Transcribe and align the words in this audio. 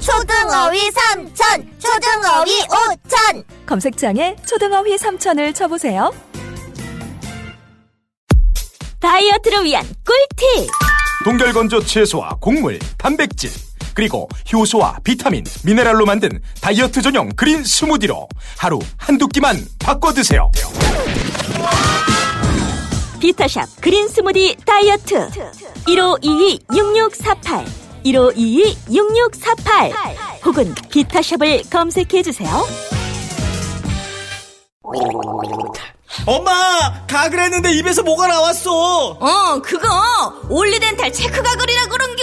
초등어휘 0.00 0.90
삼천, 0.90 1.70
초등어휘 1.78 2.62
오천. 2.62 3.44
검색창에 3.66 4.36
초등어휘 4.46 4.96
3천을 4.96 5.54
쳐보세요. 5.54 6.12
다이어트를 9.00 9.64
위한 9.64 9.84
꿀팁 10.04 10.68
동결건조 11.24 11.84
채소와 11.84 12.36
곡물, 12.40 12.78
단백질, 12.98 13.50
그리고 13.94 14.28
효소와 14.52 14.98
비타민, 15.02 15.44
미네랄로 15.64 16.04
만든 16.04 16.40
다이어트 16.60 17.00
전용 17.02 17.28
그린 17.30 17.64
스무디로 17.64 18.28
하루 18.58 18.78
한두 18.96 19.26
끼만 19.28 19.64
바꿔 19.78 20.12
드세요. 20.12 20.50
비타샵 23.20 23.80
그린 23.80 24.08
스무디 24.08 24.56
다이어트 24.66 25.28
1522-6648 25.86 27.85
1522-6648 28.06 29.92
혹은 30.44 30.74
비타샵을 30.90 31.62
검색해주세요 31.70 32.48
엄마 36.26 37.06
가글 37.06 37.38
했는데 37.40 37.72
입에서 37.72 38.02
뭐가 38.02 38.26
나왔어 38.26 39.10
어, 39.20 39.60
그거 39.62 39.86
올리덴탈 40.48 41.12
체크 41.12 41.42
가글이라 41.42 41.86
그런겨. 41.88 42.22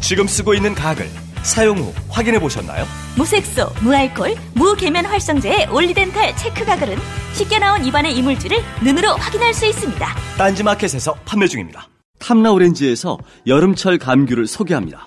지금 0.00 0.26
쓰고 0.26 0.54
있는 0.54 0.74
가글 0.74 1.08
사용 1.42 1.78
후 1.78 1.92
확인해 2.08 2.40
보셨나요? 2.40 2.84
무색소, 3.16 3.68
무알콜, 3.82 4.34
무계면 4.54 5.06
활성제의 5.06 5.68
올리덴탈 5.70 6.36
체크 6.36 6.64
가글은 6.64 6.98
쉽게 7.34 7.58
나온 7.60 7.84
입안의 7.84 8.16
이물질을 8.16 8.58
눈으로 8.82 9.10
확인할 9.16 9.54
수 9.54 9.66
있습니다 9.66 10.16
딴지마켓에서 10.38 11.14
판매 11.24 11.46
중입니다 11.46 11.88
탐라 12.18 12.50
오렌지에서 12.52 13.18
여름철 13.46 13.98
감귤을 13.98 14.46
소개합니다. 14.46 15.06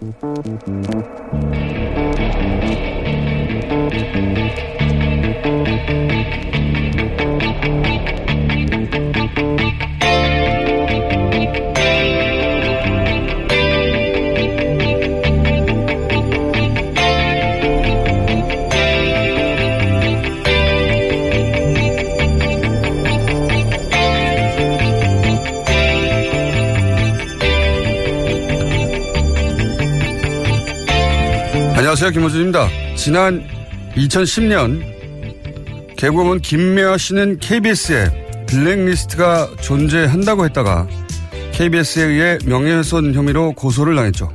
Thank 0.00 0.16
you. 4.16 4.69
안녕하세요. 32.02 32.18
김호준입니다. 32.18 32.68
지난 32.96 33.46
2010년 33.94 34.82
개그우먼 35.98 36.40
김미아 36.40 36.96
씨는 36.96 37.38
KBS에 37.40 38.46
블랙리스트가 38.46 39.50
존재한다고 39.60 40.46
했다가 40.46 40.88
KBS에 41.52 42.04
의해 42.06 42.38
명예훼손 42.46 43.12
혐의로 43.12 43.52
고소를 43.52 43.96
당했죠. 43.96 44.32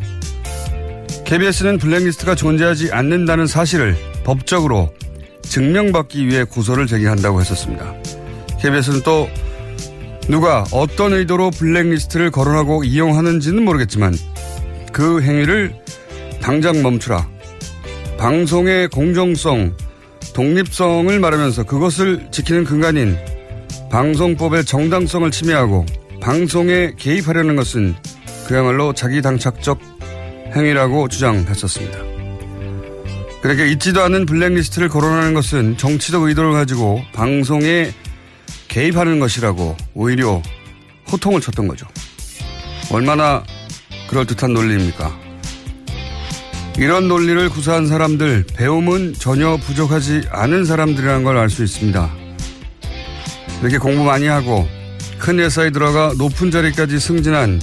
KBS는 1.25 1.79
블랙리스트가 1.79 2.35
존재하지 2.35 2.91
않는다는 2.91 3.47
사실을 3.47 3.97
법적으로 4.23 4.93
증명받기 5.41 6.27
위해 6.27 6.43
고소를 6.43 6.85
제기한다고 6.85 7.41
했었습니다. 7.41 7.95
KBS는 8.61 9.01
또 9.01 9.27
누가 10.29 10.65
어떤 10.71 11.13
의도로 11.13 11.49
블랙리스트를 11.49 12.29
거론하고 12.29 12.83
이용하는지는 12.83 13.65
모르겠지만 13.65 14.13
그 14.91 15.23
행위를 15.23 15.73
당장 16.43 16.83
멈추라. 16.83 17.34
방송의 18.17 18.87
공정성, 18.89 19.75
독립성을 20.33 21.19
말하면서 21.19 21.63
그것을 21.63 22.27
지키는 22.31 22.63
근간인 22.63 23.17
방송법의 23.91 24.65
정당성을 24.65 25.29
침해하고 25.31 25.85
방송에 26.21 26.93
개입하려는 26.97 27.55
것은 27.55 27.95
그야말로 28.47 28.93
자기 28.93 29.21
당착적 29.21 29.79
행위라고 30.55 31.07
주장했었습니다. 31.07 31.99
그렇게 33.41 33.67
있지도 33.73 34.01
않은 34.03 34.25
블랙리스트를 34.25 34.89
거론하는 34.89 35.33
것은 35.33 35.77
정치적 35.77 36.23
의도를 36.23 36.53
가지고 36.53 37.01
방송에 37.13 37.91
개입하는 38.69 39.19
것이라고 39.19 39.77
오히려 39.93 40.41
호통을 41.11 41.41
쳤던 41.41 41.67
거죠. 41.67 41.85
얼마나 42.91 43.43
그럴듯한 44.09 44.53
논리입니까? 44.53 45.25
이런 46.78 47.08
논리를 47.08 47.50
구사한 47.50 47.88
사람들, 47.88 48.46
배움은 48.53 49.13
전혀 49.13 49.58
부족하지 49.58 50.24
않은 50.30 50.66
사람들이라는 50.66 51.24
걸 51.24 51.38
알 51.38 51.50
수 51.50 51.63
있습니다. 51.63 52.12
이렇게 53.62 53.78
공부 53.78 54.03
많이 54.03 54.28
하고 54.28 54.68
큰 55.18 55.40
회사에 55.40 55.69
들어가 55.72 56.13
높은 56.18 56.52
자리까지 56.52 57.00
승진한 57.00 57.62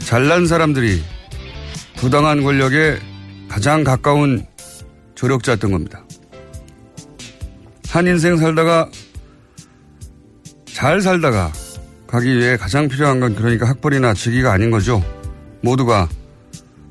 잘난 0.00 0.46
사람들이 0.46 1.02
부당한 1.96 2.42
권력에 2.42 2.98
가장 3.48 3.82
가까운 3.82 4.46
조력자였던 5.14 5.72
겁니다. 5.72 6.04
한 7.88 8.06
인생 8.06 8.36
살다가 8.36 8.90
잘 10.66 11.00
살다가 11.00 11.50
가기 12.06 12.36
위해 12.36 12.56
가장 12.58 12.88
필요한 12.88 13.20
건 13.20 13.34
그러니까 13.34 13.66
학벌이나 13.68 14.12
직위가 14.14 14.52
아닌 14.52 14.70
거죠. 14.70 15.02
모두가 15.62 16.08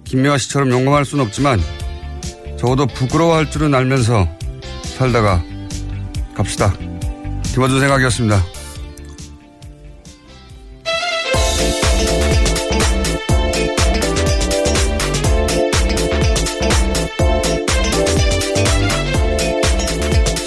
김미화 0.07 0.38
씨처럼 0.38 0.72
용감할 0.72 1.03
수는 1.03 1.25
없지만 1.25 1.59
적어도 2.57 2.88
부끄러워할 2.88 3.51
줄은 3.51 3.75
알면서 3.75 4.28
살다가 4.97 5.44
갑시다. 6.34 6.73
김어준 7.53 7.79
생각이었습니다. 7.79 8.41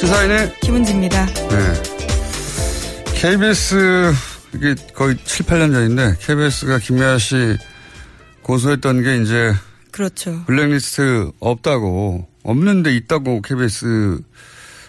시사인의 0.00 0.54
김은지입니다. 0.62 1.26
네. 1.26 1.82
KBS 3.14 4.12
이게 4.54 4.74
거의 4.94 5.16
7, 5.24 5.46
8년 5.46 5.72
전인데 5.72 6.16
KBS가 6.20 6.78
김미아 6.78 7.18
씨 7.18 7.58
고소했던 8.50 9.02
게 9.04 9.22
이제 9.22 9.54
그렇죠. 9.92 10.42
블랙리스트 10.46 11.30
없다고 11.38 12.26
없는데 12.42 12.96
있다고 12.96 13.42
KBS 13.42 14.20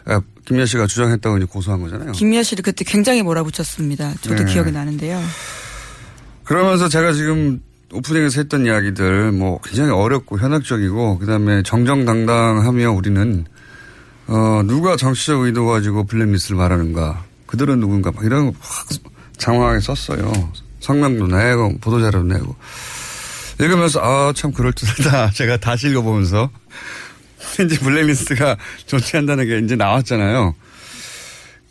아, 0.06 0.20
김미아 0.46 0.66
씨가 0.66 0.88
주장했다고 0.88 1.38
이제 1.38 1.46
고소한 1.46 1.80
거잖아요. 1.82 2.12
김미아 2.14 2.42
씨를 2.42 2.64
그때 2.64 2.84
굉장히 2.84 3.22
몰아붙였습니다. 3.22 4.16
저도 4.22 4.46
네. 4.46 4.52
기억이 4.52 4.72
나는데요. 4.72 5.22
그러면서 6.44 6.90
제가 6.90 7.14
지금 7.14 7.62
오프닝에서 7.94 8.42
했던 8.42 8.66
이야기들 8.66 9.32
뭐 9.32 9.62
굉장히 9.62 9.92
어렵고 9.92 10.40
현학적이고 10.40 11.20
그다음에 11.20 11.62
정정당당하며 11.62 12.92
우리는 12.94 13.46
어 14.26 14.64
누가 14.66 14.96
정치적 14.96 15.42
의도 15.42 15.68
가지고 15.68 16.06
블랙리스트를 16.06 16.58
말하는가 16.58 17.26
그들은 17.46 17.80
누군가 17.80 18.12
막 18.12 18.26
이런 18.26 18.54
거확 18.54 18.88
장황하게 19.38 19.82
썼어요. 19.82 20.32
성명도 20.80 21.28
내고 21.28 21.78
보도자료도 21.80 22.26
내고 22.26 22.56
읽으면서 23.66 24.00
아 24.02 24.34
참 24.34 24.52
그럴듯하다 24.52 25.32
제가 25.38 25.58
다시 25.58 25.90
읽어보면서 25.90 26.50
이제 27.64 27.78
블랙리스트가 27.80 28.58
존재한다는 28.86 29.48
게 29.48 29.60
이제 29.60 29.76
나왔잖아요. 29.76 30.56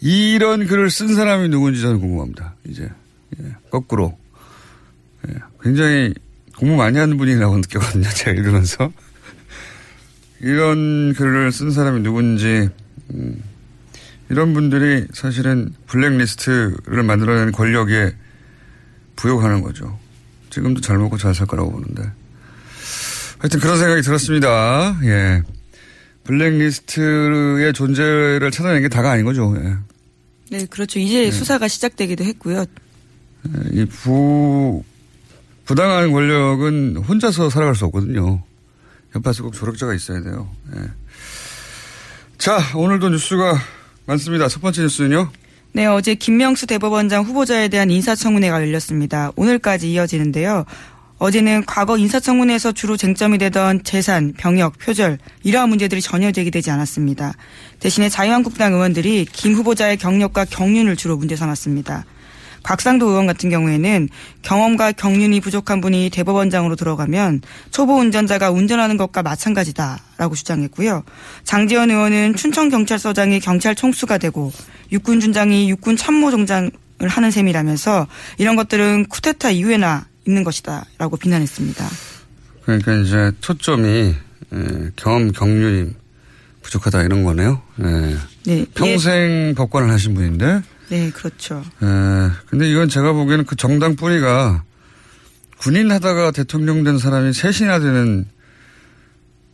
이런 0.01 0.67
글을 0.67 0.91
쓴 0.91 1.15
사람이 1.15 1.49
누군지 1.49 1.81
저는 1.83 2.01
궁금합니다. 2.01 2.55
이제 2.67 2.89
예, 3.39 3.55
거꾸로 3.71 4.19
예, 5.29 5.35
굉장히 5.63 6.15
공부 6.57 6.77
많이 6.77 6.99
하는 6.99 7.17
분이라고 7.19 7.57
느꼈거든요. 7.57 8.09
제가 8.09 8.33
읽으면서 8.33 8.93
이런 10.41 11.13
글을 11.15 11.53
쓴 11.53 11.71
사람이 11.71 12.01
누군지 12.01 12.69
음, 13.11 13.43
이런 14.31 14.55
분들이 14.55 15.07
사실은 15.13 15.75
블랙리스트를 15.87 17.03
만들어내는 17.03 17.53
권력에 17.53 18.15
부욕하는 19.17 19.61
거죠. 19.61 19.99
지금도 20.51 20.81
잘 20.81 20.99
먹고 20.99 21.17
잘 21.17 21.35
살 21.35 21.47
거라고 21.47 21.71
보는데. 21.73 22.03
하여튼 23.39 23.61
그런 23.61 23.79
생각이 23.79 24.03
들었습니다. 24.03 24.99
예. 25.05 25.43
블랙리스트의 26.25 27.73
존재를 27.73 28.51
찾아낸 28.51 28.83
게 28.83 28.89
다가 28.89 29.13
아닌 29.13 29.25
거죠. 29.25 29.55
예. 29.57 29.77
네, 30.51 30.67
그렇죠. 30.67 30.99
이제 30.99 31.23
네. 31.23 31.31
수사가 31.31 31.69
시작되기도 31.69 32.25
했고요. 32.25 32.67
예, 33.49 33.81
이 33.81 33.85
부, 33.87 34.83
부당한 35.65 36.13
권력은 36.13 36.97
혼자서 36.99 37.49
살아갈 37.51 37.75
수 37.75 37.87
없거든요. 37.87 38.43
옆에서 39.17 39.43
꼭 39.45 39.55
조력자가 39.55 39.95
있어야 39.95 40.21
돼요. 40.23 40.51
예. 40.77 40.83
자, 42.37 42.59
오늘도 42.75 43.09
뉴스가 43.11 43.59
많습니다. 44.07 44.49
첫 44.49 44.61
번째 44.61 44.83
뉴스는요? 44.83 45.31
네, 45.73 45.87
어제 45.87 46.17
김명수 46.17 46.67
대법원장 46.67 47.23
후보자에 47.23 47.69
대한 47.69 47.91
인사청문회가 47.91 48.61
열렸습니다. 48.61 49.31
오늘까지 49.37 49.93
이어지는데요. 49.93 50.65
어제는 51.19 51.65
과거 51.65 51.97
인사청문회에서 51.97 52.73
주로 52.73 52.97
쟁점이 52.97 53.39
되던 53.39 53.85
재산, 53.85 54.33
병역, 54.37 54.79
표절 54.79 55.19
이러한 55.45 55.69
문제들이 55.69 56.01
전혀 56.01 56.33
제기되지 56.33 56.73
않았습니다. 56.73 57.35
대신에 57.79 58.09
자유한국당 58.09 58.73
의원들이 58.73 59.27
김 59.31 59.55
후보자의 59.55 59.97
경력과 59.99 60.47
경륜을 60.47 60.97
주로 60.97 61.17
문제 61.17 61.37
삼았습니다. 61.37 62.05
곽상도 62.63 63.09
의원 63.09 63.27
같은 63.27 63.49
경우에는 63.49 64.09
경험과 64.43 64.93
경륜이 64.93 65.41
부족한 65.41 65.81
분이 65.81 66.11
대법원장으로 66.11 66.77
들어가면 66.77 67.43
초보 67.71 67.97
운전자가 67.97 68.51
운전하는 68.51 68.97
것과 68.97 69.23
마찬가지다라고 69.23 70.35
주장했고요. 70.35 71.05
장지원 71.45 71.91
의원은 71.91 72.35
춘천경찰서장이 72.35 73.41
경찰 73.41 73.75
총수가 73.75 74.19
되고 74.19 74.53
육군 74.93 75.21
준장이 75.21 75.71
육군 75.71 75.97
참모총장을 75.97 76.71
하는 77.09 77.31
셈이라면서 77.31 78.07
이런 78.39 78.57
것들은 78.57 79.07
쿠데타 79.07 79.51
이후에나 79.51 80.07
있는 80.27 80.45
것이다라고 80.45 81.17
비난했습니다. 81.17 81.89
그러니까 82.65 82.95
이제 82.95 83.33
초점이 83.41 84.15
예, 84.53 84.91
경험 84.97 85.33
경륜이 85.33 85.93
부족하다 86.63 87.03
이런 87.03 87.25
거네요. 87.25 87.63
예. 87.81 88.17
네. 88.45 88.67
평생 88.75 89.49
예. 89.51 89.55
법관을 89.57 89.91
하신 89.91 90.15
분인데. 90.15 90.63
네, 90.89 91.11
그렇죠. 91.11 91.63
예. 91.83 92.31
근데 92.47 92.71
이건 92.71 92.89
제가 92.89 93.13
보기에는 93.13 93.45
그 93.45 93.57
정당 93.57 93.97
뿌리가 93.97 94.65
군인 95.59 95.91
하다가 95.91 96.31
대통령 96.33 96.85
된 96.85 96.99
사람이 96.99 97.33
셋이나 97.33 97.79
되는 97.81 98.27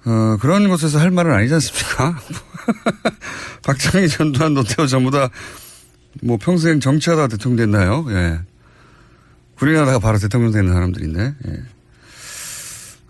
어, 0.05 0.37
그런 0.41 0.69
곳에서 0.69 1.01
할 1.01 1.11
말은 1.11 1.33
아니지 1.33 1.55
않습니까? 1.55 2.19
박정희, 3.63 4.09
전두환, 4.09 4.55
노태우 4.55 4.87
전부 4.87 5.11
다 5.11 5.31
뭐 6.23 6.37
평생 6.39 6.81
정치하다 6.81 7.29
대통령 7.29 7.71
됐나요? 7.71 8.07
예. 8.11 8.39
군인하다가 9.59 9.99
바로 9.99 10.19
대통령 10.19 10.51
되는 10.53 10.73
사람들인데. 10.73 11.35
예. 11.49 11.53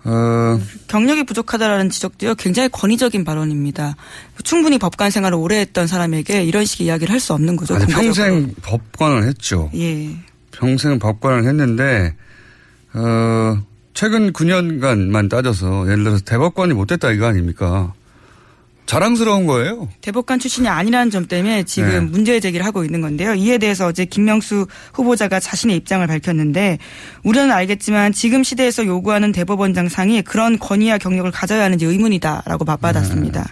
어. 0.08 0.60
경력이 0.86 1.24
부족하다라는 1.24 1.90
지적도요 1.90 2.36
굉장히 2.36 2.68
권위적인 2.68 3.24
발언입니다. 3.24 3.96
충분히 4.44 4.78
법관 4.78 5.10
생활을 5.10 5.36
오래 5.36 5.58
했던 5.58 5.88
사람에게 5.88 6.44
이런 6.44 6.64
식의 6.64 6.86
이야기를 6.86 7.12
할 7.12 7.18
수 7.18 7.32
없는 7.32 7.56
거죠. 7.56 7.74
아니, 7.74 7.86
평생 7.86 8.54
법관을 8.62 9.24
했죠. 9.24 9.70
예. 9.74 10.16
평생 10.52 10.98
법관을 11.00 11.44
했는데 11.44 12.14
어, 12.94 13.60
최근 13.94 14.32
9년간만 14.32 15.28
따져서 15.28 15.86
예를 15.90 16.04
들어서 16.04 16.24
대법관이 16.24 16.72
못 16.74 16.86
됐다 16.86 17.10
이거 17.10 17.26
아닙니까? 17.26 17.92
자랑스러운 18.86 19.46
거예요. 19.46 19.88
대법관 20.00 20.38
출신이 20.38 20.68
아니라는 20.68 21.10
점 21.10 21.26
때문에 21.26 21.64
지금 21.64 21.90
네. 21.90 22.00
문제 22.00 22.38
제기를 22.40 22.64
하고 22.64 22.84
있는 22.84 23.00
건데요. 23.00 23.34
이에 23.34 23.58
대해서 23.58 23.86
어제 23.86 24.04
김명수 24.04 24.66
후보자가 24.94 25.40
자신의 25.40 25.76
입장을 25.76 26.06
밝혔는데 26.06 26.78
우리는 27.24 27.50
알겠지만 27.50 28.12
지금 28.12 28.44
시대에서 28.44 28.86
요구하는 28.86 29.32
대법원장 29.32 29.88
상이 29.88 30.22
그런 30.22 30.58
권위와 30.58 30.98
경력을 30.98 31.30
가져야 31.32 31.64
하는지 31.64 31.84
의문이다라고 31.84 32.64
맞받았습니다. 32.64 33.42
네. 33.42 33.48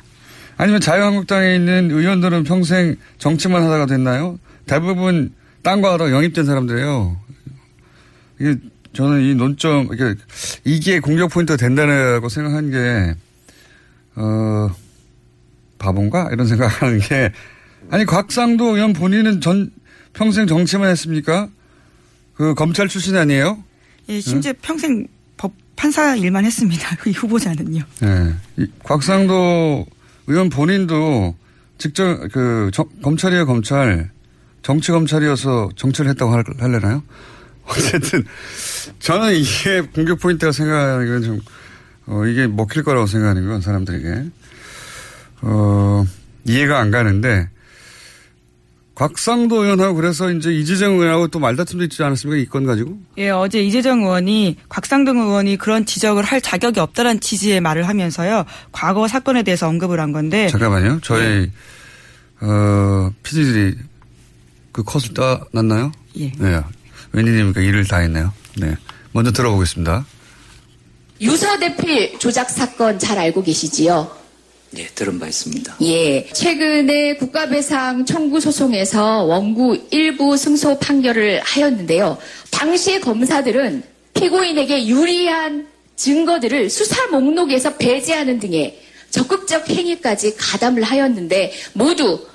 아니면 0.57 0.81
자유한국당에 0.81 1.57
있는 1.57 1.91
의원들은 1.91 2.45
평생 2.45 2.95
정치만 3.19 3.65
하다가 3.65 3.87
됐나요? 3.87 4.39
대부분 4.67 5.35
딴 5.63 5.81
거 5.81 5.93
하다가 5.93 6.13
영입된 6.13 6.45
사람들이에요. 6.45 7.17
이게 8.39 8.57
저는 8.93 9.23
이 9.23 9.35
논점 9.35 9.89
이게 9.93 10.15
이게 10.63 11.01
공격 11.01 11.31
포인트가 11.31 11.57
된다고 11.57 12.29
생각한 12.29 12.71
게 12.71 13.15
어. 14.15 14.71
바본가? 15.85 16.31
이런 16.33 16.47
생각하는 16.47 16.99
게 16.99 17.33
아니 17.91 18.05
곽상도 18.05 18.77
의원 18.77 18.93
본인은 18.93 19.41
전 19.41 19.71
평생 20.13 20.47
정치만 20.47 20.91
했습니까? 20.91 21.49
그 22.35 22.55
검찰 22.55 22.89
출신 22.89 23.17
아니에요? 23.17 23.63
예, 24.09 24.21
심지어 24.21 24.51
응? 24.53 24.55
평생 24.63 25.07
법 25.37 25.53
판사 25.77 26.17
일만 26.17 26.45
했습니다. 26.45 26.97
그 27.01 27.11
후보자는요. 27.11 27.83
네. 28.01 28.35
이, 28.59 28.67
곽상도 28.83 29.87
의원 30.27 30.49
본인도 30.49 31.35
직접 31.79 32.29
그 32.33 32.71
저, 32.73 32.85
검찰이에요 33.03 33.47
검찰 33.47 34.11
정치 34.63 34.93
검찰이어서 34.93 35.71
정치를 35.77 36.11
했다고 36.11 36.33
할, 36.33 36.45
할래나요? 36.59 37.03
어쨌든 37.67 38.25
저는 38.99 39.35
이게 39.35 39.81
공격 39.81 40.21
포인트가 40.21 40.53
생각하는 40.53 41.07
건 41.07 41.23
좀 41.23 41.41
어, 42.07 42.25
이게 42.27 42.47
먹힐 42.47 42.83
거라고 42.83 43.07
생각하는 43.07 43.47
건 43.49 43.61
사람들에게 43.61 44.31
어, 45.47 46.05
이해가 46.47 46.79
안 46.79 46.91
가는데 46.91 47.49
곽상도 48.95 49.65
의원하고 49.65 49.95
그래서 49.97 50.31
이제 50.31 50.53
이재정 50.53 50.93
의원하고 50.93 51.27
또 51.29 51.41
말다툼도 51.41 51.85
있지 51.85 52.03
않았습니까? 52.05 52.41
이 52.41 52.47
건 52.47 52.65
가지고? 52.65 52.97
예, 53.19 53.31
어제 53.31 53.61
이재정 53.61 54.03
의원이 54.03 54.57
곽상동 54.69 55.19
의원이 55.19 55.57
그런 55.57 55.85
지적을 55.85 56.23
할 56.23 56.41
자격이 56.41 56.79
없다는 56.79 57.19
취지의 57.21 57.61
말을 57.61 57.89
하면서요. 57.89 58.45
과거 58.71 59.09
사건에 59.09 59.43
대해서 59.43 59.67
언급을 59.69 59.99
한 59.99 60.13
건데. 60.13 60.49
잠깐만요. 60.49 61.01
저희, 61.03 61.23
네. 61.41 61.51
어, 62.41 63.11
피디들이 63.25 63.75
그 64.71 64.85
컷을 64.85 65.13
따놨나요? 65.15 65.91
예. 66.19 66.31
네. 66.39 66.61
웬일입니까? 67.13 67.61
일을 67.63 67.87
다 67.89 67.97
했네요. 67.99 68.33
네. 68.59 68.77
먼저 69.13 69.33
들어보겠습니다. 69.33 70.07
유서 71.21 71.59
대필 71.59 72.17
조작 72.21 72.49
사건 72.51 72.99
잘 73.01 73.19
알고 73.19 73.43
계시지요? 73.43 74.09
예, 74.77 74.87
들은 74.87 75.19
바 75.19 75.27
있습니다. 75.27 75.77
예. 75.83 76.27
최근에 76.33 77.17
국가배상 77.17 78.05
청구 78.07 78.41
소송에서 78.41 79.23
원구 79.25 79.89
일부 79.91 80.37
승소 80.37 80.79
판결을 80.79 81.41
하였는데요. 81.43 82.19
당시 82.51 83.01
검사들은 83.01 83.83
피고인에게 84.15 84.87
유리한 84.87 85.67
증거들을 85.97 86.71
수사 86.71 87.07
목록에서 87.09 87.77
배제하는 87.77 88.39
등의 88.41 88.81
적극적 89.11 89.69
행위까지 89.71 90.37
가담을 90.37 90.83
하였는데 90.83 91.53
모두 91.75 92.27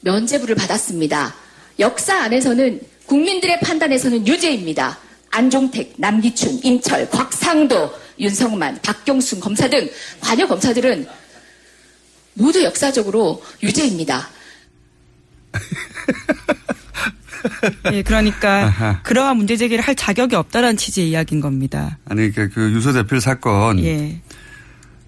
면죄부를 0.00 0.54
받았습니다. 0.54 1.34
역사 1.78 2.16
안에서는 2.22 2.80
국민들의 3.06 3.60
판단에서는 3.60 4.26
유죄입니다. 4.26 4.98
안종택, 5.30 5.94
남기춘, 5.96 6.60
임철, 6.62 7.08
곽상도, 7.08 7.90
윤성만, 8.18 8.80
박경순 8.82 9.40
검사 9.40 9.68
등 9.68 9.88
관여 10.20 10.46
검사들은 10.46 11.06
모두 12.34 12.62
역사적으로 12.62 13.42
유죄입니다. 13.62 14.28
예, 17.92 18.02
그러니까 18.02 18.64
아하. 18.64 19.02
그러한 19.02 19.36
문제 19.36 19.56
제기를 19.56 19.82
할 19.84 19.94
자격이 19.94 20.34
없다라는 20.36 20.76
취지의 20.76 21.10
이야기인 21.10 21.40
겁니다. 21.40 21.98
아니 22.08 22.30
그러니까 22.30 22.54
그 22.54 22.70
유서 22.72 22.92
대필 22.92 23.20
사건. 23.20 23.80
예. 23.84 24.20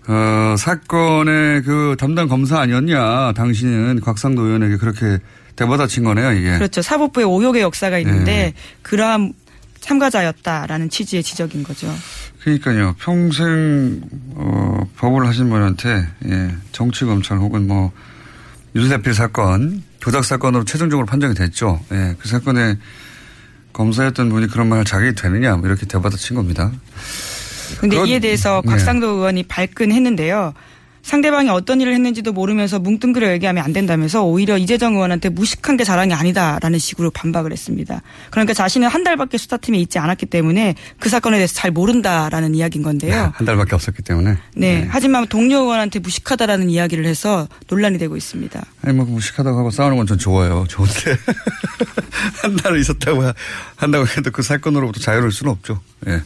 어, 0.06 0.54
사건의 0.58 1.62
그 1.62 1.96
담당 1.98 2.28
검사 2.28 2.60
아니었냐. 2.60 3.32
당신은 3.32 4.00
곽상도 4.00 4.42
의원에게 4.42 4.76
그렇게 4.76 5.18
대받아친 5.56 6.04
거네요, 6.04 6.32
이게. 6.32 6.52
그렇죠. 6.58 6.82
사법부의 6.82 7.26
오욕의 7.26 7.62
역사가 7.62 7.98
있는데 8.00 8.32
예. 8.32 8.54
그러한 8.82 9.32
참가자였다라는 9.80 10.90
취지의 10.90 11.22
지적인 11.22 11.62
거죠. 11.62 11.94
그러니까요. 12.44 12.94
평생 12.98 14.02
어, 14.34 14.86
법을 14.98 15.26
하신 15.26 15.48
분한테 15.48 16.06
예, 16.26 16.54
정치 16.72 17.06
검찰 17.06 17.38
혹은 17.38 17.66
뭐 17.66 17.90
유수대필 18.76 19.14
사건 19.14 19.82
조작 19.98 20.26
사건으로 20.26 20.64
최종적으로 20.64 21.06
판정이 21.06 21.32
됐죠. 21.34 21.80
예, 21.92 22.14
그 22.18 22.28
사건에 22.28 22.76
검사였던 23.72 24.28
분이 24.28 24.48
그런 24.48 24.68
말을 24.68 24.84
자격이 24.84 25.14
되느냐 25.14 25.56
뭐 25.56 25.66
이렇게 25.66 25.86
대받아친 25.86 26.36
겁니다. 26.36 26.70
그런데 27.78 28.06
이에 28.06 28.18
대해서 28.18 28.60
네. 28.62 28.72
곽상도 28.72 29.06
네. 29.06 29.12
의원이 29.14 29.42
발끈했는데요. 29.44 30.52
상대방이 31.04 31.50
어떤 31.50 31.82
일을 31.82 31.92
했는지도 31.92 32.32
모르면서 32.32 32.78
뭉뚱그려 32.78 33.30
얘기하면 33.32 33.62
안 33.62 33.74
된다면서 33.74 34.24
오히려 34.24 34.56
이재정 34.56 34.94
의원한테 34.94 35.28
무식한 35.28 35.76
게 35.76 35.84
자랑이 35.84 36.14
아니다라는 36.14 36.78
식으로 36.78 37.10
반박을 37.10 37.52
했습니다. 37.52 38.00
그러니까 38.30 38.54
자신은 38.54 38.88
한 38.88 39.04
달밖에 39.04 39.36
수사팀에 39.36 39.76
있지 39.78 39.98
않았기 39.98 40.24
때문에 40.26 40.74
그 40.98 41.10
사건에 41.10 41.36
대해서 41.36 41.52
잘 41.54 41.70
모른다라는 41.70 42.54
이야기인 42.54 42.82
건데요. 42.82 43.32
한 43.34 43.46
달밖에 43.46 43.74
없었기 43.74 44.02
때문에. 44.02 44.38
네. 44.56 44.86
하지만 44.88 45.26
동료 45.26 45.58
의원한테 45.60 45.98
무식하다라는 45.98 46.70
이야기를 46.70 47.04
해서 47.04 47.48
논란이 47.68 47.98
되고 47.98 48.16
있습니다. 48.16 48.64
아니 48.82 48.96
뭐 48.96 49.04
무식하다고 49.04 49.58
하고 49.58 49.70
싸우는 49.70 49.98
건 49.98 50.06
전 50.06 50.18
좋아요. 50.18 50.64
좋은데 50.68 51.16
한달 52.42 52.78
있었다고 52.78 53.22
한다고 53.76 54.06
해도 54.06 54.30
그 54.30 54.42
사건으로부터 54.42 55.00
자유로울 55.00 55.32
수는 55.32 55.52
없죠. 55.52 55.80
예. 56.08 56.22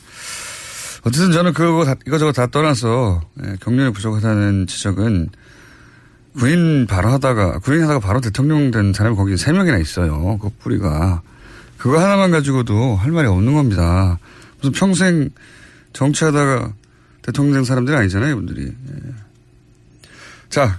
어쨌든 1.09 1.33
저는 1.33 1.55
그거 1.55 1.87
다, 1.87 1.95
이거저거 2.07 2.33
다 2.33 2.47
떠나서 2.49 3.23
예, 3.43 3.57
경륜이 3.61 3.95
부족하다는 3.95 4.67
지적은 4.67 5.31
군인 6.39 6.87
바로 6.87 7.11
하다가 7.11 7.61
군인 7.61 7.83
하다가 7.83 8.01
바로 8.01 8.21
대통령 8.21 8.71
된 8.71 8.93
사람이 8.93 9.17
거기 9.17 9.39
세 9.39 9.53
명이나 9.53 9.79
있어요. 9.79 10.37
그 10.37 10.51
뿌리가 10.61 11.23
그거 11.79 11.99
하나만 11.99 12.31
가지고도 12.31 12.95
할 12.95 13.11
말이 13.11 13.27
없는 13.27 13.55
겁니다. 13.55 14.19
무슨 14.59 14.73
평생 14.73 15.31
정치하다가 15.95 16.75
대통령 17.23 17.55
된 17.55 17.65
사람들이 17.65 17.97
아니잖아요, 17.97 18.33
이분들이. 18.33 18.67
예. 18.67 19.15
자, 20.51 20.79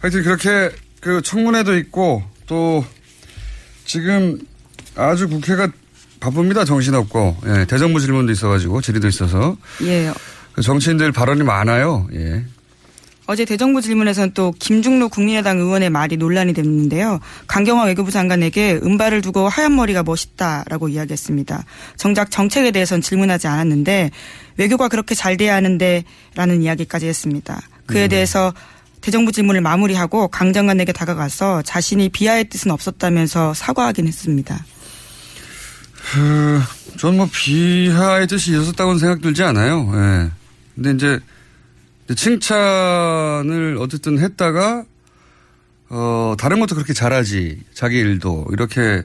하여튼 0.00 0.24
그렇게 0.24 0.72
그 1.00 1.22
청문회도 1.22 1.76
있고 1.78 2.24
또 2.48 2.84
지금 3.84 4.36
아주 4.96 5.28
국회가 5.28 5.68
바쁩니다. 6.20 6.64
정신없고. 6.64 7.36
예, 7.46 7.64
대정부 7.64 8.00
질문도 8.00 8.32
있어가지고 8.32 8.80
질의도 8.80 9.08
있어서. 9.08 9.56
예. 9.82 10.12
그 10.52 10.62
정치인들 10.62 11.12
발언이 11.12 11.42
많아요. 11.42 12.06
예. 12.12 12.44
어제 13.26 13.44
대정부 13.44 13.80
질문에서는 13.80 14.32
또 14.34 14.52
김중로 14.58 15.08
국민의당 15.08 15.58
의원의 15.58 15.88
말이 15.88 16.16
논란이 16.16 16.52
됐는데요. 16.52 17.20
강경화 17.46 17.84
외교부 17.84 18.10
장관에게 18.10 18.80
은발을 18.82 19.22
두고 19.22 19.48
하얀 19.48 19.76
머리가 19.76 20.02
멋있다라고 20.02 20.88
이야기했습니다. 20.88 21.64
정작 21.96 22.32
정책에 22.32 22.72
대해서는 22.72 23.02
질문하지 23.02 23.46
않았는데 23.46 24.10
외교가 24.56 24.88
그렇게 24.88 25.14
잘 25.14 25.36
돼야 25.36 25.54
하는데 25.54 26.02
라는 26.34 26.60
이야기까지 26.60 27.06
했습니다. 27.06 27.60
그에 27.86 28.06
음. 28.06 28.08
대해서 28.08 28.52
대정부 29.00 29.30
질문을 29.30 29.60
마무리하고 29.60 30.26
강 30.26 30.52
장관에게 30.52 30.92
다가가서 30.92 31.62
자신이 31.62 32.08
비하의 32.08 32.48
뜻은 32.48 32.72
없었다면서 32.72 33.54
사과하긴 33.54 34.08
했습니다. 34.08 34.64
그, 36.12 36.60
전뭐 36.98 37.28
비하의 37.32 38.26
뜻이 38.26 38.52
있었다고는 38.52 38.98
생각 38.98 39.20
들지 39.20 39.42
않아요. 39.42 39.90
예. 39.94 40.30
근데 40.74 40.92
이제 40.92 41.20
칭찬을 42.14 43.76
어쨌든 43.78 44.18
했다가 44.18 44.84
어 45.90 46.34
다른 46.38 46.60
것도 46.60 46.74
그렇게 46.74 46.92
잘하지 46.92 47.60
자기 47.74 47.98
일도 47.98 48.48
이렇게 48.52 49.02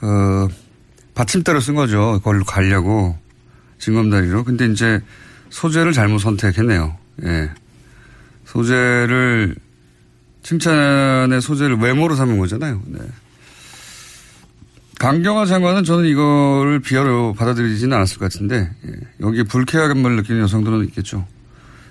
어 0.00 0.48
받침대로 1.14 1.60
쓴 1.60 1.74
거죠. 1.74 2.18
그걸로 2.18 2.44
가려고 2.44 3.18
징검다리로. 3.78 4.44
근데 4.44 4.66
이제 4.66 5.00
소재를 5.50 5.92
잘못 5.92 6.18
선택했네요. 6.18 6.96
예. 7.24 7.50
소재를 8.46 9.56
칭찬의 10.42 11.40
소재를 11.40 11.76
외모로 11.76 12.14
삼은 12.14 12.38
거잖아요. 12.38 12.82
네. 12.86 13.00
강경화 15.00 15.46
장관은 15.46 15.82
저는 15.82 16.04
이거를 16.10 16.80
비하로 16.80 17.32
받아들이지는 17.32 17.96
않았을 17.96 18.18
것 18.18 18.30
같은데 18.30 18.70
예. 18.86 18.92
여기에 19.20 19.44
불쾌함을 19.44 20.16
느끼는 20.16 20.42
여성들은 20.42 20.84
있겠죠. 20.88 21.26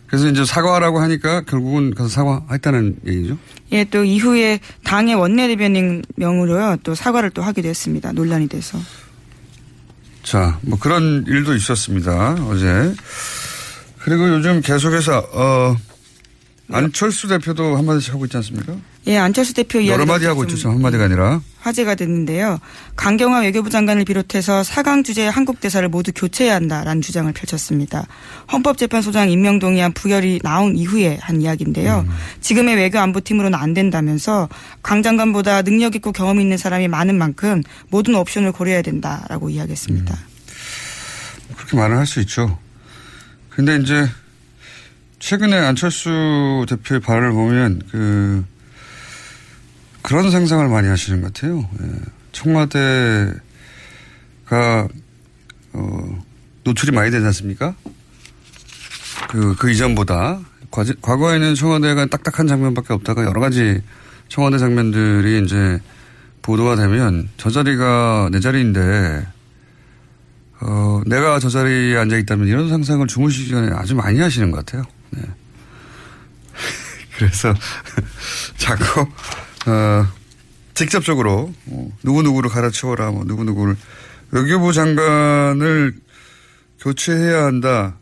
그래서 0.06 0.28
이제 0.28 0.46
사과하라고 0.46 1.00
하니까 1.00 1.42
결국은 1.42 1.96
가서 1.96 2.08
사과했다는 2.08 2.98
얘기죠. 3.08 3.40
예, 3.72 3.84
또 3.84 4.04
이후에 4.04 4.60
당의 4.84 5.16
원내대변인 5.16 6.04
명으로요 6.18 6.78
또 6.84 6.94
사과를 6.94 7.32
또 7.32 7.42
하기도 7.42 7.68
했습니다. 7.68 8.12
논란이 8.12 8.48
돼서. 8.48 8.78
자, 10.22 10.60
뭐 10.62 10.78
그런 10.78 11.26
일도 11.28 11.56
있었습니다. 11.56 12.36
어제. 12.48 12.94
그리고 13.98 14.30
요즘 14.30 14.62
계속해서 14.62 15.18
어 15.34 15.76
안철수 16.72 17.28
대표도 17.28 17.78
한마디씩 17.78 18.14
하고 18.14 18.26
있지 18.26 18.38
않습니까? 18.38 18.76
예, 19.08 19.18
안철수 19.18 19.54
대표 19.54 19.84
여러 19.88 20.06
마디 20.06 20.26
하고 20.26 20.44
있죠. 20.44 20.56
참 20.58 20.72
한마디가 20.74 21.06
아니라. 21.06 21.42
화제가 21.62 21.96
됐는데요. 21.96 22.60
강경화 22.96 23.40
외교부 23.40 23.70
장관을 23.70 24.06
비롯해서 24.06 24.62
4강 24.62 25.04
주제 25.04 25.28
한국 25.28 25.60
대사를 25.60 25.88
모두 25.90 26.12
교체해야 26.14 26.56
한다라는 26.56 27.02
주장을 27.02 27.32
펼쳤습니다. 27.34 28.06
헌법재판소장 28.52 29.32
임명 29.32 29.58
동의안 29.60 29.94
부결이 29.94 30.42
나온 30.44 30.76
이후에 30.76 31.18
한 31.22 31.42
이야기인데요. 31.42 32.06
음. 32.08 32.14
지금의 32.42 32.76
외교 32.76 33.00
안보팀으로는 33.00 33.58
안 33.58 33.74
된다면서 33.74 34.48
강 34.84 35.02
장관보다 35.02 35.64
능력 35.64 35.96
있고 35.96 36.12
경험 36.12 36.40
있는 36.40 36.58
사람이 36.58 36.88
많은 36.88 37.18
만큼 37.18 37.64
모든 37.90 38.14
옵션을 38.16 38.52
고려해야 38.52 38.84
된다라고 38.84 39.50
이야기했습니다. 39.50 40.14
음. 40.14 41.56
그렇게 41.56 41.78
말을 41.78 41.98
할 41.98 42.06
수 42.06 42.20
있죠. 42.22 42.60
근데 43.50 43.76
이제 43.78 44.08
최근에 45.20 45.58
안철수 45.58 46.66
대표의 46.68 47.02
발언을 47.02 47.32
보면 47.34 47.82
그 47.92 48.46
그런 50.02 50.32
상상을 50.32 50.68
많이 50.70 50.88
하시는 50.88 51.22
것 51.22 51.34
같아요. 51.34 51.70
예. 51.82 51.88
청와대가 52.32 53.38
어, 55.74 56.24
노출이 56.64 56.92
많이 56.94 57.12
되지 57.12 57.26
않습니까? 57.26 57.76
그, 59.30 59.56
그 59.56 59.70
이전보다. 59.70 60.40
과거에는 61.02 61.56
청와대가 61.56 62.06
딱딱한 62.06 62.48
장면밖에 62.48 62.94
없다가 62.94 63.24
여러 63.26 63.42
가지 63.42 63.82
청와대 64.28 64.58
장면들이 64.58 65.44
이제 65.44 65.80
보도가 66.42 66.76
되면 66.76 67.28
저 67.38 67.50
자리가 67.50 68.30
내 68.32 68.40
자리인데, 68.40 69.28
어, 70.62 71.02
내가 71.06 71.40
저 71.40 71.50
자리에 71.50 71.98
앉아 71.98 72.18
있다면 72.18 72.48
이런 72.48 72.70
상상을 72.70 73.06
주무시기 73.08 73.50
전에 73.50 73.72
아주 73.74 73.96
많이 73.96 74.20
하시는 74.20 74.52
것 74.52 74.66
같아요. 74.66 74.84
네. 75.12 75.22
그래서 77.18 77.54
자꾸 78.58 79.02
어, 79.68 80.08
직접적으로 80.74 81.54
뭐 81.66 81.92
누구누구를 82.04 82.50
갈아치워라 82.50 83.12
뭐 83.12 83.24
누구누구를 83.26 83.76
외교부 84.32 84.74
장관을 84.74 85.94
교체해야 86.80 87.46
한다. 87.46 87.96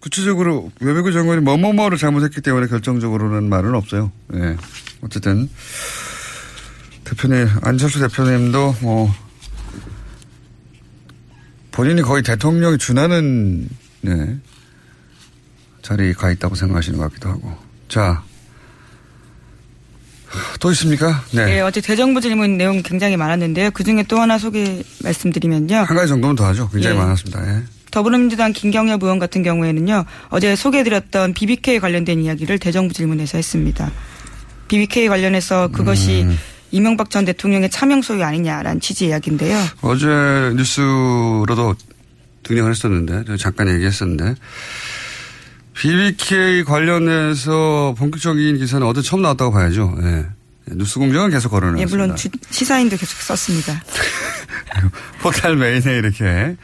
구체적으로 0.00 0.72
외교부 0.80 1.12
장관이 1.12 1.40
뭐뭐뭐를 1.42 1.98
잘못했기 1.98 2.40
때문에 2.40 2.66
결정적으로는 2.66 3.48
말은 3.48 3.74
없어요. 3.74 4.10
예. 4.34 4.38
네. 4.38 4.56
어쨌든 5.02 5.48
대표님 7.04 7.48
안철수 7.62 7.98
대표님도 8.00 8.76
뭐 8.82 9.14
본인이 11.70 12.02
거의 12.02 12.22
대통령이 12.22 12.78
준하는 12.78 13.68
네. 14.02 14.38
자리에 15.82 16.12
가 16.12 16.30
있다고 16.30 16.54
생각하시는 16.54 16.98
것 16.98 17.08
같기도 17.10 17.28
하고. 17.28 17.56
자, 17.88 18.22
또 20.60 20.70
있습니까? 20.72 21.24
네. 21.32 21.44
네. 21.46 21.60
어제 21.60 21.80
대정부 21.80 22.20
질문 22.20 22.56
내용 22.56 22.82
굉장히 22.82 23.16
많았는데요. 23.16 23.70
그 23.72 23.82
중에 23.82 24.04
또 24.04 24.20
하나 24.20 24.38
소개 24.38 24.82
말씀드리면요. 25.02 25.76
한 25.76 25.96
가지 25.96 26.08
정도는 26.08 26.36
더 26.36 26.46
하죠. 26.46 26.68
굉장히 26.70 26.96
예. 26.96 27.00
많았습니다. 27.00 27.46
예. 27.46 27.62
더불어민주당 27.90 28.52
김경엽 28.52 29.02
의원 29.02 29.18
같은 29.18 29.42
경우에는요. 29.42 30.04
어제 30.28 30.54
소개해드렸던 30.54 31.34
BBK 31.34 31.80
관련된 31.80 32.20
이야기를 32.20 32.58
대정부 32.60 32.94
질문에서 32.94 33.38
했습니다. 33.38 33.90
BBK 34.68 35.08
관련해서 35.08 35.68
그것이 35.68 36.22
음. 36.22 36.38
이명박 36.70 37.10
전 37.10 37.24
대통령의 37.24 37.68
차명 37.68 38.00
소유 38.00 38.22
아니냐라는 38.22 38.80
취지 38.80 39.08
이야기인데요. 39.08 39.58
어제 39.80 40.06
뉴스로도 40.06 41.74
등장을 42.44 42.70
했었는데 42.70 43.36
잠깐 43.36 43.68
얘기했었는데 43.68 44.36
BBK 45.74 46.64
관련해서 46.64 47.94
본격적인 47.96 48.58
기사는 48.58 48.86
어제 48.86 49.02
처음 49.02 49.22
나왔다고 49.22 49.52
봐야죠. 49.52 49.96
예. 50.02 50.26
뉴스공장은 50.72 51.30
계속 51.30 51.50
걸어놨습니다. 51.50 51.82
예, 51.82 51.90
물론 51.90 52.16
주, 52.16 52.28
시사인도 52.50 52.96
계속 52.96 53.20
썼습니다. 53.22 53.82
포탈 55.20 55.56
메인에 55.56 55.98
이렇게 55.98 56.56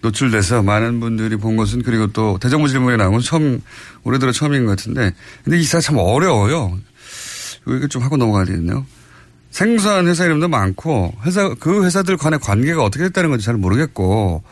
노출돼서 0.00 0.62
많은 0.62 1.00
분들이 1.00 1.36
본 1.36 1.56
것은 1.56 1.82
그리고 1.82 2.08
또 2.08 2.38
대정부 2.38 2.68
질문에 2.68 2.96
나온 2.96 3.12
건 3.12 3.20
처음 3.22 3.62
올해 4.02 4.18
들어 4.18 4.32
처음인 4.32 4.64
것 4.66 4.70
같은데 4.76 5.14
근데 5.44 5.56
이 5.56 5.60
기사가 5.60 5.80
참 5.80 5.96
어려워요. 5.96 6.78
이거 7.66 7.86
좀 7.88 8.02
하고 8.02 8.16
넘어가야 8.18 8.44
되겠네요. 8.44 8.84
생소한 9.50 10.08
회사 10.08 10.24
이름도 10.24 10.48
많고 10.48 11.14
회사 11.24 11.54
그 11.54 11.84
회사들 11.84 12.16
간의 12.18 12.40
관계가 12.40 12.82
어떻게 12.84 13.04
됐다는 13.04 13.30
건지 13.30 13.46
잘 13.46 13.54
모르겠고 13.56 14.42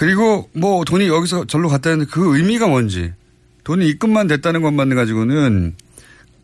그리고 0.00 0.48
뭐 0.54 0.82
돈이 0.86 1.08
여기서 1.08 1.44
절로 1.44 1.68
갔다는 1.68 2.06
그 2.06 2.34
의미가 2.34 2.68
뭔지 2.68 3.12
돈이 3.64 3.86
입금만 3.86 4.28
됐다는 4.28 4.62
것만 4.62 4.94
가지고는 4.94 5.74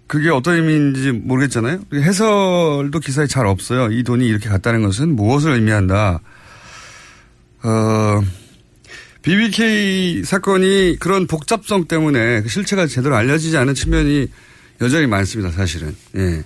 그게 0.07 0.29
어떤 0.29 0.57
의미인지 0.57 1.13
모르겠잖아요. 1.13 1.81
해설도 1.95 3.01
기사에 3.01 3.27
잘 3.27 3.47
없어요. 3.47 3.91
이 3.93 4.03
돈이 4.03 4.27
이렇게 4.27 4.51
갔다는 4.51 4.83
것은 4.83 5.17
무엇을 5.17 5.53
의미한다. 5.53 6.21
어, 7.63 8.23
BBK 9.23 10.23
사건이 10.23 10.99
그런 11.01 11.27
복잡성 11.27 11.87
때문에 11.87 12.43
그 12.43 12.51
실체가 12.51 12.87
제대로 12.87 13.17
알려지지 13.17 13.57
않은 13.57 13.73
측면이 13.73 14.29
여전히 14.83 15.07
많습니다, 15.07 15.51
사실은. 15.51 15.97
예. 16.15 16.45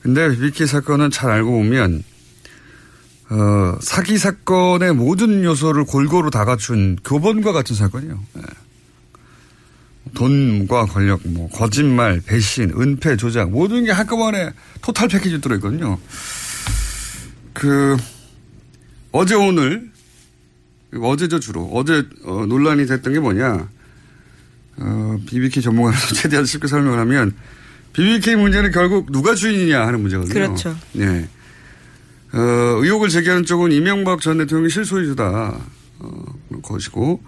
근데 0.00 0.28
BBK 0.30 0.66
사건은 0.66 1.12
잘 1.12 1.30
알고 1.30 1.52
보면, 1.52 2.02
어, 3.32 3.78
사기 3.80 4.18
사건의 4.18 4.92
모든 4.92 5.42
요소를 5.42 5.84
골고루 5.84 6.30
다 6.30 6.44
갖춘 6.44 6.98
교본과 7.02 7.52
같은 7.52 7.74
사건이에요. 7.74 8.20
예. 8.36 8.42
돈과 10.14 10.84
권력, 10.86 11.20
뭐, 11.24 11.48
거짓말, 11.48 12.20
배신, 12.20 12.74
은폐, 12.78 13.16
조작, 13.16 13.50
모든 13.50 13.84
게 13.84 13.90
한꺼번에 13.92 14.50
토탈 14.82 15.08
패키지 15.08 15.40
들어있거든요. 15.40 15.98
그, 17.54 17.96
어제 19.12 19.34
오늘, 19.34 19.90
어제죠 21.00 21.40
주로, 21.40 21.70
어제 21.72 22.06
어, 22.24 22.44
논란이 22.46 22.84
됐던 22.84 23.14
게 23.14 23.20
뭐냐, 23.20 23.68
어, 24.76 25.18
BBK 25.26 25.62
전문가로서 25.62 26.12
최대한 26.16 26.44
쉽게 26.44 26.66
설명을 26.66 26.98
하면, 26.98 27.34
BBK 27.94 28.36
문제는 28.36 28.72
결국 28.72 29.10
누가 29.10 29.34
주인이냐 29.34 29.86
하는 29.86 30.02
문제거든요. 30.02 30.34
그렇죠. 30.34 30.76
네. 30.92 31.26
어, 32.34 32.38
의혹을 32.38 33.08
제기하는 33.10 33.44
쪽은 33.44 33.72
이명박 33.72 34.20
전 34.20 34.38
대통령이 34.38 34.70
실소유주다. 34.70 35.58
어, 35.98 36.24
것이고, 36.62 37.22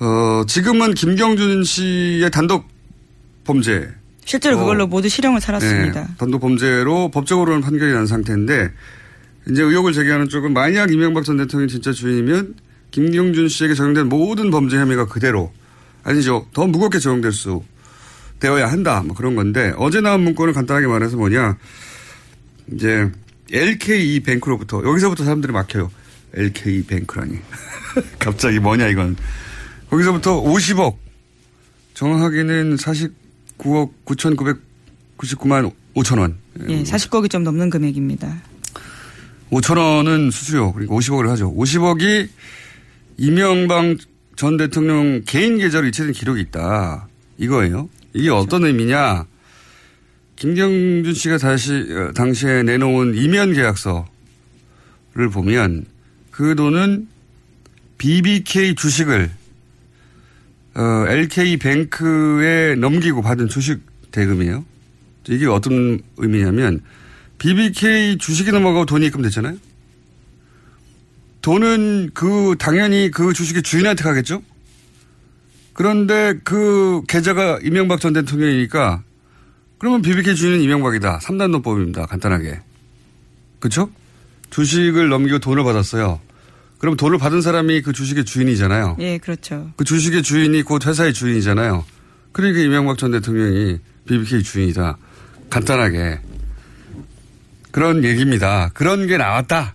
어, 0.00 0.44
지금은 0.46 0.94
김경준 0.94 1.64
씨의 1.64 2.30
단독 2.30 2.68
범죄. 3.44 3.88
실제로 4.24 4.56
어, 4.56 4.60
그걸로 4.60 4.86
모두 4.86 5.08
실형을 5.08 5.40
살았습니다. 5.40 6.00
네, 6.02 6.06
단독 6.18 6.40
범죄로 6.40 7.10
법적으로는 7.10 7.62
판결이 7.62 7.92
난 7.92 8.06
상태인데, 8.06 8.70
이제 9.50 9.62
의혹을 9.62 9.92
제기하는 9.94 10.28
쪽은 10.28 10.52
만약 10.52 10.92
이명박 10.92 11.24
전 11.24 11.38
대통령이 11.38 11.70
진짜 11.70 11.90
주인이면 11.92 12.54
김경준 12.90 13.48
씨에게 13.48 13.74
적용된 13.74 14.08
모든 14.08 14.50
범죄 14.50 14.76
혐의가 14.76 15.06
그대로, 15.06 15.52
아니죠. 16.04 16.46
더 16.52 16.66
무겁게 16.66 16.98
적용될 16.98 17.32
수 17.32 17.62
되어야 18.38 18.70
한다. 18.70 19.02
뭐 19.04 19.16
그런 19.16 19.34
건데, 19.34 19.72
어제 19.78 20.00
나온 20.00 20.22
문건을 20.22 20.52
간단하게 20.52 20.86
말해서 20.86 21.16
뭐냐, 21.16 21.56
이제 22.72 23.10
LKE 23.52 24.20
뱅크로부터, 24.20 24.82
여기서부터 24.84 25.24
사람들이 25.24 25.52
막혀요. 25.52 25.90
LKE 26.34 26.84
뱅크라니. 26.86 27.38
갑자기 28.18 28.58
뭐냐, 28.58 28.88
이건. 28.88 29.16
거기서부터 29.90 30.42
50억, 30.42 30.96
정확하게는 31.94 32.76
49억 32.76 33.90
9,999만 34.04 35.72
5천 35.94 36.18
원. 36.20 36.36
예, 36.68 36.82
40억이 36.82 37.30
좀 37.30 37.42
넘는 37.42 37.70
금액입니다. 37.70 38.40
5천 39.50 39.76
원은 39.78 40.30
수수료, 40.30 40.72
그러니까 40.72 40.94
50억을 40.94 41.26
하죠. 41.28 41.52
50억이 41.54 42.28
이명박 43.16 43.96
전 44.36 44.56
대통령 44.56 45.22
개인 45.26 45.58
계좌로 45.58 45.88
이체된 45.88 46.12
기록이 46.12 46.40
있다. 46.42 47.08
이거예요. 47.36 47.88
이게 48.14 48.28
그렇죠. 48.28 48.42
어떤 48.42 48.64
의미냐. 48.64 49.26
김경준 50.40 51.12
씨가 51.12 51.36
다시, 51.36 51.72
어, 51.74 52.12
당시에 52.14 52.62
내놓은 52.62 53.14
이면 53.14 53.52
계약서를 53.52 54.06
보면 55.30 55.84
그 56.30 56.54
돈은 56.54 57.08
BBK 57.98 58.74
주식을 58.74 59.30
어, 60.76 61.04
LK 61.08 61.58
뱅크에 61.58 62.74
넘기고 62.76 63.20
받은 63.20 63.48
주식 63.48 63.80
대금이에요. 64.12 64.64
이게 65.28 65.46
어떤 65.46 66.00
의미냐면 66.16 66.80
BBK 67.36 68.16
주식이 68.16 68.50
넘어가고 68.50 68.86
돈이 68.86 69.08
입금됐잖아요. 69.08 69.58
돈은 71.42 72.12
그 72.14 72.56
당연히 72.58 73.10
그 73.10 73.34
주식의 73.34 73.62
주인한테 73.62 74.02
가겠죠. 74.02 74.42
그런데 75.74 76.38
그 76.44 77.02
계좌가 77.08 77.58
이명박 77.62 78.00
전 78.00 78.14
대통령이니까 78.14 79.04
그러면 79.80 80.02
BBK 80.02 80.34
주인은 80.34 80.60
이명박이다. 80.60 81.20
3단 81.20 81.50
논법입니다. 81.52 82.04
간단하게. 82.04 82.60
그렇죠? 83.60 83.90
주식을 84.50 85.08
넘기고 85.08 85.38
돈을 85.38 85.64
받았어요. 85.64 86.20
그럼 86.76 86.98
돈을 86.98 87.16
받은 87.16 87.40
사람이 87.40 87.80
그 87.80 87.94
주식의 87.94 88.26
주인이잖아요. 88.26 88.98
예, 89.00 89.16
그렇죠. 89.16 89.70
그 89.76 89.84
주식의 89.84 90.22
주인이 90.22 90.62
곧 90.64 90.86
회사의 90.86 91.14
주인이잖아요. 91.14 91.86
그러니까 92.32 92.60
이명박 92.60 92.98
전 92.98 93.10
대통령이 93.12 93.78
BBK 94.06 94.42
주인이다. 94.42 94.98
간단하게. 95.48 96.20
그런 97.70 98.04
얘기입니다. 98.04 98.70
그런 98.74 99.06
게 99.06 99.16
나왔다. 99.16 99.74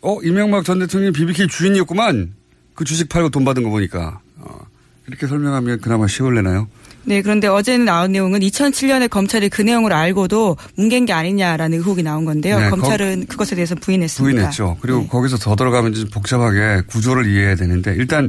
어, 0.00 0.22
이명박 0.22 0.64
전 0.64 0.78
대통령이 0.78 1.12
BBK 1.12 1.48
주인이었구만. 1.48 2.32
그 2.74 2.84
주식 2.84 3.10
팔고 3.10 3.28
돈 3.28 3.44
받은 3.44 3.62
거 3.62 3.68
보니까. 3.68 4.22
어, 4.38 4.58
이렇게 5.06 5.26
설명하면 5.26 5.82
그나마 5.82 6.06
쉬울래나요? 6.06 6.66
네, 7.04 7.22
그런데 7.22 7.46
어제는 7.46 7.86
나온 7.86 8.12
내용은 8.12 8.40
2007년에 8.40 9.08
검찰이 9.08 9.48
그 9.48 9.62
내용을 9.62 9.92
알고도 9.92 10.56
뭉갠 10.76 11.06
게 11.06 11.12
아니냐라는 11.12 11.78
의혹이 11.78 12.02
나온 12.02 12.24
건데요. 12.24 12.58
네, 12.58 12.70
검찰은 12.70 13.26
그것에 13.26 13.54
대해서 13.56 13.74
부인했습니다. 13.74 14.32
부인했죠. 14.32 14.76
그리고 14.80 15.06
거기서 15.06 15.38
더 15.38 15.56
들어가면 15.56 15.94
좀 15.94 16.08
복잡하게 16.10 16.82
구조를 16.86 17.26
이해해야 17.26 17.54
되는데 17.56 17.94
일단 17.96 18.28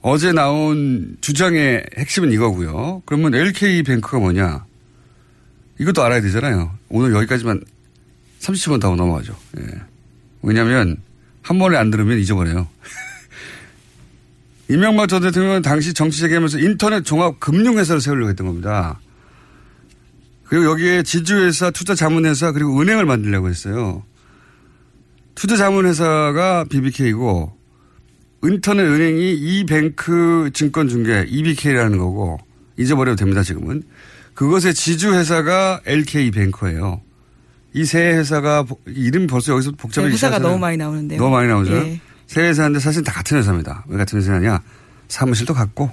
어제 0.00 0.32
나온 0.32 1.16
주장의 1.20 1.84
핵심은 1.96 2.32
이거고요. 2.32 3.02
그러면 3.06 3.34
LK 3.34 3.82
뱅크가 3.84 4.18
뭐냐? 4.18 4.64
이것도 5.78 6.02
알아야 6.02 6.20
되잖아요. 6.20 6.72
오늘 6.88 7.14
여기까지만 7.14 7.62
30분 8.40 8.80
더 8.80 8.94
넘어가죠. 8.94 9.34
예. 9.58 9.66
왜냐하면 10.42 10.98
한 11.42 11.58
번에 11.58 11.76
안 11.76 11.90
들으면 11.90 12.18
잊어버려요. 12.18 12.68
이명박 14.68 15.08
전 15.08 15.22
대통령은 15.22 15.62
당시 15.62 15.92
정치 15.92 16.20
재개하면서 16.20 16.58
인터넷 16.58 17.04
종합 17.04 17.38
금융회사를 17.40 18.00
세우려고 18.00 18.30
했던 18.30 18.46
겁니다. 18.46 18.98
그리고 20.44 20.66
여기에 20.70 21.02
지주회사, 21.02 21.70
투자자문회사, 21.70 22.52
그리고 22.52 22.80
은행을 22.80 23.04
만들려고 23.06 23.48
했어요. 23.48 24.04
투자자문회사가 25.34 26.64
BBK고, 26.70 27.52
인터넷 28.44 28.82
은행이 28.84 29.32
이뱅크 29.34 30.50
증권중개, 30.52 31.26
EBK라는 31.28 31.98
거고, 31.98 32.38
잊어버려도 32.78 33.16
됩니다, 33.16 33.42
지금은. 33.42 33.82
그것의 34.34 34.74
지주회사가 34.74 35.80
LK뱅크예요. 35.86 37.00
이 37.76 37.84
세 37.84 37.98
회사가, 38.16 38.64
이름 38.86 39.26
벌써 39.26 39.52
여기서 39.54 39.72
복잡하게 39.72 40.08
네, 40.08 40.14
회사가. 40.14 40.38
너무 40.38 40.58
많이 40.58 40.76
나오는데요. 40.76 41.18
너무 41.18 41.32
많이 41.34 41.48
나오죠. 41.48 41.74
예. 41.74 42.00
세 42.26 42.42
회사인데 42.42 42.80
사실 42.80 43.02
다 43.04 43.12
같은 43.12 43.38
회사입니다. 43.38 43.84
왜 43.88 43.96
같은 43.96 44.18
회사냐? 44.18 44.60
사무실도 45.08 45.54
같고 45.54 45.90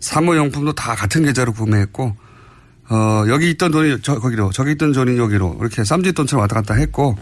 사무용품도 0.00 0.72
다 0.72 0.94
같은 0.94 1.24
계좌로 1.24 1.52
구매했고 1.52 2.16
어, 2.90 3.24
여기 3.28 3.50
있던 3.50 3.70
돈이 3.70 3.98
저, 4.02 4.18
거기로 4.18 4.50
저기 4.50 4.72
있던 4.72 4.92
돈이 4.92 5.16
여기로 5.16 5.58
이렇게 5.60 5.84
쌈짓돈처럼 5.84 6.40
왔다 6.40 6.56
갔다 6.56 6.74
했고 6.74 7.16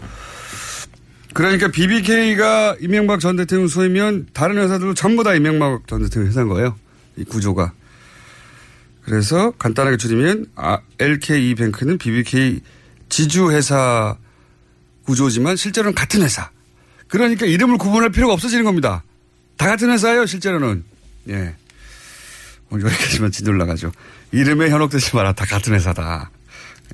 그러니까 1.33 1.67
BBK가 1.67 2.77
이명박 2.79 3.19
전 3.19 3.35
대통령 3.35 3.67
소이면 3.67 4.27
다른 4.33 4.57
회사들도 4.57 4.95
전부 4.95 5.23
다 5.23 5.35
이명박 5.35 5.87
전 5.87 6.01
대통령 6.01 6.29
회사인 6.29 6.47
거예요. 6.47 6.75
이 7.17 7.23
구조가. 7.23 7.71
그래서 9.03 9.51
간단하게 9.51 9.97
줄이면 9.97 10.47
아, 10.55 10.79
LKE 10.97 11.55
뱅크는 11.55 11.97
BBK 11.97 12.61
지주회사 13.09 14.17
구조지만 15.05 15.55
실제로는 15.55 15.93
같은 15.95 16.21
회사. 16.21 16.49
그러니까 17.09 17.45
이름을 17.45 17.77
구분할 17.77 18.11
필요가 18.11 18.33
없어지는 18.33 18.63
겁니다. 18.63 19.03
다 19.57 19.67
같은 19.67 19.89
회사예요, 19.91 20.25
실제로는. 20.25 20.85
예. 21.29 21.55
오늘 22.69 22.85
여기까지만 22.85 23.31
진돌 23.31 23.57
나가죠. 23.57 23.91
이름에 24.31 24.69
현혹되지 24.69 25.15
마라. 25.15 25.33
다 25.33 25.45
같은 25.45 25.73
회사다. 25.73 26.29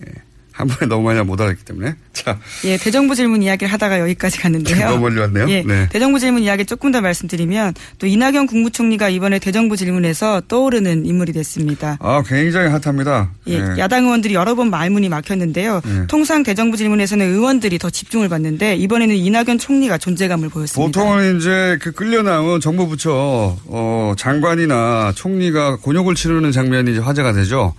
예. 0.08 0.25
한 0.56 0.68
번에 0.68 0.88
너무 0.88 1.04
많이 1.04 1.22
못 1.22 1.40
알았기 1.40 1.66
때문에. 1.66 1.96
자. 2.14 2.40
예, 2.64 2.78
대정부 2.78 3.14
질문 3.14 3.44
이야기를 3.44 3.72
하다가 3.74 4.00
여기까지 4.00 4.40
갔는데요. 4.40 4.88
너무 4.88 5.02
멀리 5.02 5.20
왔네요. 5.20 5.50
예, 5.50 5.64
네. 5.64 5.90
대정부 5.90 6.18
질문 6.18 6.44
이야기 6.44 6.66
조금 6.66 6.94
더 6.94 7.02
말씀드리면 7.02 7.74
또 8.00 8.08
이낙연 8.08 8.48
국무총리가 8.48 9.10
이번에 9.10 9.38
대정부 9.40 9.76
질문에서 9.76 10.44
떠오르는 10.48 11.06
인물이 11.06 11.34
됐습니다. 11.34 11.98
아, 12.00 12.24
굉장히 12.26 12.70
핫합니다. 12.70 13.32
예, 13.50 13.56
예. 13.56 13.80
야당 13.80 14.06
의원들이 14.06 14.34
여러 14.34 14.56
번 14.56 14.70
말문이 14.70 15.10
막혔는데요. 15.10 15.82
예. 15.86 16.08
통상 16.08 16.44
대정부 16.44 16.78
질문에서는 16.78 17.26
의원들이 17.26 17.78
더 17.78 17.90
집중을 17.90 18.30
받는데 18.30 18.78
이번에는 18.78 19.14
이낙연 19.14 19.60
총리가 19.60 19.98
존재감을 19.98 20.48
보였습니다. 20.48 20.86
보통은 20.86 21.38
이제 21.38 21.78
그 21.82 21.92
끌려 21.92 22.22
나온 22.24 22.62
정부 22.62 22.88
부처 22.88 23.58
어, 23.66 24.14
장관이나 24.18 25.12
총리가 25.16 25.78
곤욕을 25.78 26.16
치르는 26.16 26.54
장면이 26.54 26.94
이제 26.94 27.02
화제가 27.02 27.34
되죠. 27.34 27.74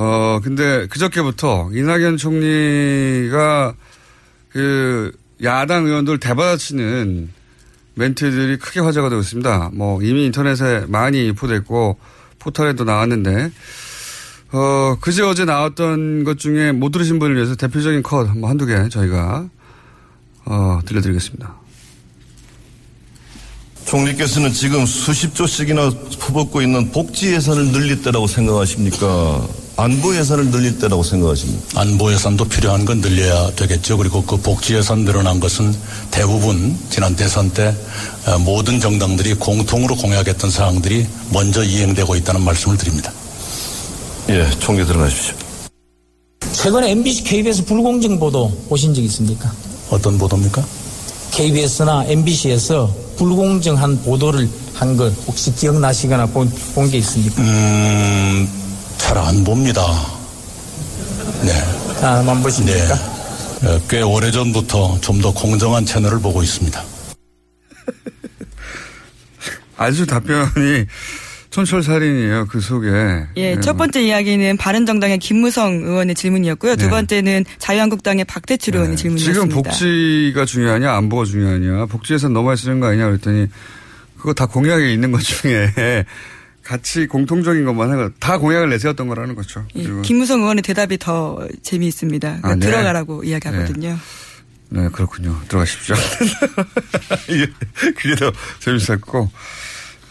어 0.00 0.38
근데 0.44 0.86
그저께부터 0.86 1.70
이낙연 1.72 2.18
총리가 2.18 3.74
그 4.50 5.10
야당 5.42 5.86
의원들 5.86 6.20
대받아치는 6.20 7.28
멘트들이 7.96 8.58
크게 8.58 8.78
화제가 8.78 9.08
되고 9.08 9.20
있습니다. 9.20 9.70
뭐 9.74 10.00
이미 10.00 10.26
인터넷에 10.26 10.84
많이 10.86 11.26
유포됐고 11.26 11.98
포털에도 12.38 12.84
나왔는데 12.84 13.50
어 14.52 14.96
그제 15.00 15.24
어제 15.24 15.44
나왔던 15.44 16.22
것 16.22 16.38
중에 16.38 16.70
못 16.70 16.92
들으신 16.92 17.18
분을 17.18 17.34
위해서 17.34 17.56
대표적인 17.56 18.04
컷 18.04 18.28
한두 18.28 18.66
개 18.66 18.88
저희가 18.88 19.48
어 20.44 20.78
들려드리겠습니다. 20.86 21.56
총리께서는 23.88 24.52
지금 24.52 24.84
수십 24.84 25.34
조씩이나 25.34 25.90
퍼붓고 26.20 26.60
있는 26.60 26.90
복지 26.90 27.32
예산을 27.32 27.72
늘릴 27.72 28.02
때라고 28.02 28.26
생각하십니까? 28.26 29.48
안보 29.76 30.14
예산을 30.14 30.50
늘릴 30.50 30.78
때라고 30.78 31.02
생각하십니까? 31.02 31.80
안보 31.80 32.12
예산도 32.12 32.44
필요한 32.44 32.84
건 32.84 33.00
늘려야 33.00 33.50
되겠죠. 33.52 33.96
그리고 33.96 34.22
그 34.22 34.36
복지 34.36 34.74
예산 34.74 35.06
늘어난 35.06 35.40
것은 35.40 35.74
대부분 36.10 36.76
지난 36.90 37.16
대선 37.16 37.48
때 37.50 37.74
어, 38.26 38.38
모든 38.40 38.78
정당들이 38.78 39.34
공통으로 39.34 39.96
공약했던 39.96 40.50
사항들이 40.50 41.06
먼저 41.32 41.64
이행되고 41.64 42.14
있다는 42.14 42.42
말씀을 42.42 42.76
드립니다. 42.76 43.10
예, 44.28 44.50
총리 44.58 44.84
들어가십시오. 44.84 45.34
최근에 46.52 46.90
MBC, 46.90 47.24
KBS 47.24 47.64
불공정 47.64 48.18
보도 48.18 48.50
보신 48.68 48.92
적 48.92 49.00
있습니까? 49.04 49.50
어떤 49.88 50.18
보도입니까? 50.18 50.62
KBS나 51.30 52.04
MBC에서 52.06 53.07
불공정한 53.18 54.00
보도를 54.02 54.48
한 54.74 54.96
걸 54.96 55.12
혹시 55.26 55.52
기억나시거나 55.54 56.26
본 56.26 56.48
게 56.90 56.98
있습니까? 56.98 57.42
음, 57.42 58.48
잘 58.96 59.18
안 59.18 59.42
봅니다. 59.44 59.82
네. 61.42 61.52
아, 62.02 62.22
안 62.26 62.42
보십니까? 62.42 62.94
네. 63.60 63.68
어, 63.68 63.80
꽤 63.88 64.02
오래전부터 64.02 65.00
좀 65.00 65.20
더 65.20 65.32
공정한 65.32 65.84
채널을 65.84 66.20
보고 66.20 66.42
있습니다. 66.42 66.82
아주 69.76 70.06
답변이 70.06 70.84
촌철 71.50 71.82
살인이에요. 71.82 72.46
그 72.46 72.60
속에. 72.60 72.88
예, 73.36 73.54
네, 73.54 73.60
첫 73.60 73.76
번째 73.76 74.02
이야기는 74.02 74.56
바른정당의 74.58 75.18
김무성 75.18 75.82
의원의 75.82 76.14
질문이었고요. 76.14 76.76
두 76.76 76.84
네. 76.84 76.90
번째는 76.90 77.44
자유한국당의 77.58 78.24
박대출 78.26 78.76
의원의 78.76 78.96
질문이었습니다. 78.96 79.46
지금 79.46 79.62
복지가 79.62 80.44
중요하냐 80.44 80.92
안보가 80.92 81.24
중요하냐 81.24 81.86
복지에서 81.86 82.28
너무 82.28 82.48
많이 82.48 82.58
쓰는 82.58 82.80
거 82.80 82.88
아니냐 82.88 83.06
그랬더니 83.06 83.46
그거 84.18 84.34
다 84.34 84.46
공약에 84.46 84.92
있는 84.92 85.10
것 85.10 85.22
중에 85.22 85.72
같이 86.62 87.06
공통적인 87.06 87.64
것만 87.64 87.92
해가 87.92 88.10
다 88.20 88.36
공약을 88.36 88.68
내세웠던 88.68 89.08
거라는 89.08 89.34
거죠. 89.34 89.64
예, 89.76 89.86
김무성 90.02 90.42
의원의 90.42 90.62
대답이 90.62 90.98
더 90.98 91.48
재미있습니다. 91.62 92.40
아, 92.42 92.54
네. 92.56 92.66
들어가라고 92.66 93.24
이야기하거든요. 93.24 93.96
네 94.70 94.88
그렇군요. 94.92 95.40
들어가십시오. 95.48 95.96
그게 97.96 98.14
더 98.16 98.30
재밌었고 98.60 99.30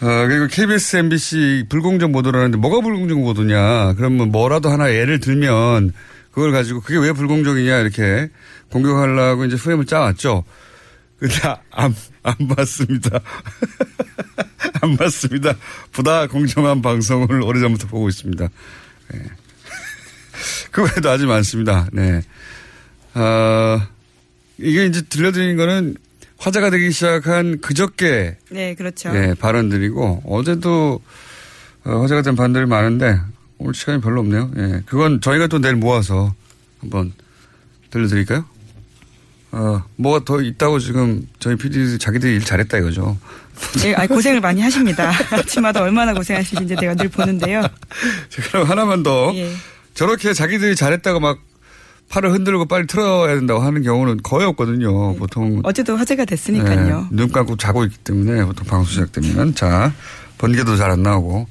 어, 0.00 0.26
그리고 0.28 0.46
KBS, 0.46 0.96
MBC 0.96 1.64
불공정 1.68 2.12
보도를 2.12 2.38
하는데 2.40 2.56
뭐가 2.56 2.80
불공정 2.80 3.22
보도냐 3.22 3.94
그러면 3.94 4.30
뭐라도 4.30 4.70
하나 4.70 4.92
예를 4.92 5.18
들면 5.18 5.92
그걸 6.30 6.52
가지고 6.52 6.80
그게 6.80 6.98
왜 6.98 7.12
불공정이냐 7.12 7.78
이렇게 7.78 8.28
공격하려고 8.70 9.44
이제 9.44 9.56
프레임을 9.56 9.86
짜왔죠. 9.86 10.44
근데 11.18 11.34
안, 11.72 11.94
안 12.22 12.34
봤습니다. 12.48 13.18
안 14.80 14.96
봤습니다. 14.96 15.54
보다 15.92 16.28
공정한 16.28 16.80
방송을 16.80 17.42
오래전부터 17.42 17.88
보고 17.88 18.08
있습니다. 18.08 18.48
네. 19.12 19.22
그 20.70 20.82
외에도 20.82 21.10
아주 21.10 21.26
많습니다. 21.26 21.88
네. 21.92 22.22
어, 23.14 23.80
이게 24.58 24.86
이제 24.86 25.02
들려드리는 25.02 25.56
거는 25.56 25.96
화제가 26.48 26.70
되기 26.70 26.90
시작한 26.92 27.60
그저께 27.60 28.36
네, 28.50 28.74
그렇죠. 28.74 29.10
예, 29.14 29.34
발언들이고 29.38 30.22
어제도 30.26 31.00
어, 31.84 32.00
화제가 32.00 32.22
된 32.22 32.36
발언들이 32.36 32.64
많은데 32.66 33.20
오늘 33.58 33.74
시간이 33.74 34.00
별로 34.00 34.20
없네요. 34.20 34.50
예, 34.56 34.82
그건 34.86 35.20
저희가 35.20 35.46
또 35.48 35.58
내일 35.58 35.76
모아서 35.76 36.34
한번 36.80 37.12
들려드릴까요? 37.90 38.46
어, 39.50 39.82
뭐가 39.96 40.24
더 40.24 40.40
있다고 40.40 40.78
지금 40.78 41.26
저희 41.38 41.56
PD 41.56 41.98
자기들이 41.98 42.36
일 42.36 42.44
잘했다 42.44 42.78
이거죠. 42.78 43.18
예, 43.84 43.94
아니, 43.94 44.08
고생을 44.08 44.40
많이 44.40 44.62
하십니다. 44.62 45.10
아침마다 45.30 45.82
얼마나 45.82 46.14
고생하시는지 46.14 46.76
제가 46.80 46.94
늘 46.94 47.08
보는데요. 47.08 47.60
자, 48.30 48.42
그럼 48.50 48.68
하나만 48.68 49.02
더. 49.02 49.32
예. 49.34 49.52
저렇게 49.94 50.32
자기들이 50.32 50.76
잘했다고 50.76 51.20
막 51.20 51.38
팔을 52.08 52.32
흔들고 52.32 52.64
빨리 52.66 52.86
틀어야 52.86 53.34
된다고 53.34 53.60
하는 53.60 53.82
경우는 53.82 54.22
거의 54.22 54.46
없거든요. 54.46 55.14
보통. 55.16 55.60
어제도 55.64 55.96
화제가 55.96 56.24
됐으니까요. 56.24 57.00
네, 57.00 57.06
눈 57.10 57.30
감고 57.30 57.56
자고 57.56 57.84
있기 57.84 57.98
때문에 57.98 58.44
보통 58.44 58.66
방송 58.66 58.86
시작되면. 58.90 59.54
자, 59.54 59.92
번개도 60.38 60.76
잘 60.76 60.90
안 60.90 61.02
나오고. 61.02 61.46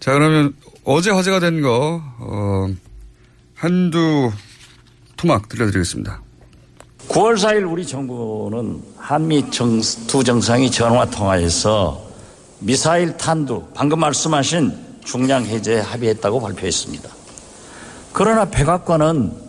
자, 0.00 0.12
그러면 0.12 0.54
어제 0.84 1.10
화제가 1.10 1.40
된 1.40 1.62
거, 1.62 2.02
어, 2.18 2.66
한두 3.54 4.30
토막 5.16 5.48
들려드리겠습니다. 5.48 6.20
9월 7.08 7.34
4일 7.36 7.70
우리 7.70 7.86
정부는 7.86 8.82
한미 8.98 9.50
정, 9.50 9.80
두 10.06 10.22
정상이 10.24 10.70
전화 10.70 11.06
통화해서 11.06 12.02
미사일 12.60 13.16
탄두, 13.16 13.62
방금 13.74 14.00
말씀하신 14.00 14.72
중량 15.04 15.44
해제에 15.46 15.80
합의했다고 15.80 16.40
발표했습니다. 16.40 17.08
그러나 18.12 18.44
백악관은 18.46 19.43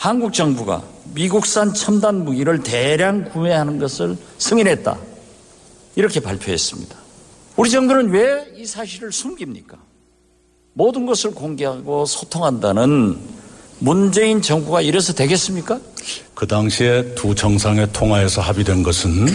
한국 0.00 0.32
정부가 0.32 0.82
미국산 1.12 1.74
첨단 1.74 2.24
무기를 2.24 2.62
대량 2.62 3.22
구매하는 3.22 3.78
것을 3.78 4.16
승인했다. 4.38 4.96
이렇게 5.94 6.20
발표했습니다. 6.20 6.96
우리 7.56 7.70
정부는 7.70 8.08
왜 8.08 8.46
이 8.56 8.64
사실을 8.64 9.12
숨깁니까? 9.12 9.76
모든 10.72 11.04
것을 11.04 11.32
공개하고 11.32 12.06
소통한다는 12.06 13.18
문재인 13.78 14.40
정부가 14.40 14.80
이래서 14.80 15.12
되겠습니까? 15.12 15.78
그 16.34 16.46
당시에 16.46 17.14
두 17.14 17.34
정상의 17.34 17.86
통화에서 17.92 18.40
합의된 18.40 18.82
것은 18.82 19.28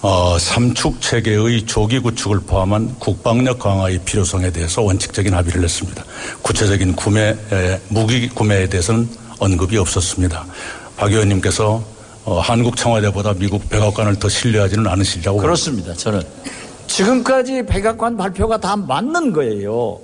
어, 0.00 0.38
삼축 0.38 1.02
체계의 1.02 1.66
조기 1.66 1.98
구축을 1.98 2.40
포함한 2.40 2.98
국방력 2.98 3.58
강화의 3.58 3.98
필요성에 4.06 4.52
대해서 4.52 4.80
원칙적인 4.80 5.34
합의를 5.34 5.62
했습니다. 5.64 6.02
구체적인 6.40 6.96
구매, 6.96 7.36
에, 7.52 7.78
무기 7.88 8.26
구매에 8.30 8.66
대해서는 8.70 9.06
언급이 9.40 9.76
없었습니다. 9.78 10.46
박 10.96 11.10
의원님께서 11.10 11.84
어, 12.24 12.38
한국 12.40 12.76
청와대보다 12.76 13.34
미국 13.34 13.68
백악관을 13.68 14.16
더 14.18 14.28
신뢰하지는 14.28 14.86
않으시리라고 14.86 15.38
그렇습니다. 15.38 15.94
저는 15.94 16.22
지금까지 16.86 17.64
백악관 17.66 18.16
발표가 18.16 18.58
다 18.58 18.76
맞는 18.76 19.32
거예요. 19.32 19.98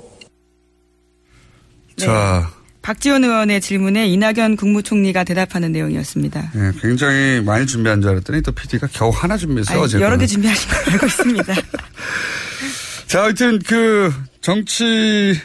자, 1.97 2.51
박지원 2.83 3.25
의원의 3.25 3.61
질문에 3.61 4.07
이낙연 4.07 4.57
국무총리가 4.57 5.25
대답하는 5.25 5.73
내용이었습니다. 5.73 6.53
예, 6.55 6.73
굉장히 6.81 7.41
많이 7.41 7.67
준비한 7.67 8.01
줄 8.01 8.11
알았더니 8.13 8.43
또 8.43 8.53
PD가 8.53 8.87
겨우 8.93 9.11
하나 9.11 9.37
준비했어요. 9.37 9.77
아니, 9.77 9.85
어제 9.85 10.01
여러 10.01 10.17
개. 10.17 10.27
준비하신 10.27 10.69
걸 10.71 10.93
알고 10.93 11.07
있습니다. 11.07 11.55
자, 13.09 13.23
하여튼 13.23 13.59
그 13.67 14.13
정치 14.41 15.39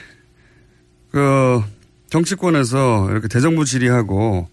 그 1.12 1.62
정치권에서 2.12 3.08
이렇게 3.10 3.28
대정부 3.28 3.66
질의하고 3.66 4.48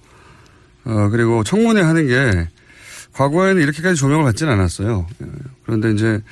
어 0.85 1.09
그리고 1.11 1.45
청문회 1.45 1.83
하는 1.83 2.07
게 2.07 2.49
과거에는 3.13 3.61
이렇게까지 3.61 3.97
조명을 3.97 4.25
받지는 4.25 4.53
않았어요. 4.53 5.07
예, 5.23 5.27
그런데 5.67 5.91
이제 5.91 6.23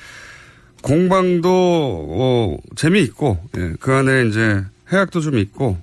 공방도 0.83 1.51
어 1.51 2.57
재미있고 2.77 3.39
예, 3.59 3.75
그 3.81 3.93
안에 3.93 4.27
이제 4.27 4.65
해악도 4.93 5.21
좀 5.21 5.37
있고 5.37 5.77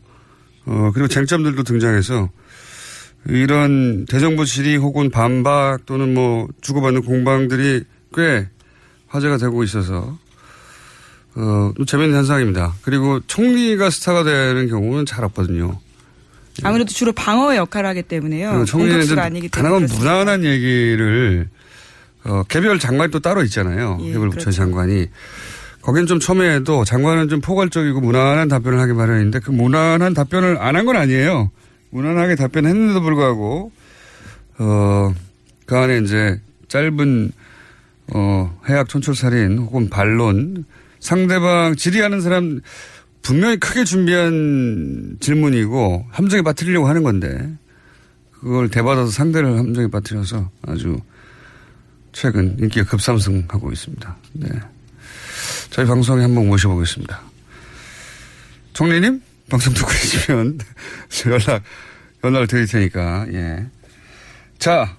어 0.66 0.92
그리고 0.94 1.10
쟁점들도 1.10 1.62
등장해서 1.64 2.30
이런 3.28 4.06
대정부 4.06 4.46
질의 4.46 4.78
혹은 4.78 5.10
반박 5.10 5.86
또는 5.86 6.14
뭐 6.14 6.48
주고받는 6.62 7.04
공방들이 7.04 7.84
꽤 8.16 8.48
화제가 9.08 9.38
되고 9.38 9.62
있어서 9.64 10.18
어, 11.36 11.72
또 11.76 11.86
재밌는 11.86 12.16
현상입니다. 12.18 12.74
그리고 12.84 13.20
총리가 13.28 13.90
스타가 13.90 14.24
되는 14.24 14.68
경우는 14.68 15.06
잘 15.06 15.24
없거든요. 15.26 15.80
아무래도 16.64 16.92
주로 16.92 17.12
방어의 17.14 17.58
역할을 17.58 17.90
하기 17.90 18.04
때문에요. 18.04 18.60
그 18.60 18.66
총리는 18.66 19.18
아니기 19.18 19.50
때문에. 19.50 19.70
가능한. 19.72 19.98
무난한 19.98 20.44
얘기를 20.44 21.50
어, 22.26 22.44
개별 22.48 22.78
장관이 22.80 23.12
또 23.12 23.20
따로 23.20 23.44
있잖아요. 23.44 23.98
예, 24.02 24.14
개별 24.14 24.30
부처 24.30 24.46
그렇죠. 24.46 24.52
장관이. 24.52 25.08
거긴 25.82 26.06
좀 26.06 26.20
첨예해도 26.20 26.86
장관은 26.86 27.28
좀 27.28 27.42
포괄적이고 27.42 28.00
무난한 28.00 28.48
답변을 28.48 28.80
하기 28.80 28.94
마련인데 28.94 29.40
그 29.40 29.52
무난한 29.52 30.14
답변을 30.14 30.58
안 30.62 30.76
한 30.76 30.86
건 30.86 30.96
아니에요. 30.96 31.50
무난하게 31.90 32.36
답변했는데도 32.36 33.02
불구하고 33.02 33.72
어, 34.60 35.14
그 35.66 35.76
안에 35.76 35.98
이제 36.00 36.40
짧은 36.68 37.32
어, 38.14 38.60
해악 38.70 38.88
촌철살인 38.90 39.58
혹은 39.58 39.90
반론 39.90 40.66
상대방 41.04 41.76
질의하는 41.76 42.22
사람 42.22 42.62
분명히 43.22 43.58
크게 43.58 43.84
준비한 43.84 45.18
질문이고 45.20 46.08
함정에 46.10 46.42
빠뜨리려고 46.42 46.88
하는 46.88 47.04
건데 47.04 47.54
그걸 48.32 48.70
대받아서 48.70 49.12
상대를 49.12 49.58
함정에 49.58 49.88
빠뜨려서 49.88 50.50
아주 50.62 50.98
최근 52.14 52.56
인기가 52.60 52.86
급상승하고 52.90 53.72
있습니다. 53.72 54.18
네. 54.34 54.50
저희 55.72 55.86
방송에 55.86 56.22
한번 56.22 56.48
모셔보겠습니다. 56.48 57.22
총리님 58.74 59.22
방송 59.50 59.74
듣고 59.74 59.88
계시면 59.90 60.58
연락 61.28 61.64
연락을 62.24 62.48
드릴 62.48 62.66
테니까 62.68 63.28
예. 63.34 63.66
자 64.58 64.96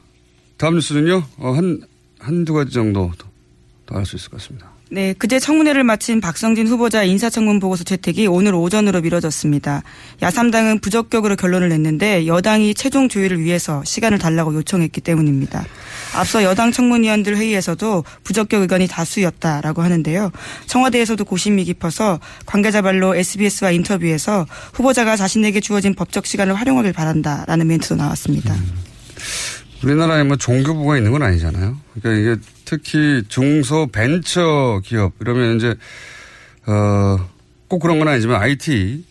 다음 0.58 0.74
뉴스는요 0.74 1.22
어, 1.38 1.52
한 1.52 1.80
한두 2.18 2.52
가지 2.52 2.72
정도 2.72 3.10
더 3.86 3.96
할 3.96 4.04
수 4.06 4.16
있을 4.16 4.30
것 4.30 4.38
같습니다. 4.40 4.73
네, 4.94 5.12
그제 5.12 5.40
청문회를 5.40 5.82
마친 5.82 6.20
박성진 6.20 6.68
후보자 6.68 7.02
인사청문 7.02 7.58
보고서 7.58 7.82
채택이 7.82 8.28
오늘 8.28 8.54
오전으로 8.54 9.00
미뤄졌습니다. 9.00 9.82
야3당은 10.20 10.80
부적격으로 10.80 11.34
결론을 11.34 11.68
냈는데 11.68 12.28
여당이 12.28 12.74
최종 12.74 13.08
조율을 13.08 13.40
위해서 13.40 13.82
시간을 13.84 14.18
달라고 14.18 14.54
요청했기 14.54 15.00
때문입니다. 15.00 15.64
앞서 16.14 16.44
여당 16.44 16.70
청문위원들 16.70 17.36
회의에서도 17.36 18.04
부적격 18.22 18.62
의견이 18.62 18.86
다수였다라고 18.86 19.82
하는데요. 19.82 20.30
청와대에서도 20.66 21.24
고심이 21.24 21.64
깊어서 21.64 22.20
관계자 22.46 22.80
발로 22.80 23.16
SBS와 23.16 23.72
인터뷰에서 23.72 24.46
후보자가 24.74 25.16
자신에게 25.16 25.58
주어진 25.58 25.96
법적 25.96 26.24
시간을 26.24 26.54
활용하길 26.54 26.92
바란다라는 26.92 27.66
멘트도 27.66 27.96
나왔습니다. 27.96 28.54
음. 28.54 28.84
우리나라에 29.84 30.24
뭐 30.24 30.36
종교부가 30.36 30.96
있는 30.96 31.12
건 31.12 31.22
아니잖아요. 31.22 31.76
그러니까 32.00 32.20
이게 32.32 32.40
특히 32.64 33.22
중소 33.28 33.88
벤처 33.88 34.80
기업 34.84 35.12
이러면 35.20 35.56
이제 35.56 35.74
어 36.66 37.34
꼭 37.68 37.80
그런 37.80 37.98
건 37.98 38.06
아니지만 38.06 38.40
IT 38.40 39.04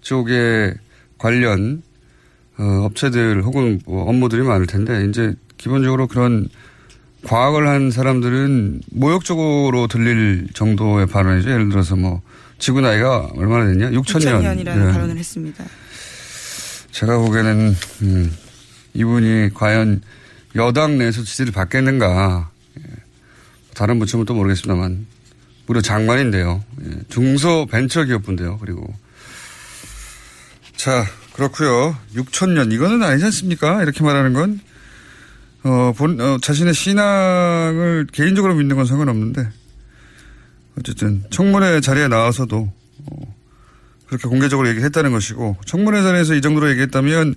쪽에 0.00 0.72
관련 1.18 1.82
어 2.56 2.62
업체들 2.84 3.42
혹은 3.42 3.80
뭐 3.84 4.08
업무들이 4.08 4.42
많을 4.42 4.66
텐데 4.66 5.04
이제 5.08 5.34
기본적으로 5.58 6.06
그런 6.06 6.48
과학을 7.24 7.68
한 7.68 7.90
사람들은 7.90 8.80
모욕적으로 8.92 9.86
들릴 9.86 10.46
정도의 10.54 11.06
발언이죠. 11.08 11.50
예를 11.50 11.68
들어서 11.68 11.96
뭐 11.96 12.22
지구 12.58 12.80
나이가 12.80 13.28
얼마나 13.36 13.66
됐냐? 13.66 13.90
6천 13.90 14.24
년. 14.24 14.40
6천 14.40 14.42
년이라는 14.44 14.86
네. 14.86 14.92
발언을 14.92 15.16
했습니다. 15.18 15.64
제가 16.90 17.18
보기에는 17.18 17.76
음, 18.02 18.36
이분이 18.94 19.50
과연 19.54 20.02
여당 20.56 20.98
내에서 20.98 21.22
지지를 21.22 21.52
받겠는가. 21.52 22.50
예. 22.78 22.82
다른 23.74 23.98
부처는 23.98 24.26
또 24.26 24.34
모르겠습니다만 24.34 25.06
무려 25.66 25.80
장관인데요. 25.80 26.62
예. 26.84 26.98
중소 27.08 27.66
벤처기업분인데요. 27.70 28.58
그리고 28.58 28.92
자 30.76 31.04
그렇고요. 31.32 31.96
6천 32.14 32.50
년 32.50 32.72
이거는 32.72 33.02
아니지 33.02 33.24
않습니까? 33.26 33.82
이렇게 33.82 34.02
말하는 34.02 34.32
건 34.32 34.60
어, 35.62 35.92
본, 35.96 36.20
어, 36.20 36.38
자신의 36.40 36.74
신앙을 36.74 38.06
개인적으로 38.12 38.54
믿는 38.54 38.76
건 38.76 38.86
상관없는데 38.86 39.48
어쨌든 40.78 41.22
청문회 41.30 41.80
자리에 41.80 42.08
나와서도 42.08 42.72
어, 43.06 43.34
그렇게 44.06 44.28
공개적으로 44.28 44.68
얘기했다는 44.68 45.12
것이고 45.12 45.56
청문회 45.66 46.02
자리에서 46.02 46.34
이 46.34 46.40
정도로 46.40 46.70
얘기했다면 46.70 47.34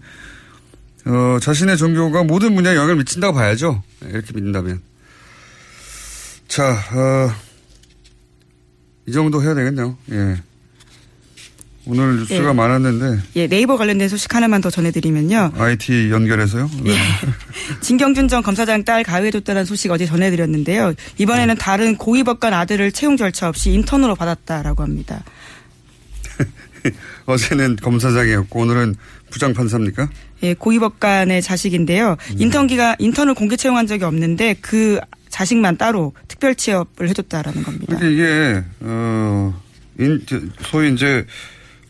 어, 1.05 1.37
자신의 1.41 1.77
종교가 1.77 2.23
모든 2.23 2.55
분야에 2.55 2.75
영향을 2.75 2.97
미친다고 2.97 3.33
봐야죠. 3.33 3.83
네, 4.01 4.09
이렇게 4.09 4.33
믿는다면. 4.33 4.81
자, 6.47 6.71
어, 6.71 7.33
이 9.05 9.11
정도 9.11 9.43
해야 9.43 9.53
되겠네요. 9.53 9.97
예. 10.11 10.41
오늘 11.85 12.19
뉴스가 12.19 12.49
예. 12.49 12.53
많았는데. 12.53 13.21
예, 13.35 13.47
네이버 13.47 13.75
관련된 13.75 14.07
소식 14.07 14.33
하나만 14.33 14.61
더 14.61 14.69
전해드리면요. 14.69 15.51
IT 15.57 16.11
연결해서요? 16.11 16.69
네. 16.83 16.91
예. 16.91 16.97
진경준 17.81 18.29
전 18.29 18.41
검사장 18.41 18.85
딸 18.85 19.03
가해줬다는 19.03 19.65
소식 19.65 19.91
어제 19.91 20.05
전해드렸는데요. 20.05 20.93
이번에는 21.17 21.57
다른 21.57 21.97
고위법관 21.97 22.53
아들을 22.53 22.91
채용 22.93 23.17
절차 23.17 23.49
없이 23.49 23.71
인턴으로 23.71 24.15
받았다라고 24.15 24.81
합니다. 24.83 25.23
어제는 27.25 27.75
검사장이었고 27.77 28.59
오늘은 28.59 28.95
부장판사입니까? 29.31 30.09
예, 30.43 30.53
고위법관의 30.53 31.41
자식인데요. 31.41 32.17
음. 32.31 32.35
인턴기가 32.37 32.97
인턴을 32.99 33.33
공개 33.33 33.55
채용한 33.55 33.87
적이 33.87 34.03
없는데 34.05 34.55
그 34.61 34.99
자식만 35.29 35.77
따로 35.77 36.13
특별 36.27 36.53
취업을 36.53 37.09
해줬다라는 37.09 37.63
겁니다. 37.63 37.97
그러니까 37.97 38.07
이게 38.09 38.63
어 38.81 39.59
인, 39.99 40.21
소위 40.61 40.93
이제 40.93 41.25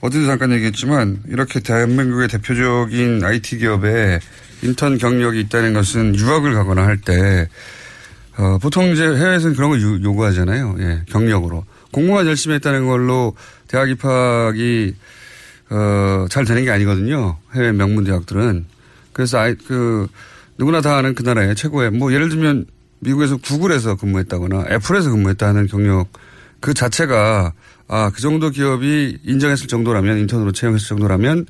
어제도 0.02 0.26
잠깐 0.28 0.52
얘기했지만 0.52 1.24
이렇게 1.28 1.60
대한민국의 1.60 2.28
대표적인 2.28 3.24
IT 3.24 3.58
기업에 3.58 4.20
인턴 4.62 4.98
경력이 4.98 5.40
있다는 5.42 5.74
것은 5.74 6.16
유학을 6.16 6.54
가거나 6.54 6.86
할 6.86 6.98
때 6.98 7.48
어, 8.38 8.58
보통 8.60 8.88
이제 8.88 9.04
해외에서는 9.04 9.56
그런 9.56 9.70
걸 9.70 9.82
요, 9.82 10.02
요구하잖아요. 10.02 10.76
예, 10.80 11.02
경력으로 11.10 11.66
공부만 11.92 12.26
열심히 12.26 12.56
했다는 12.56 12.88
걸로 12.88 13.36
대학 13.68 13.90
입학이 13.90 14.96
어, 15.70 16.26
잘 16.30 16.46
되는 16.46 16.64
게 16.64 16.72
아니거든요. 16.72 17.38
해외 17.54 17.72
명문 17.72 18.04
대학들은. 18.04 18.66
그래서 19.12 19.40
아이, 19.40 19.56
그, 19.56 20.08
누구나 20.58 20.82
다 20.82 20.98
아는 20.98 21.16
그 21.16 21.24
나라의 21.24 21.56
최고의, 21.56 21.92
뭐 21.92 22.14
예를 22.14 22.30
들면 22.30 22.66
미국에서 23.00 23.38
구글에서 23.38 23.96
근무했다거나 23.96 24.66
애플에서 24.70 25.12
근무했다는 25.12 25.68
경력 25.68 26.08
그 26.60 26.74
자체가 26.74 27.54
아, 27.88 28.10
그 28.10 28.22
정도 28.22 28.50
기업이 28.50 29.20
인정했을 29.24 29.68
정도라면, 29.68 30.18
인턴으로 30.20 30.52
채용했을 30.52 30.88
정도라면, 30.88 31.46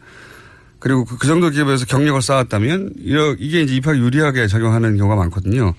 그리고 0.80 1.06
그, 1.06 1.18
그 1.18 1.28
정도 1.28 1.50
기업에서 1.50 1.86
경력을 1.86 2.22
쌓았다면, 2.22 2.94
이게 3.40 3.62
이제 3.62 3.76
입학 3.76 3.96
유리하게 3.98 4.48
작용하는 4.48 4.98
경우가 4.98 5.16
많거든요. 5.16 5.74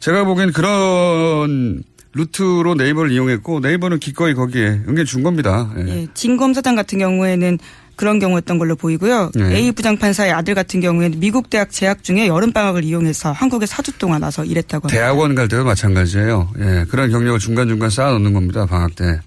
제가 0.00 0.24
보기엔 0.24 0.52
그런 0.52 1.84
루트로 2.14 2.74
네이버를 2.74 3.10
이용했고 3.10 3.60
네이버는 3.60 3.98
기꺼이 3.98 4.34
거기에 4.34 4.82
응해 4.88 5.04
준 5.04 5.22
겁니다. 5.22 5.70
예. 5.78 5.88
예, 5.88 6.06
진 6.14 6.36
검사장 6.36 6.74
같은 6.74 6.98
경우에는 6.98 7.58
그런 7.96 8.18
경우였던 8.18 8.58
걸로 8.58 8.76
보이고요. 8.76 9.32
네. 9.34 9.56
A 9.56 9.72
부장판사의 9.72 10.32
아들 10.32 10.54
같은 10.54 10.80
경우에는 10.80 11.20
미국 11.20 11.50
대학 11.50 11.70
재학 11.70 12.02
중에 12.02 12.26
여름방학을 12.26 12.84
이용해서 12.84 13.32
한국에 13.32 13.66
4주 13.66 13.98
동안 13.98 14.22
와서 14.22 14.44
일했다고 14.44 14.88
합니다. 14.88 15.00
대학원 15.00 15.34
갈 15.34 15.48
때도 15.48 15.64
마찬가지예요. 15.64 16.50
예, 16.58 16.84
그런 16.88 17.10
경력을 17.10 17.38
중간중간 17.38 17.90
쌓아놓는 17.90 18.32
겁니다. 18.32 18.66
방학 18.66 18.94
때. 18.96 19.20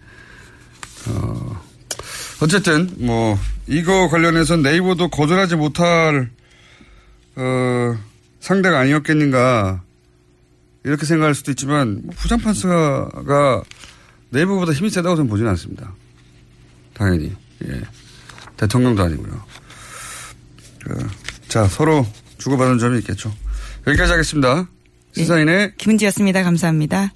어, 1.07 1.61
어쨌든 2.41 2.89
뭐 2.97 3.37
이거 3.67 4.09
관련해서 4.09 4.57
네이버도 4.57 5.09
거절하지 5.09 5.55
못할 5.55 6.29
어, 7.35 7.95
상대가 8.39 8.79
아니었겠는가 8.79 9.81
이렇게 10.87 11.05
생각할 11.05 11.35
수도 11.35 11.51
있지만 11.51 12.01
뭐 12.03 12.15
부장판사가 12.15 13.61
내부보다 14.29 14.71
힘이 14.71 14.89
세다고 14.89 15.17
저는 15.17 15.29
보지는 15.29 15.51
않습니다. 15.51 15.93
당연히 16.93 17.35
예. 17.67 17.81
대통령도 18.55 19.03
아니고요. 19.03 19.43
그, 20.85 21.07
자 21.49 21.67
서로 21.67 22.07
주고받는 22.37 22.79
점이 22.79 22.99
있겠죠. 22.99 23.33
여기까지 23.85 24.11
하겠습니다. 24.13 24.69
시사인의 25.13 25.57
네. 25.57 25.73
김은지였습니다. 25.77 26.43
감사합니다. 26.43 27.11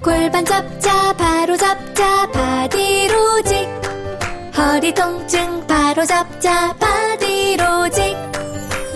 골반 0.00 0.44
잡자 0.44 1.12
바로 1.16 1.56
잡자 1.56 2.30
바디로직 2.30 3.68
허리 4.56 4.94
통증 4.94 5.66
바로 5.66 6.04
잡자 6.04 6.76
바디로직 6.76 8.16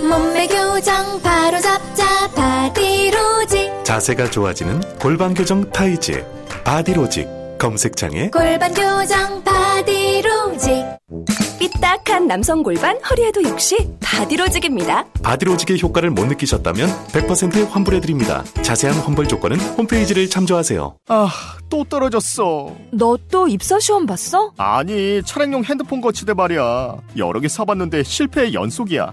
몸매 0.09 0.47
교정 0.47 1.21
바로 1.21 1.61
잡자 1.61 2.31
바디로직 2.33 3.00
자세가 3.90 4.31
좋아지는 4.31 4.81
골반 5.00 5.35
교정 5.35 5.68
타이즈 5.72 6.24
바디로직 6.62 7.26
검색창에 7.59 8.31
골반 8.31 8.72
교정 8.72 9.42
바디로직 9.42 10.85
삐딱한 11.59 12.29
남성 12.29 12.62
골반 12.62 12.96
허리에도 13.03 13.42
역시 13.42 13.76
바디로직입니다. 14.00 15.07
바디로직의 15.24 15.83
효과를 15.83 16.11
못 16.11 16.24
느끼셨다면 16.26 16.88
100% 17.09 17.68
환불해드립니다. 17.68 18.44
자세한 18.62 18.96
환불 19.00 19.26
조건은 19.26 19.59
홈페이지를 19.59 20.31
참조하세요. 20.31 20.96
아, 21.09 21.29
또 21.68 21.83
떨어졌어. 21.85 22.72
너 22.92 23.18
또 23.31 23.48
입사 23.48 23.79
시험 23.81 24.07
봤어? 24.07 24.53
아니, 24.57 25.20
차량용 25.24 25.64
핸드폰 25.64 26.00
거치대 26.00 26.33
말이야. 26.35 26.96
여러 27.16 27.40
개 27.40 27.48
사봤는데 27.48 28.03
실패의 28.05 28.55
연속이야. 28.55 29.12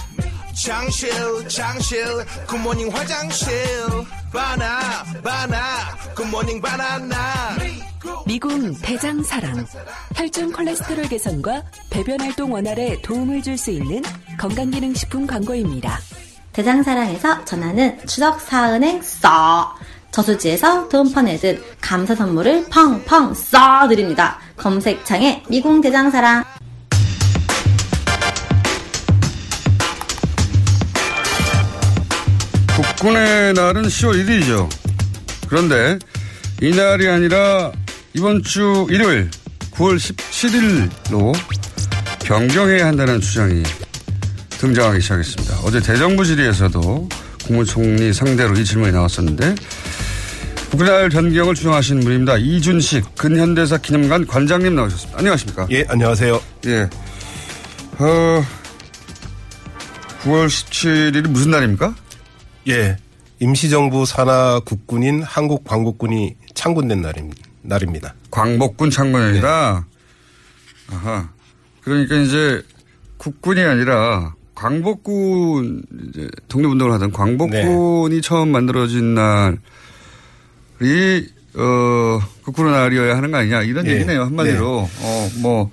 실 0.53 1.09
장실 1.47 2.03
good 2.47 2.62
morning 2.62 2.89
화장실 2.91 3.49
바나 4.31 5.03
바나 5.23 5.57
good 6.15 6.32
morning 6.32 6.61
바나나 6.61 7.17
미궁 8.25 8.73
대장사랑 8.81 9.65
혈중 10.15 10.51
콜레스테롤 10.51 11.07
개선과 11.07 11.63
배변 11.89 12.21
활동 12.21 12.51
원활에 12.51 13.01
도움을 13.01 13.41
줄 13.41 13.57
수 13.57 13.71
있는 13.71 14.01
건강기능식품 14.39 15.27
광고입니다. 15.27 15.99
대장사랑에서 16.53 17.45
전하는 17.45 17.97
추석 18.07 18.41
사은행 18.41 19.01
써 19.01 19.73
저수지에서 20.11 20.89
돈 20.89 21.11
퍼내듯 21.11 21.77
감사 21.79 22.13
선물을 22.15 22.65
펑펑 22.69 23.33
쏴드립니다. 23.33 24.35
검색창에 24.57 25.43
미궁 25.49 25.81
대장사랑. 25.81 26.43
국군의 33.01 33.53
날은 33.53 33.81
10월 33.81 34.13
1일이죠. 34.23 34.69
그런데 35.47 35.97
이날이 36.61 37.07
아니라 37.07 37.71
이번 38.13 38.43
주 38.43 38.85
일요일 38.91 39.31
9월 39.71 39.95
17일로 39.97 41.33
변경해야 42.23 42.85
한다는 42.85 43.19
주장이 43.19 43.63
등장하기 44.51 45.01
시작했습니다. 45.01 45.61
어제 45.63 45.79
대정부 45.79 46.23
질의에서도 46.23 47.09
국무총리 47.45 48.13
상대로 48.13 48.53
이 48.53 48.63
질문이 48.63 48.91
나왔었는데 48.91 49.55
국날 50.69 51.09
변경을 51.09 51.55
주장하시는 51.55 52.03
분입니다. 52.03 52.37
이준식 52.37 53.15
근현대사 53.15 53.77
기념관 53.79 54.27
관장님 54.27 54.75
나오셨습니다. 54.75 55.17
안녕하십니까? 55.17 55.67
예, 55.71 55.85
안녕하세요. 55.89 56.39
예. 56.67 56.81
어, 57.97 58.45
9월 60.23 60.45
17일이 60.45 61.27
무슨 61.29 61.49
날입니까? 61.49 61.95
예. 62.67 62.97
임시정부 63.39 64.05
산하 64.05 64.59
국군인 64.63 65.23
한국 65.23 65.63
광복군이 65.63 66.35
창군된 66.53 67.01
날입니다. 67.01 67.41
날입니다. 67.63 68.13
광복군 68.29 68.91
창군이다. 68.91 69.85
네. 70.89 70.95
아하. 70.95 71.29
그러니까 71.81 72.15
이제 72.17 72.61
국군이 73.17 73.61
아니라 73.61 74.35
광복군 74.53 75.83
이제 76.09 76.29
독립운동을 76.47 76.93
하던 76.93 77.11
광복군이 77.11 78.15
네. 78.15 78.21
처음 78.21 78.49
만들어진 78.49 79.15
날이 79.15 79.47
어 81.55 82.19
국군의 82.43 82.71
날이어야 82.71 83.17
하는 83.17 83.31
거 83.31 83.37
아니냐 83.37 83.63
이런 83.63 83.85
네. 83.85 83.95
얘기네요 83.95 84.23
한마디로 84.23 84.89
네. 84.99 85.41
어뭐 85.43 85.71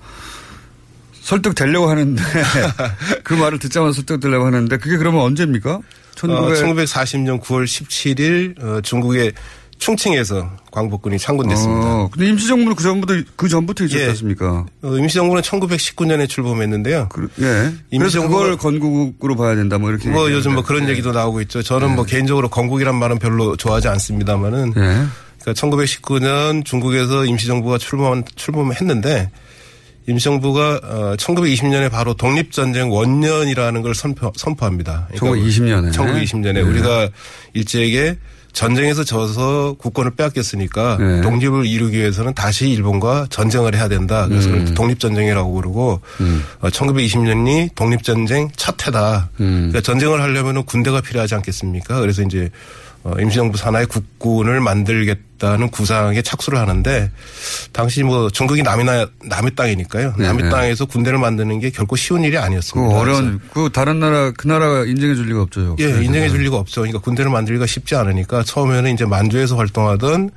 설득되려고 1.21 1.89
하는데 1.89 2.21
그 3.23 3.35
말을 3.35 3.59
듣자마자 3.59 3.93
설득되려고 3.93 4.45
하는데 4.45 4.75
그게 4.77 4.97
그러면 4.97 5.21
언제입니까? 5.21 5.79
1900... 6.19 6.63
어, 6.63 6.73
1940년 6.73 7.41
9월 7.41 7.63
17일 7.65 8.63
어, 8.63 8.81
중국의 8.81 9.33
충칭에서 9.77 10.49
광복군이 10.71 11.17
창군됐습니다. 11.17 11.87
어, 11.87 12.09
근데 12.11 12.27
임시정부는 12.27 12.75
그 12.75 12.83
전부터 12.83 13.13
그 13.37 13.47
전부터 13.47 13.85
있었지 13.85 14.25
예. 14.25 14.35
어, 14.43 14.67
임시정부는 14.83 15.41
1919년에 15.41 16.27
출범했는데요. 16.27 17.07
그, 17.09 17.29
예. 17.41 17.71
임시정부 17.89 18.37
그걸 18.37 18.57
건국으로 18.57 19.37
봐야 19.37 19.55
된다 19.55 19.77
뭐 19.77 19.89
이렇게. 19.89 20.09
뭐 20.09 20.29
요즘 20.31 20.53
뭐 20.55 20.63
그런 20.63 20.85
예. 20.85 20.89
얘기도 20.89 21.13
나오고 21.13 21.39
있죠. 21.41 21.63
저는 21.63 21.91
예. 21.91 21.95
뭐 21.95 22.03
개인적으로 22.03 22.49
건국이란 22.49 22.95
말은 22.95 23.19
별로 23.19 23.55
좋아하지 23.55 23.87
않습니다만은. 23.87 24.73
예. 24.75 25.05
그러니까 25.41 25.53
1919년 25.53 26.65
중국에서 26.65 27.23
임시정부가 27.23 27.77
출범 27.77 28.23
출범했는데 28.35 29.31
임시정부가 30.07 30.79
어, 30.83 31.15
1920년에 31.17 31.91
바로 31.91 32.13
독립전쟁 32.13 32.91
원년이라는 32.91 33.81
걸 33.81 33.93
선포, 33.93 34.31
선포 34.35 34.65
합니다. 34.65 35.07
그러니까 35.15 35.45
1920년에. 35.47 35.93
1920년에 35.93 36.53
네. 36.53 36.61
우리가 36.61 37.09
일제에게 37.53 38.17
전쟁에서 38.53 39.03
져서 39.03 39.75
국권을 39.77 40.15
빼앗겼으니까 40.15 40.97
네. 40.99 41.21
독립을 41.21 41.65
이루기 41.65 41.97
위해서는 41.99 42.33
다시 42.33 42.69
일본과 42.69 43.27
전쟁을 43.29 43.75
해야 43.75 43.87
된다. 43.87 44.27
그래서 44.27 44.49
음. 44.49 44.73
독립전쟁이라고 44.73 45.53
그러고 45.53 46.01
음. 46.19 46.43
어, 46.59 46.69
1920년이 46.69 47.75
독립전쟁 47.75 48.49
첫 48.55 48.87
해다. 48.87 49.29
음. 49.39 49.69
그러니까 49.69 49.81
전쟁을 49.81 50.21
하려면 50.21 50.65
군대가 50.65 50.99
필요하지 50.99 51.35
않겠습니까? 51.35 51.99
그래서 51.99 52.23
이제 52.23 52.49
어, 52.49 52.88
임시정부 53.19 53.57
산하의 53.57 53.85
국군을 53.85 54.59
만들겠다는 54.59 55.69
구상에 55.69 56.21
착수를 56.21 56.59
하는데 56.59 57.09
당시 57.71 58.03
뭐 58.03 58.29
중국이 58.29 58.61
남이 58.61 58.83
나, 58.83 59.07
남의 59.23 59.55
땅이니까요. 59.55 60.15
네 60.17 60.27
남의 60.27 60.49
땅에서 60.49 60.85
군대를 60.85 61.17
만드는 61.17 61.59
게 61.59 61.69
결코 61.69 61.95
쉬운 61.95 62.23
일이 62.23 62.37
아니었습니다. 62.37 62.93
그 62.93 62.99
어려운 62.99 63.39
그 63.53 63.69
다른 63.71 63.99
나라 63.99 64.31
그 64.31 64.47
나라가 64.47 64.85
인정해 64.85 65.15
줄 65.15 65.27
리가 65.27 65.41
없죠. 65.43 65.77
예, 65.79 66.03
인정해 66.03 66.29
줄 66.29 66.41
리가 66.43 66.57
없죠. 66.57 66.81
그러니까 66.81 66.99
군대를 66.99 67.31
만들기가 67.31 67.65
쉽지 67.65 67.95
않으니까 67.95 68.43
처음에는 68.43 68.93
이제 68.93 69.05
만주에서 69.05 69.55
활동하던 69.55 70.31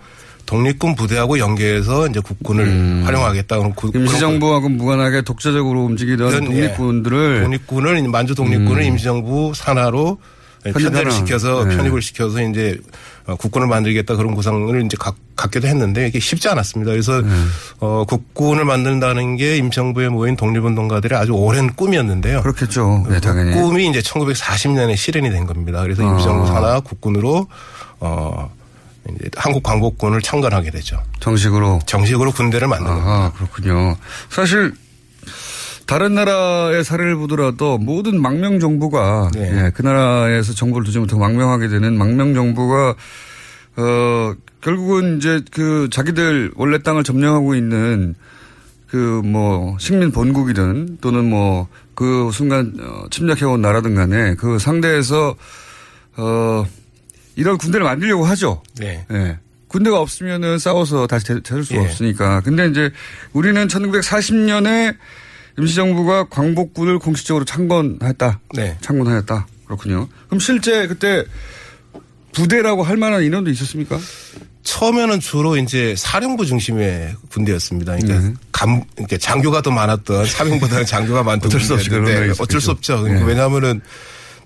독립군 0.47 0.95
부대하고 0.95 1.39
연계해서 1.39 2.09
이제 2.09 2.21
국군을 2.21 2.65
음. 2.65 3.03
활용하겠다. 3.05 3.59
그, 3.75 3.91
임시정부하고 3.95 4.69
무관하게 4.69 5.23
독자적으로 5.23 5.85
움직이던 5.85 6.33
예, 6.33 6.41
독립군들을 6.41 7.37
예, 7.39 7.43
독립군을 7.43 8.09
만주 8.09 8.35
독립군을 8.35 8.83
음. 8.83 8.87
임시정부 8.87 9.53
산하로 9.55 10.19
편대를 10.65 11.11
시켜서 11.11 11.65
네. 11.65 11.77
편입을 11.77 12.03
시켜서 12.03 12.41
이제 12.41 12.79
어, 13.27 13.37
국군을 13.37 13.67
만들겠다 13.67 14.17
그런 14.17 14.35
구상을 14.35 14.85
이제 14.85 14.97
갖, 14.99 15.15
갖기도 15.37 15.67
했는데 15.67 16.07
이게 16.09 16.21
쉽지 16.21 16.49
않았습니다. 16.49 16.93
그래서 16.93 17.21
네. 17.21 17.29
어, 17.81 18.05
국군을 18.07 18.65
만든다는 18.65 19.37
게 19.37 19.57
임정부에 19.57 20.09
모인 20.09 20.37
독립운동가들의 20.37 21.19
아주 21.19 21.33
오랜 21.33 21.73
꿈이었는데요. 21.73 22.43
그렇겠죠. 22.43 23.07
네, 23.09 23.21
당연히. 23.21 23.55
그 23.55 23.63
꿈이 23.63 23.89
이제 23.89 24.01
1940년에 24.01 24.97
실현이 24.97 25.31
된 25.31 25.47
겁니다. 25.47 25.83
그래서 25.83 26.07
아. 26.07 26.13
임정부 26.13 26.47
산하 26.47 26.81
국군으로 26.81 27.49
어 28.01 28.51
이제 29.11 29.31
한국 29.37 29.63
광복군을 29.63 30.23
창건하게 30.23 30.71
되죠. 30.71 31.03
정식으로 31.21 31.81
정식으로 31.87 32.33
군대를 32.33 32.69
만든 32.69 32.93
아, 32.93 33.33
그렇군요. 33.37 33.97
사실 34.31 34.75
다른 35.87 36.15
나라의 36.15 36.85
사례를 36.85 37.17
보더라도 37.17 37.79
모든 37.79 38.21
망명 38.21 38.61
정부가 38.61 39.31
네. 39.35 39.67
예, 39.67 39.71
그 39.75 39.83
나라에서 39.83 40.55
정보를 40.55 40.85
두지 40.85 40.99
못하고 40.99 41.21
망명하게 41.21 41.69
되는 41.69 41.97
망명 41.97 42.35
정부가 42.35 42.95
어 43.77 44.35
결국은 44.61 45.19
이제 45.19 45.41
그 45.51 45.89
자기들 45.91 46.53
원래 46.57 46.79
땅을 46.83 47.05
점령하고 47.05 47.55
있는 47.55 48.15
그 48.89 49.23
뭐 49.25 49.77
식민 49.79 50.13
본국이든 50.13 50.99
또는 51.01 51.25
뭐 51.29 51.69
그 51.95 52.31
순간 52.33 52.73
어, 52.81 53.05
침략해온 53.11 53.61
나라든 53.61 53.95
간에 53.95 54.35
그 54.35 54.59
상대에서 54.59 55.37
어 56.17 56.67
이런 57.37 57.59
군대를 57.59 57.85
만들려고 57.85 58.25
하죠. 58.27 58.63
네. 58.79 59.07
예. 59.11 59.39
군대가 59.69 60.01
없으면은 60.01 60.59
싸워서 60.59 61.07
다시 61.07 61.27
찾을 61.43 61.65
수가 61.65 61.81
예. 61.81 61.85
없으니까. 61.87 62.41
근데 62.41 62.67
이제 62.69 62.91
우리는 63.33 63.67
1940년에 63.67 64.97
임시정부가 65.59 66.29
광복군을 66.29 66.99
공식적으로 66.99 67.45
창건했다. 67.45 68.41
네. 68.55 68.77
창건하였다. 68.81 69.47
그렇군요. 69.67 70.09
그럼 70.27 70.41
실제 70.41 70.87
그때 70.87 71.25
부대라고 72.33 72.83
할 72.83 72.97
만한 72.97 73.23
인원도 73.23 73.51
있었습니까? 73.51 73.99
처음에는 74.63 75.21
주로 75.21 75.57
이제 75.57 75.95
사령부 75.97 76.47
중심의 76.47 77.17
군대였습니다. 77.31 77.97
그러니까 77.97 78.29
네. 78.29 78.35
감, 78.53 78.83
이렇게 78.97 79.19
장교가 79.19 79.61
더 79.61 79.71
많았던 79.71 80.25
사병보다는 80.25 80.87
장교가 80.87 81.23
많던 81.23 81.49
어쩔 81.49 81.61
수 81.61 81.75
없죠. 81.75 81.93
어쩔 82.39 82.61
수 82.61 82.71
없죠. 82.71 83.03
그러니까 83.03 83.27
네. 83.27 83.33
왜냐하면은 83.33 83.81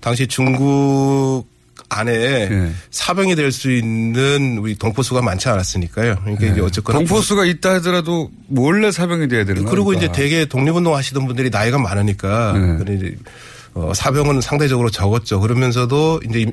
당시 0.01 0.27
중국 0.27 1.45
안에 1.89 2.49
네. 2.49 2.71
사병이 2.91 3.35
될 3.35 3.51
수 3.51 3.71
있는 3.71 4.57
우리 4.59 4.75
동포수가 4.75 5.21
많지 5.21 5.47
않았으니까요. 5.49 6.17
그러니까 6.21 6.45
네. 6.45 6.51
이제 6.51 6.61
어쨌거나 6.61 6.99
동포수가 6.99 7.45
있다 7.45 7.75
하더라도 7.75 8.29
몰래 8.47 8.91
사병이 8.91 9.27
돼야 9.29 9.45
되는 9.45 9.63
거예요. 9.63 9.69
그리고 9.69 9.93
이제 9.93 10.11
대개 10.11 10.45
독립운동 10.45 10.95
하시던 10.95 11.25
분들이 11.25 11.49
나이가 11.49 11.79
많으니까 11.79 12.53
네. 12.85 12.95
이제 12.95 13.15
어, 13.73 13.93
사병은 13.95 14.41
상대적으로 14.41 14.89
적었죠. 14.89 15.39
그러면서도 15.39 16.21
이제 16.29 16.51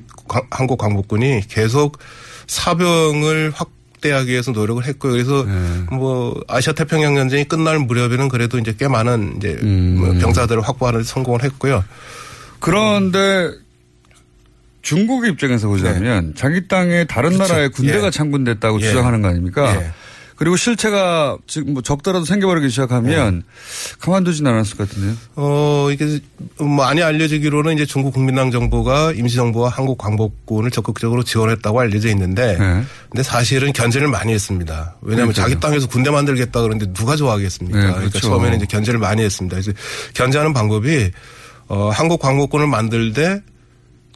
한국 0.50 0.78
광복군이 0.78 1.42
계속 1.48 1.98
사병을 2.46 3.52
확 3.54 3.70
확대하기 4.04 4.30
위해서 4.30 4.52
노력을 4.52 4.84
했고요. 4.84 5.12
그래서 5.12 5.44
네. 5.44 5.96
뭐 5.96 6.38
아시아 6.46 6.74
태평양 6.74 7.14
전쟁이 7.14 7.44
끝날 7.44 7.78
무렵에는 7.78 8.28
그래도 8.28 8.58
이제 8.58 8.74
꽤 8.78 8.86
많은 8.86 9.36
이제 9.38 9.58
음. 9.62 9.96
뭐 9.98 10.12
병사들을 10.20 10.60
확보하는 10.60 11.00
데 11.00 11.04
성공을 11.04 11.42
했고요. 11.42 11.82
그런데 12.60 13.50
중국 14.84 15.26
입장에서 15.26 15.66
보자면 15.66 16.28
네. 16.28 16.32
자기 16.36 16.68
땅에 16.68 17.04
다른 17.04 17.30
그렇죠. 17.32 17.52
나라의 17.52 17.70
군대가 17.70 18.06
예. 18.06 18.10
창군됐다고 18.10 18.80
예. 18.82 18.84
주장하는 18.84 19.22
거 19.22 19.28
아닙니까? 19.28 19.74
예. 19.80 19.90
그리고 20.36 20.56
실체가 20.56 21.38
지금 21.46 21.74
뭐 21.74 21.82
적더라도 21.82 22.24
생겨버리기 22.24 22.68
시작하면 22.68 23.36
네. 23.36 23.42
가만두진 24.00 24.46
않았을 24.46 24.76
것 24.76 24.88
같은데요. 24.88 25.14
어, 25.36 25.88
이게 25.92 26.18
많이 26.58 27.02
알려지기로는 27.02 27.74
이제 27.74 27.86
중국 27.86 28.12
국민당 28.12 28.50
정부가 28.50 29.12
임시정부와 29.12 29.68
한국 29.70 29.96
광복군을 29.96 30.70
적극적으로 30.70 31.22
지원했다고 31.22 31.80
알려져 31.80 32.08
있는데 32.10 32.58
네. 32.58 32.82
근데 33.10 33.22
사실은 33.22 33.72
견제를 33.72 34.08
많이 34.08 34.32
했습니다. 34.32 34.96
왜냐하면 35.00 35.32
그러니까요. 35.32 35.54
자기 35.54 35.60
땅에서 35.60 35.86
군대 35.86 36.10
만들겠다 36.10 36.60
그러는데 36.60 36.92
누가 36.92 37.16
좋아하겠습니까? 37.16 37.78
네, 37.78 37.82
그러니까 37.82 38.00
그렇죠. 38.00 38.18
그러니까 38.18 38.36
처음에는 38.36 38.56
이제 38.58 38.66
견제를 38.66 38.98
많이 38.98 39.22
했습니다. 39.22 39.54
그래서 39.54 39.72
견제하는 40.14 40.52
방법이 40.52 41.10
어, 41.68 41.90
한국 41.90 42.20
광복군을 42.20 42.66
만들 42.66 43.12
때 43.12 43.40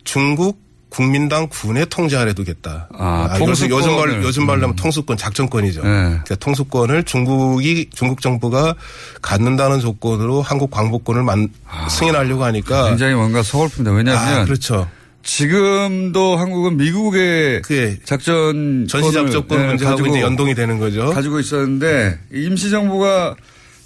중국 0.03 0.68
국민당 0.89 1.49
군의 1.49 1.87
통제 1.87 2.17
아래 2.17 2.33
두겠다. 2.33 2.89
아, 2.97 3.29
아 3.31 3.39
요즘, 3.41 3.71
요즘 3.71 3.97
말 3.97 4.23
요즘 4.23 4.47
말로 4.47 4.63
하면 4.63 4.71
음. 4.71 4.77
통수권 4.77 5.17
작전권이죠. 5.17 5.83
네. 5.83 5.89
그러니까 5.89 6.35
통수권을 6.37 7.05
중국이 7.05 7.91
중국 7.95 8.21
정부가 8.21 8.75
갖는다는 9.21 9.81
조건으로 9.81 10.41
한국 10.43 10.71
광복군을 10.71 11.23
만, 11.23 11.49
아, 11.69 11.89
승인하려고 11.89 12.45
하니까 12.45 12.89
굉장히 12.89 13.15
뭔가 13.15 13.43
서글픕니다. 13.43 13.97
왜냐하면 13.97 14.41
아, 14.41 14.45
그렇죠. 14.45 14.89
지금도 15.23 16.37
한국은 16.39 16.79
미국의 16.79 17.63
작전 18.05 18.87
전시 18.89 19.13
작전권 19.13 19.67
문제하고 19.67 20.07
이제 20.07 20.23
연동이 20.23 20.55
되는 20.55 20.79
거죠. 20.79 21.11
가지고 21.11 21.39
있었는데 21.39 22.19
임시 22.33 22.71
정부가 22.71 23.37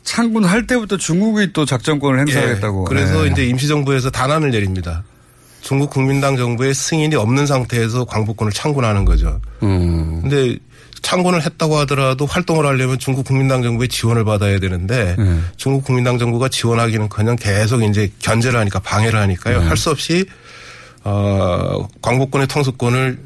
창군할 0.05 0.67
때부터 0.67 0.97
중국이 0.97 1.53
또 1.53 1.65
작전권을 1.65 2.21
행사하겠다고. 2.21 2.87
예, 2.89 2.95
그래서 2.95 3.23
네. 3.23 3.31
이제 3.31 3.47
임시정부에서 3.47 4.11
단안을 4.11 4.51
내립니다. 4.51 5.05
중국 5.63 5.91
국민당 5.91 6.37
정부의 6.37 6.75
승인이 6.75 7.15
없는 7.15 7.47
상태에서 7.47 8.05
광복군을 8.05 8.53
창군하는 8.53 9.05
거죠. 9.05 9.41
음. 9.63 10.21
근데 10.21 10.59
창군을 11.01 11.43
했다고 11.43 11.79
하더라도 11.79 12.27
활동을 12.27 12.67
하려면 12.67 12.99
중국 12.99 13.25
국민당 13.25 13.63
정부의 13.63 13.89
지원을 13.89 14.25
받아야 14.25 14.59
되는데 14.59 15.17
네. 15.19 15.39
중국 15.57 15.85
국민당 15.85 16.19
정부가 16.19 16.49
지원하기는커녕 16.49 17.37
계속 17.37 17.83
이제 17.83 18.11
견제를 18.21 18.59
하니까 18.61 18.79
방해를 18.81 19.19
하니까요. 19.19 19.61
네. 19.61 19.67
할수 19.67 19.91
없이 19.91 20.25
어 21.05 21.89
광복군의 22.03 22.47
통수권을 22.47 23.19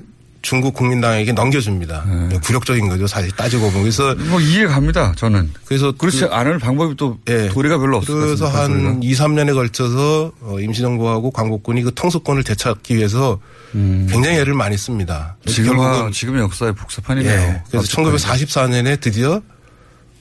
중국 0.46 0.74
국민당에게 0.74 1.32
넘겨줍니다. 1.32 2.04
굴욕적인 2.44 2.88
거죠. 2.88 3.08
사실 3.08 3.32
따지고 3.32 3.62
보면 3.66 3.82
그래서 3.82 4.14
뭐 4.14 4.40
이해 4.40 4.64
갑니다. 4.66 5.12
저는. 5.16 5.50
그래서 5.64 5.90
그렇지 5.90 6.20
그- 6.20 6.26
않을 6.26 6.60
방법이 6.60 6.94
또 6.94 7.18
예. 7.28 7.48
도리가 7.48 7.78
별로 7.78 7.98
것 7.98 8.06
그래서. 8.14 8.46
한 8.46 9.02
2, 9.02 9.12
3년에 9.12 9.54
걸쳐서 9.54 10.30
어, 10.40 10.60
임시정부하고 10.60 11.32
광복군이 11.32 11.82
그 11.82 11.92
통수권을 11.92 12.44
되찾기 12.44 12.94
위해서 12.94 13.40
굉장히 13.72 14.38
애를 14.38 14.54
많이 14.54 14.78
씁니다. 14.78 15.36
음. 15.48 16.12
지금 16.12 16.38
역사의 16.38 16.74
복사판이네요. 16.76 17.32
예. 17.32 17.62
그래서 17.68 17.88
1944년에 17.88 19.00
드디어 19.00 19.42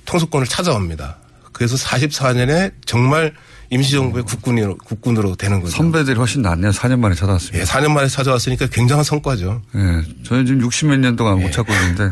통수권을 0.06 0.48
찾아옵니다. 0.48 1.18
그래서 1.52 1.76
44년에 1.76 2.72
정말 2.86 3.32
임시정부의 3.70 4.24
국군으로, 4.26 4.78
국군으로 4.78 5.36
되는 5.36 5.60
거죠. 5.62 5.76
선배들이 5.76 6.18
훨씬 6.18 6.42
낫네요. 6.42 6.72
4년 6.72 7.00
만에 7.00 7.16
찾아왔습니다. 7.16 7.60
예, 7.60 7.64
4년 7.64 7.92
만에 7.92 8.08
찾아왔으니까 8.08 8.68
굉장한 8.68 9.04
성과죠. 9.04 9.62
예, 9.76 10.24
저는 10.24 10.46
지금 10.46 10.62
60 10.62 10.90
몇 10.90 10.98
년 11.00 11.16
동안 11.16 11.42
못 11.42 11.52
찾고 11.52 11.72
있는데 11.74 12.12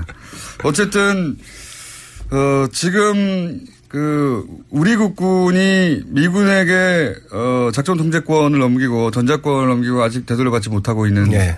어쨌든 0.64 1.38
어 2.32 2.68
지금 2.72 3.60
그 3.88 4.46
우리 4.72 4.96
국군이 4.96 6.02
미군에게 6.08 7.14
어 7.32 7.70
작전 7.74 7.98
통제권을 7.98 8.58
넘기고 8.58 9.12
전자권을 9.12 9.68
넘기고 9.68 10.02
아직 10.02 10.26
되돌려받지 10.26 10.70
못하고 10.70 11.06
있는 11.06 11.32
예. 11.34 11.58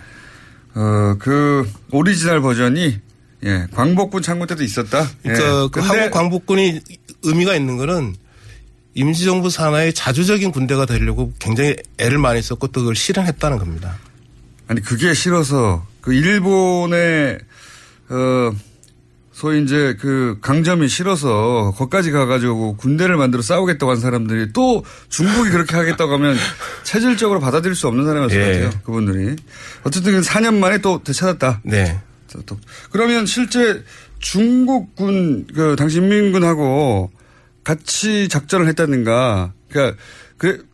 어그 0.76 1.70
오리지널 1.92 2.42
버전이 2.42 3.00
예 3.46 3.68
광복군 3.74 4.22
창군 4.22 4.48
때도 4.48 4.64
있었다. 4.64 5.08
그러니까 5.24 5.64
예. 5.64 5.68
그 5.72 5.80
한국 5.80 6.12
광복군이 6.12 6.80
의미가 7.24 7.56
있는 7.56 7.78
거는 7.78 8.16
임시정부 8.96 9.50
산하의 9.50 9.94
자주적인 9.94 10.52
군대가 10.52 10.86
되려고 10.86 11.34
굉장히 11.40 11.76
애를 11.98 12.18
많이 12.18 12.42
썼고 12.42 12.68
또 12.68 12.80
그걸 12.82 12.96
실현했다는 12.96 13.60
겁니다. 13.60 13.98
아니 14.68 14.82
그게 14.82 15.14
싫어서 15.14 15.86
그 16.02 16.14
일본의 16.14 17.40
어 18.10 18.52
소위 19.34 19.62
이제 19.64 19.98
그 20.00 20.38
강점이 20.42 20.88
싫어서 20.88 21.74
거기까지 21.76 22.12
가가지고 22.12 22.78
군대를 22.78 23.18
만들어 23.18 23.42
싸우겠다고 23.42 23.92
한 23.92 24.00
사람들이 24.00 24.54
또 24.54 24.86
중국이 25.10 25.50
그렇게 25.50 25.76
하겠다고 25.76 26.14
하면 26.14 26.38
체질적으로 26.84 27.42
받아들일 27.42 27.76
수 27.76 27.88
없는 27.90 28.06
사람이었을 28.06 28.40
것 28.40 28.48
예. 28.48 28.54
같아요. 28.64 28.82
그분들이. 28.86 29.36
어쨌든 29.84 30.22
4년 30.22 30.56
만에 30.56 30.78
또 30.78 31.04
되찾았다. 31.04 31.60
네. 31.64 32.00
또- 32.46 32.58
그러면 32.92 33.26
실제 33.26 33.84
중국군 34.20 35.48
그 35.54 35.76
당시 35.78 35.98
인민군하고 35.98 37.12
같이 37.66 38.30
작전을 38.30 38.68
했다든가 38.70 39.52
그러니까 39.70 40.02
그 40.38 40.66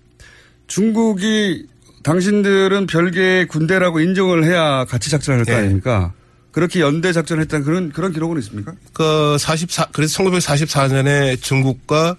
중국이 0.67 1.65
당신들은 2.03 2.85
별개의 2.85 3.47
군대라고 3.47 3.99
인정을 3.99 4.43
해야 4.43 4.85
같이 4.85 5.09
작전을 5.09 5.39
할거 5.39 5.51
예. 5.53 5.55
아닙니까? 5.55 6.13
그렇게 6.51 6.81
연대 6.81 7.13
작전을 7.13 7.41
했다는 7.43 7.65
그런 7.65 7.91
그런 7.91 8.11
기록은 8.11 8.37
있습니까? 8.39 8.73
그 8.93 9.37
44, 9.39 9.87
그래서 9.93 10.21
1944년에 10.21 11.41
중국과 11.41 12.17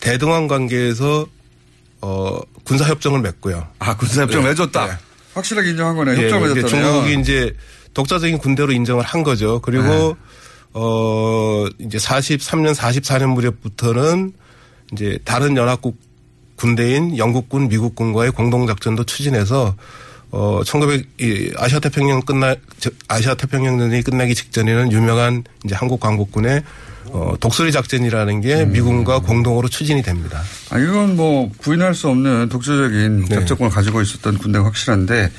대등한 0.00 0.48
관계에서 0.48 1.26
어, 2.00 2.40
군사 2.64 2.86
협정을 2.86 3.20
맺고요. 3.20 3.66
아, 3.78 3.96
군사 3.96 4.22
협정을 4.22 4.44
네. 4.44 4.50
맺었다. 4.50 4.86
네. 4.86 4.92
확실하게 5.34 5.70
인정한 5.70 5.94
거네. 5.96 6.12
예, 6.16 6.24
협정을 6.24 6.50
이제 6.50 6.62
맺었다네요. 6.62 6.92
중국이 6.92 7.20
이제 7.20 7.54
독자적인 7.94 8.38
군대로 8.38 8.72
인정을 8.72 9.04
한 9.04 9.22
거죠. 9.22 9.60
그리고 9.60 9.84
네. 9.84 10.14
어 10.72 11.66
이제 11.78 11.98
43년 11.98 12.74
44년 12.74 13.34
무렵부터는 13.34 14.32
이제 14.92 15.18
다른 15.24 15.56
연합국 15.56 15.96
군대인 16.56 17.16
영국군, 17.16 17.68
미국군과의 17.68 18.32
공동 18.32 18.66
작전도 18.66 19.04
추진해서 19.04 19.74
어 20.30 20.60
1900, 20.64 21.06
아시아 21.56 21.80
태평양 21.80 22.20
끝나 22.22 22.54
저- 22.78 22.90
아시아 23.08 23.34
태평양전이 23.34 24.02
끝나기 24.02 24.34
직전에는 24.34 24.92
유명한 24.92 25.42
이제 25.64 25.74
한국 25.74 25.98
광복군의 26.00 26.62
어 27.06 27.34
독수리 27.40 27.72
작전이라는 27.72 28.40
게 28.42 28.62
음. 28.62 28.72
미군과 28.72 29.20
공동으로 29.20 29.68
추진이 29.68 30.02
됩니다. 30.02 30.40
아, 30.68 30.78
이건 30.78 31.16
뭐 31.16 31.50
부인할 31.62 31.94
수 31.94 32.08
없는 32.08 32.48
독자적인 32.50 33.24
네. 33.28 33.34
작전권을 33.34 33.72
가지고 33.72 34.02
있었던 34.02 34.38
군대가 34.38 34.66
확실한데 34.66 35.32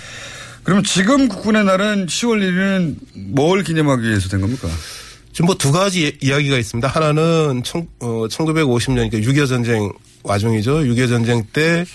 그러면 0.64 0.84
지금 0.84 1.28
국군의 1.30 1.64
날은 1.64 2.08
10월 2.08 2.42
1일은 2.42 2.96
뭘 3.34 3.64
기념하기 3.64 4.04
위해서 4.10 4.28
된 4.28 4.42
겁니까? 4.42 4.68
지금 5.34 5.46
뭐 5.48 5.56
두 5.56 5.72
가지 5.72 6.08
이- 6.08 6.18
이야기가 6.28 6.58
있습니다. 6.58 6.88
하나는 6.88 7.62
청, 7.64 7.88
어, 8.00 8.26
1950년, 8.30 9.10
그러니까 9.10 9.18
6.25 9.20 9.48
전쟁 9.48 9.92
와중이죠. 10.24 10.84
6.25 10.84 11.08
전쟁 11.10 11.44
때, 11.54 11.86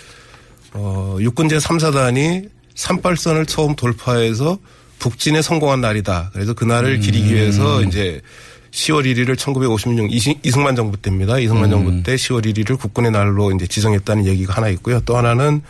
어, 0.73 1.17
육군제 1.19 1.57
3사단이 1.57 2.49
38선을 2.75 3.47
처음 3.47 3.75
돌파해서 3.75 4.57
북진에 4.99 5.41
성공한 5.41 5.81
날이다. 5.81 6.31
그래서 6.33 6.53
그날을 6.53 6.99
기리기 6.99 7.33
위해서 7.33 7.81
이제 7.83 8.21
10월 8.71 9.05
1일을 9.05 9.35
1956년 9.37 10.11
이시- 10.11 10.39
이승만 10.43 10.75
정부 10.75 10.97
때입니다. 10.97 11.39
이승만 11.39 11.69
정부 11.69 11.91
때 12.03 12.15
10월 12.15 12.45
1일을 12.45 12.77
국군의 12.79 13.11
날로 13.11 13.51
이제 13.51 13.65
지정했다는 13.67 14.25
얘기가 14.25 14.53
하나 14.55 14.69
있고요. 14.69 14.99
또 15.05 15.15
하나는 15.17 15.61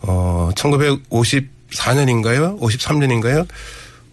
어 0.00 0.50
1954년인가요? 0.56 2.58
53년인가요? 2.60 3.46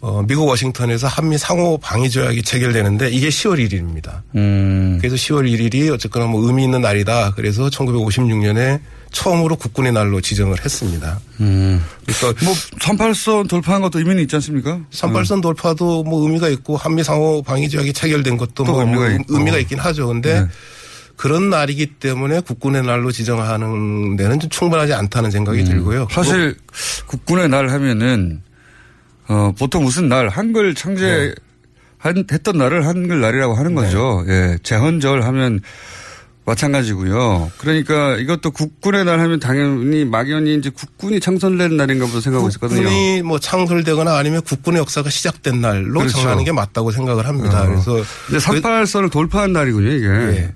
어 0.01 0.23
미국 0.25 0.47
워싱턴에서 0.47 1.07
한미 1.07 1.37
상호 1.37 1.77
방위 1.77 2.09
조약이 2.09 2.41
체결되는데 2.43 3.09
이게 3.09 3.27
10월 3.27 3.59
1일입니다. 3.67 4.21
음. 4.35 4.97
그래서 5.01 5.15
10월 5.15 5.43
1일이 5.51 5.93
어쨌거나 5.93 6.25
뭐 6.25 6.45
의미 6.47 6.63
있는 6.63 6.81
날이다. 6.81 7.33
그래서 7.35 7.67
1956년에 7.67 8.79
처음으로 9.11 9.57
국군의 9.57 9.91
날로 9.91 10.21
지정을 10.21 10.63
했습니다. 10.63 11.19
음. 11.41 11.83
그러니까 12.05 12.45
뭐 12.45 12.53
38선 12.79 13.49
돌파한 13.49 13.81
것도 13.81 13.99
의미는 13.99 14.21
있지 14.23 14.35
않습니까? 14.37 14.79
38선 14.91 15.41
돌파도 15.41 16.03
뭐 16.03 16.23
의미가 16.23 16.47
있고 16.49 16.77
한미 16.77 17.03
상호 17.03 17.41
방위 17.41 17.67
조약이 17.67 17.91
체결된 17.91 18.37
것도 18.37 18.63
또뭐 18.63 18.81
의미가 18.81 18.99
뭐 18.99 19.09
있고. 19.09 19.23
의미가 19.37 19.57
있긴 19.57 19.79
하죠. 19.79 20.07
근데 20.07 20.41
네. 20.41 20.47
그런 21.17 21.49
날이기 21.49 21.95
때문에 21.95 22.39
국군의 22.39 22.83
날로 22.83 23.11
지정하는 23.11 24.15
데는 24.15 24.39
좀 24.39 24.49
충분하지 24.49 24.93
않다는 24.93 25.31
생각이 25.31 25.65
들고요. 25.65 26.03
음. 26.03 26.07
사실 26.09 26.55
국군의 27.07 27.49
날 27.49 27.69
하면은 27.69 28.41
어, 29.29 29.53
보통 29.57 29.83
무슨 29.83 30.09
날 30.09 30.27
한글 30.27 30.75
창제 30.75 31.33
한, 31.97 32.25
했던 32.31 32.57
날을 32.57 32.85
한글 32.85 33.21
날이라고 33.21 33.53
하는 33.55 33.75
거죠. 33.75 34.23
예. 34.27 34.57
제헌절 34.63 35.23
하면 35.23 35.61
마찬가지고요. 36.45 37.51
그러니까 37.59 38.17
이것도 38.17 38.51
국군의 38.51 39.05
날 39.05 39.19
하면 39.19 39.39
당연히 39.39 40.03
막연히 40.03 40.55
이제 40.55 40.71
국군이 40.71 41.19
창설된 41.19 41.77
날인가 41.77 42.07
보다 42.07 42.21
생각하고 42.21 42.49
있었거든요. 42.49 42.81
국군이 42.81 43.21
뭐 43.21 43.39
창설되거나 43.39 44.17
아니면 44.17 44.41
국군의 44.41 44.79
역사가 44.79 45.09
시작된 45.11 45.61
날로 45.61 45.99
그렇죠. 45.99 46.17
정하는 46.17 46.43
게 46.43 46.51
맞다고 46.51 46.91
생각을 46.91 47.27
합니다. 47.27 47.63
어. 47.63 47.65
그래서 47.67 47.99
이제 48.29 48.37
38선을 48.37 49.11
돌파한 49.11 49.53
날이군요, 49.53 49.91
이게. 49.91 50.07
예. 50.07 50.53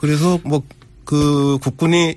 그래서 0.00 0.38
뭐 0.42 0.62
그 1.06 1.56
국군이 1.62 2.16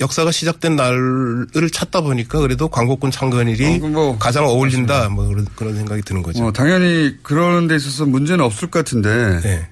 역사가 0.00 0.32
시작된 0.32 0.76
날을 0.76 1.70
찾다 1.70 2.00
보니까 2.00 2.40
그래도 2.40 2.68
광복군 2.68 3.10
창건일이 3.10 3.80
가장 4.18 4.46
어울린다 4.46 5.10
뭐 5.10 5.28
그런, 5.28 5.46
그런 5.54 5.76
생각이 5.76 6.02
드는 6.02 6.22
거죠. 6.22 6.46
어, 6.46 6.52
당연히 6.52 7.16
그런 7.22 7.68
데 7.68 7.76
있어서 7.76 8.06
문제는 8.06 8.44
없을 8.44 8.70
것 8.70 8.80
같은데. 8.80 9.40
네. 9.42 9.68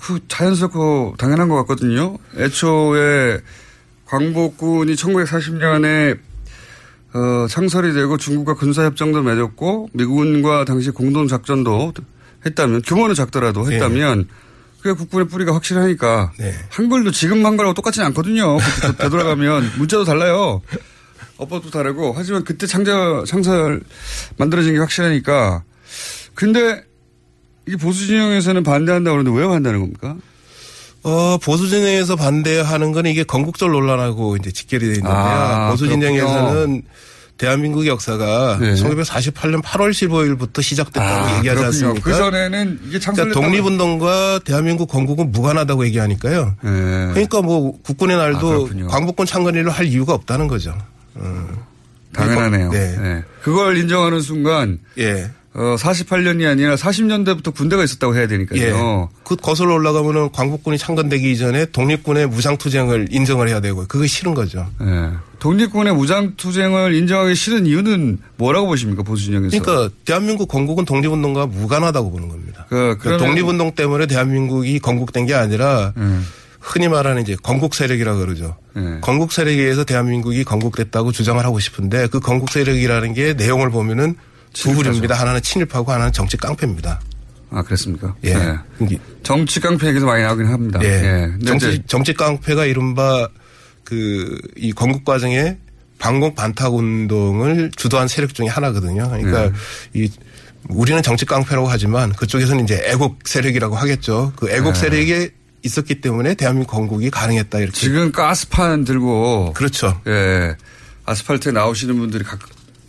그 0.00 0.20
자연스럽고 0.28 1.14
당연한 1.18 1.48
것 1.48 1.56
같거든요. 1.56 2.16
애초에 2.36 3.40
광복군이 4.06 4.94
1940년에 4.94 6.18
어, 7.14 7.46
창설이 7.48 7.92
되고 7.92 8.16
중국과 8.16 8.54
군사협정도 8.54 9.22
맺었고 9.22 9.90
미군과 9.92 10.64
당시 10.64 10.90
공동작전도 10.90 11.92
했다면 12.46 12.82
규모는 12.82 13.14
작더라도 13.14 13.70
했다면 13.70 14.28
그게 14.82 14.94
국군의 14.94 15.28
뿌리가 15.28 15.54
확실하니까 15.54 16.32
한글도 16.70 17.12
지금 17.12 17.46
한글하고 17.46 17.72
똑같지는 17.74 18.06
않거든요. 18.08 18.58
되돌아가면 18.98 19.72
문자도 19.78 20.04
달라요. 20.04 20.60
어법도 21.36 21.70
다르고 21.70 22.14
하지만 22.16 22.44
그때 22.44 22.66
창절 22.66 23.24
창설 23.26 23.80
만들어진 24.36 24.74
게 24.74 24.78
확실하니까 24.80 25.62
근데 26.34 26.82
이 27.68 27.76
보수 27.76 28.06
진영에서는 28.06 28.62
반대한다고 28.64 29.18
그러는데 29.18 29.40
왜 29.40 29.46
반대하는 29.46 29.80
겁니까? 29.80 30.16
어, 31.04 31.38
보수 31.38 31.68
진영에서 31.68 32.16
반대하는 32.16 32.92
건 32.92 33.06
이게 33.06 33.22
건국절 33.22 33.70
논란하고 33.70 34.36
이제 34.36 34.50
직결이 34.50 34.86
되어 34.86 34.94
있는데요. 34.94 35.14
아, 35.14 35.70
보수 35.70 35.88
진영에서는 35.88 36.82
대한민국 37.46 37.88
역사가 37.88 38.58
네. 38.60 38.74
1948년 38.74 39.60
8월 39.64 39.90
15일부터 39.90 40.62
시작됐다고 40.62 41.04
아, 41.04 41.38
얘기하지 41.38 41.60
그렇군요. 41.60 41.66
않습니까? 41.66 42.00
그 42.08 42.16
전에는 42.16 42.78
이게 42.86 42.98
그러니까 43.00 43.24
창설됐다고- 43.24 43.32
독립운동과 43.34 44.40
대한민국 44.44 44.86
건국은 44.86 45.32
무관하다고 45.32 45.84
얘기하니까요. 45.86 46.54
그러니까 46.60 47.42
뭐 47.42 47.76
국군의 47.82 48.14
아, 48.16 48.20
날도 48.20 48.48
그렇군요. 48.48 48.86
광복군 48.86 49.26
창건일로 49.26 49.72
할 49.72 49.86
이유가 49.86 50.14
없다는 50.14 50.46
거죠. 50.46 50.72
어. 51.16 51.48
당연하네요. 52.14 52.70
네. 52.70 52.96
네. 52.96 53.24
그걸 53.42 53.76
인정하는 53.76 54.20
순간 54.20 54.78
예. 54.98 55.28
어, 55.54 55.76
48년이 55.78 56.48
아니라 56.48 56.76
40년대부터 56.76 57.54
군대가 57.54 57.84
있었다고 57.84 58.16
해야 58.16 58.26
되니까요. 58.26 58.60
예. 58.60 58.72
그 59.22 59.36
거슬러 59.36 59.74
올라가면은 59.74 60.32
광복군이 60.32 60.78
창건되기 60.78 61.30
이전에 61.30 61.66
독립군의 61.66 62.28
무장투쟁을 62.28 63.08
인정을 63.10 63.48
해야 63.48 63.60
되고 63.60 63.84
그게 63.86 64.06
싫은 64.06 64.32
거죠. 64.32 64.66
예. 64.80 65.10
독립군의 65.40 65.94
무장투쟁을 65.94 66.94
인정하기 66.94 67.34
싫은 67.34 67.66
이유는 67.66 68.18
뭐라고 68.36 68.68
보십니까 68.68 69.02
보수 69.02 69.24
진영에서? 69.24 69.60
그러니까 69.60 69.94
대한민국 70.06 70.48
건국은 70.48 70.86
독립운동과 70.86 71.46
무관하다고 71.46 72.10
보는 72.12 72.28
겁니다. 72.28 72.66
그, 72.70 72.96
그러니까 72.98 73.26
독립운동 73.26 73.72
때문에 73.74 74.06
대한민국이 74.06 74.78
건국된 74.78 75.26
게 75.26 75.34
아니라 75.34 75.92
흔히 76.60 76.88
말하는 76.88 77.22
이제 77.22 77.36
건국 77.42 77.74
세력이라 77.74 78.14
그러죠. 78.14 78.56
예. 78.76 79.00
건국 79.02 79.32
세력에 79.32 79.60
의해서 79.60 79.84
대한민국이 79.84 80.44
건국됐다고 80.44 81.12
주장을 81.12 81.44
하고 81.44 81.58
싶은데 81.58 82.06
그 82.06 82.20
건국 82.20 82.50
세력이라는 82.50 83.12
게 83.12 83.34
내용을 83.34 83.70
보면은 83.70 84.14
두 84.52 84.72
부류입니다. 84.74 85.14
하나는 85.14 85.40
친일파고 85.42 85.92
하나는 85.92 86.12
정치 86.12 86.36
깡패입니다. 86.36 87.00
아 87.50 87.62
그렇습니까? 87.62 88.14
예. 88.24 88.30
예. 88.30 88.98
정치 89.22 89.60
깡패 89.60 89.88
얘기도 89.88 90.06
많이 90.06 90.22
나오긴 90.22 90.46
합니다. 90.46 90.80
예. 90.82 90.88
예. 90.88 91.44
정치, 91.44 91.82
정치 91.86 92.14
깡패가 92.14 92.64
이른바 92.66 93.28
그 93.84 94.40
이 94.56 94.72
건국 94.72 95.04
과정에 95.04 95.58
반공 95.98 96.34
반탁 96.34 96.74
운동을 96.74 97.70
주도한 97.76 98.08
세력 98.08 98.34
중에 98.34 98.46
하나거든요. 98.46 99.08
그러니까 99.08 99.50
네. 99.50 99.52
이 99.94 100.10
우리는 100.68 101.02
정치 101.02 101.24
깡패라고 101.24 101.68
하지만 101.68 102.12
그쪽에서는 102.12 102.64
이제 102.64 102.80
애국 102.86 103.18
세력이라고 103.24 103.74
하겠죠. 103.76 104.32
그 104.36 104.50
애국 104.50 104.74
네. 104.74 104.80
세력이 104.80 105.30
있었기 105.64 106.00
때문에 106.00 106.34
대한민국 106.34 106.72
건국이 106.72 107.10
가능했다 107.10 107.58
이렇게. 107.58 107.72
지금 107.72 108.10
가스판 108.12 108.84
들고 108.84 109.52
그렇죠. 109.54 110.00
예. 110.06 110.56
아스팔트에 111.04 111.52
나오시는 111.52 111.96
분들이 111.98 112.22
각 112.24 112.38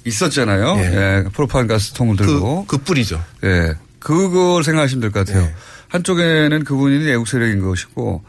있었잖아요. 0.06 0.76
예. 0.80 1.24
프로판 1.34 1.68
가스통을 1.68 2.16
들고. 2.18 2.66
그, 2.68 2.78
그 2.78 2.84
뿌리죠. 2.84 3.24
예. 3.43 3.74
그걸 3.99 4.64
생각하시면 4.64 5.01
될 5.01 5.12
것 5.12 5.26
같아요. 5.26 5.49
한쪽에는 5.89 6.64
그분이 6.64 7.08
애국 7.10 7.28
세력인 7.28 7.62
것이고 7.62 8.24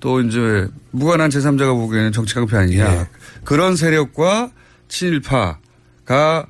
또 0.00 0.20
이제 0.22 0.66
무관한 0.92 1.28
제3자가 1.30 1.74
보기에는 1.76 2.12
정치 2.12 2.34
깡패 2.34 2.56
아니냐. 2.56 2.94
예. 2.94 3.06
그런 3.44 3.76
세력과 3.76 4.50
친일파가 4.88 6.46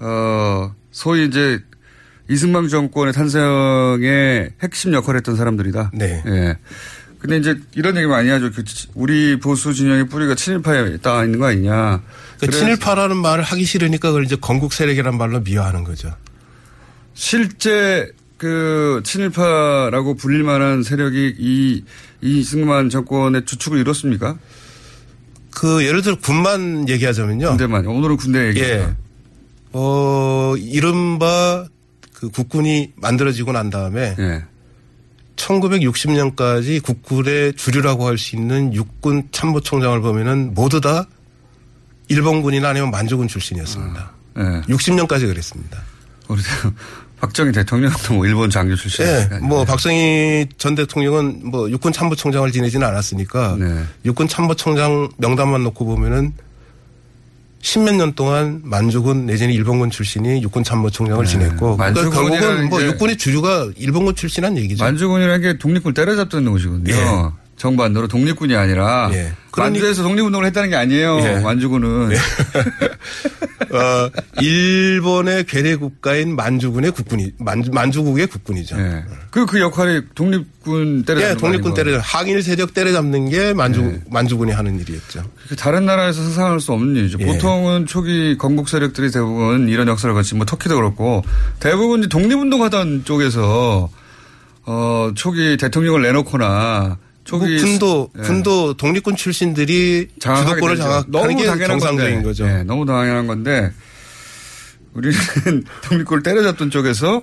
어 0.00 0.74
소위 0.90 1.26
이제 1.26 1.60
이승만 2.28 2.68
정권의 2.68 3.12
탄생의 3.12 4.50
핵심 4.62 4.92
역할을 4.92 5.18
했던 5.18 5.36
사람들이다. 5.36 5.90
네. 5.94 6.22
예. 6.26 6.56
근데 7.18 7.36
이제 7.36 7.56
이런 7.76 7.96
얘기 7.96 8.06
많이 8.06 8.28
하죠. 8.30 8.50
그 8.50 8.64
치- 8.64 8.88
우리 8.94 9.38
보수 9.38 9.72
진영의 9.72 10.08
뿌리가 10.08 10.34
친일파에 10.34 10.96
딱 10.98 11.24
있는 11.24 11.38
거 11.38 11.46
아니냐. 11.46 12.02
그 12.42 12.46
그래서 12.46 12.58
친일파라는 12.64 13.16
말을 13.18 13.44
하기 13.44 13.64
싫으니까 13.64 14.08
그걸 14.08 14.24
이제 14.24 14.36
건국 14.40 14.72
세력이라는 14.72 15.16
말로 15.16 15.38
미화하는 15.40 15.84
거죠. 15.84 16.12
실제 17.14 18.10
그 18.36 19.00
친일파라고 19.04 20.16
불릴 20.16 20.42
만한 20.42 20.82
세력이 20.82 21.36
이 21.38 21.84
이승만 22.20 22.90
정권의 22.90 23.44
주축을 23.44 23.78
이뤘습니까? 23.78 24.38
그 25.52 25.84
예를 25.86 26.02
들어 26.02 26.16
군만 26.18 26.88
얘기하자면요. 26.88 27.50
군대만 27.50 27.86
오늘은 27.86 28.16
군대 28.16 28.48
얘기. 28.48 28.60
예. 28.60 28.92
어 29.72 30.54
이른바 30.58 31.66
그 32.12 32.28
국군이 32.28 32.90
만들어지고 32.96 33.52
난 33.52 33.70
다음에 33.70 34.16
예. 34.18 34.42
1960년까지 35.36 36.82
국군의 36.82 37.54
주류라고 37.54 38.06
할 38.08 38.18
수 38.18 38.34
있는 38.34 38.74
육군 38.74 39.28
참모총장을 39.30 40.00
보면은 40.00 40.54
모두 40.54 40.80
다 40.80 41.06
일본군이나 42.12 42.68
아니면 42.70 42.90
만주군 42.90 43.28
출신이었습니다. 43.28 44.10
예. 44.38 44.42
60년까지 44.72 45.26
그랬습니다. 45.26 45.78
우리 46.28 46.40
박정희 47.20 47.52
대통령도 47.52 48.14
뭐 48.14 48.26
일본 48.26 48.50
장교 48.50 48.74
출신. 48.74 49.04
예, 49.04 49.28
뭐 49.40 49.64
박정희 49.64 50.48
전 50.58 50.74
대통령은 50.74 51.42
뭐 51.50 51.70
육군 51.70 51.92
참모총장을 51.92 52.50
지내지는 52.50 52.86
않았으니까 52.86 53.56
네. 53.60 53.84
육군 54.04 54.26
참모총장 54.28 55.08
명단만 55.18 55.62
놓고 55.62 55.84
보면은 55.84 56.32
십몇 57.60 57.94
년 57.94 58.12
동안 58.14 58.60
만주군 58.64 59.26
내지는 59.26 59.54
일본군 59.54 59.90
출신이 59.90 60.42
육군 60.42 60.64
참모총장을 60.64 61.24
네. 61.24 61.30
지냈고 61.30 61.76
그러니까 61.76 62.10
결국은 62.10 62.68
뭐 62.68 62.80
게- 62.80 62.86
육군의 62.86 63.16
주류가 63.18 63.68
일본군 63.76 64.16
출신한 64.16 64.56
얘기죠. 64.56 64.82
만주군이라는 64.82 65.40
게 65.42 65.58
독립군을 65.58 65.94
때려잡던 65.94 66.44
곳이거든요. 66.50 67.32
예. 67.62 67.68
정반대로 67.68 68.08
독립군이 68.08 68.56
아니라 68.56 69.10
예. 69.12 69.32
만주에서 69.56 70.02
독립운동을 70.02 70.46
했다는 70.46 70.70
게 70.70 70.76
아니에요. 70.76 71.20
예. 71.20 71.40
만주군은. 71.40 72.10
어, 73.72 74.10
일본의 74.40 75.44
괴뢰 75.44 75.76
국가인 75.76 76.34
만주군의 76.34 76.90
국군이 76.90 77.32
만주, 77.38 77.70
만주국의 77.70 78.26
국군이죠. 78.26 78.76
예. 78.78 79.04
그, 79.30 79.46
그 79.46 79.60
역할이 79.60 80.02
독립군 80.14 81.04
때려잡는 81.04 81.36
예, 81.36 81.38
독립군. 81.38 81.74
때려 81.74 81.98
항일 82.00 82.42
세력 82.42 82.74
때려잡는 82.74 83.30
게 83.30 83.54
만주 83.54 84.00
만주군이 84.10 84.52
하는 84.52 84.80
일이었죠. 84.80 85.22
그 85.48 85.56
다른 85.56 85.86
나라에서 85.86 86.20
상상할 86.22 86.60
수 86.60 86.72
없는 86.72 86.96
일이죠. 86.96 87.18
예. 87.20 87.26
보통은 87.26 87.86
초기 87.86 88.36
건국 88.36 88.68
세력들이 88.68 89.10
대부분 89.12 89.68
이런 89.68 89.86
역사를 89.88 90.12
거치 90.12 90.34
뭐 90.34 90.44
터키도 90.44 90.74
그렇고 90.74 91.22
대부분 91.60 92.08
독립운동하던 92.08 93.04
쪽에서 93.04 93.88
어 94.64 95.10
초기 95.14 95.56
대통령을 95.56 96.02
내놓거나 96.02 96.98
뭐 97.30 97.38
군도 97.40 98.10
예. 98.18 98.22
군도 98.22 98.74
독립군 98.74 99.16
출신들이 99.16 100.08
주도권을. 100.18 100.76
장악하는 100.76 101.10
너무 101.10 101.28
게 101.36 101.46
당연한 101.46 101.78
정상적인. 101.78 102.22
거죠. 102.22 102.46
예, 102.46 102.62
너무 102.64 102.84
당연한 102.84 103.26
건데 103.26 103.72
우리는 104.94 105.16
독립군을 105.82 106.22
때려잡던 106.22 106.70
쪽에서 106.70 107.22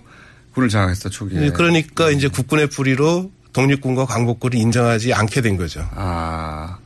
군을 0.54 0.70
장악했어 0.70 1.10
초기에. 1.10 1.42
예, 1.44 1.50
그러니까 1.52 2.10
이제 2.12 2.28
국군의 2.28 2.68
뿌리로 2.68 3.32
독립군과 3.54 4.06
광복군을 4.06 4.58
인정하지 4.58 5.14
않게 5.14 5.42
된 5.42 5.58
거죠. 5.58 5.88
아 5.94 6.78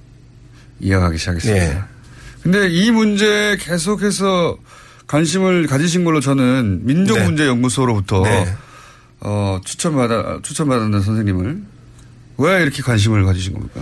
이어가기 0.80 1.18
시작했습니다. 1.18 1.66
네. 1.74 1.82
근데 2.41 2.70
이 2.70 2.91
문제에 2.91 3.55
계속해서 3.57 4.57
관심을 5.07 5.68
가지신 5.68 6.03
걸로 6.03 6.20
저는 6.20 6.82
민족문제연구소로부터 6.86 8.24
네. 8.24 8.53
어, 9.22 9.61
추천받아 9.64 10.39
추천받았는 10.41 11.01
선생님을 11.01 11.61
왜 12.38 12.61
이렇게 12.61 12.81
관심을 12.81 13.23
가지신 13.25 13.53
겁니까? 13.53 13.81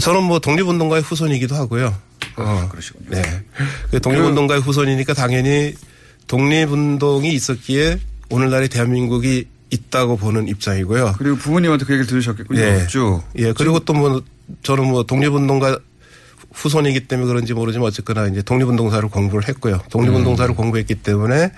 저는 0.00 0.22
뭐 0.24 0.38
독립운동가의 0.38 1.02
후손이기도 1.02 1.54
하고요. 1.54 1.94
아, 2.36 2.68
그러시군요. 2.70 3.10
네. 3.10 3.22
그 3.90 4.00
독립운동가의 4.00 4.60
후손이니까 4.60 5.14
당연히 5.14 5.74
독립운동이 6.26 7.32
있었기에 7.34 7.98
오늘날의 8.30 8.68
대한민국이 8.68 9.46
있다고 9.70 10.16
보는 10.16 10.48
입장이고요. 10.48 11.14
그리고 11.18 11.36
부모님한테 11.36 11.84
그 11.84 11.92
얘기를 11.92 12.06
들으셨겠군요. 12.06 12.60
예. 12.60 12.86
쭉. 12.88 13.22
예. 13.36 13.52
그리고 13.52 13.80
또 13.80 13.92
뭐 13.94 14.22
저는 14.62 14.84
뭐 14.86 15.02
독립운동가 15.04 15.78
후손이기 16.52 17.06
때문에 17.06 17.28
그런지 17.28 17.52
모르지만 17.54 17.86
어쨌거나 17.88 18.26
이제 18.26 18.42
독립운동사를 18.42 19.08
공부를 19.08 19.46
했고요. 19.48 19.74
음. 19.74 19.88
독립운동사를 19.90 20.54
공부했기 20.54 20.96
때문에 20.96 21.52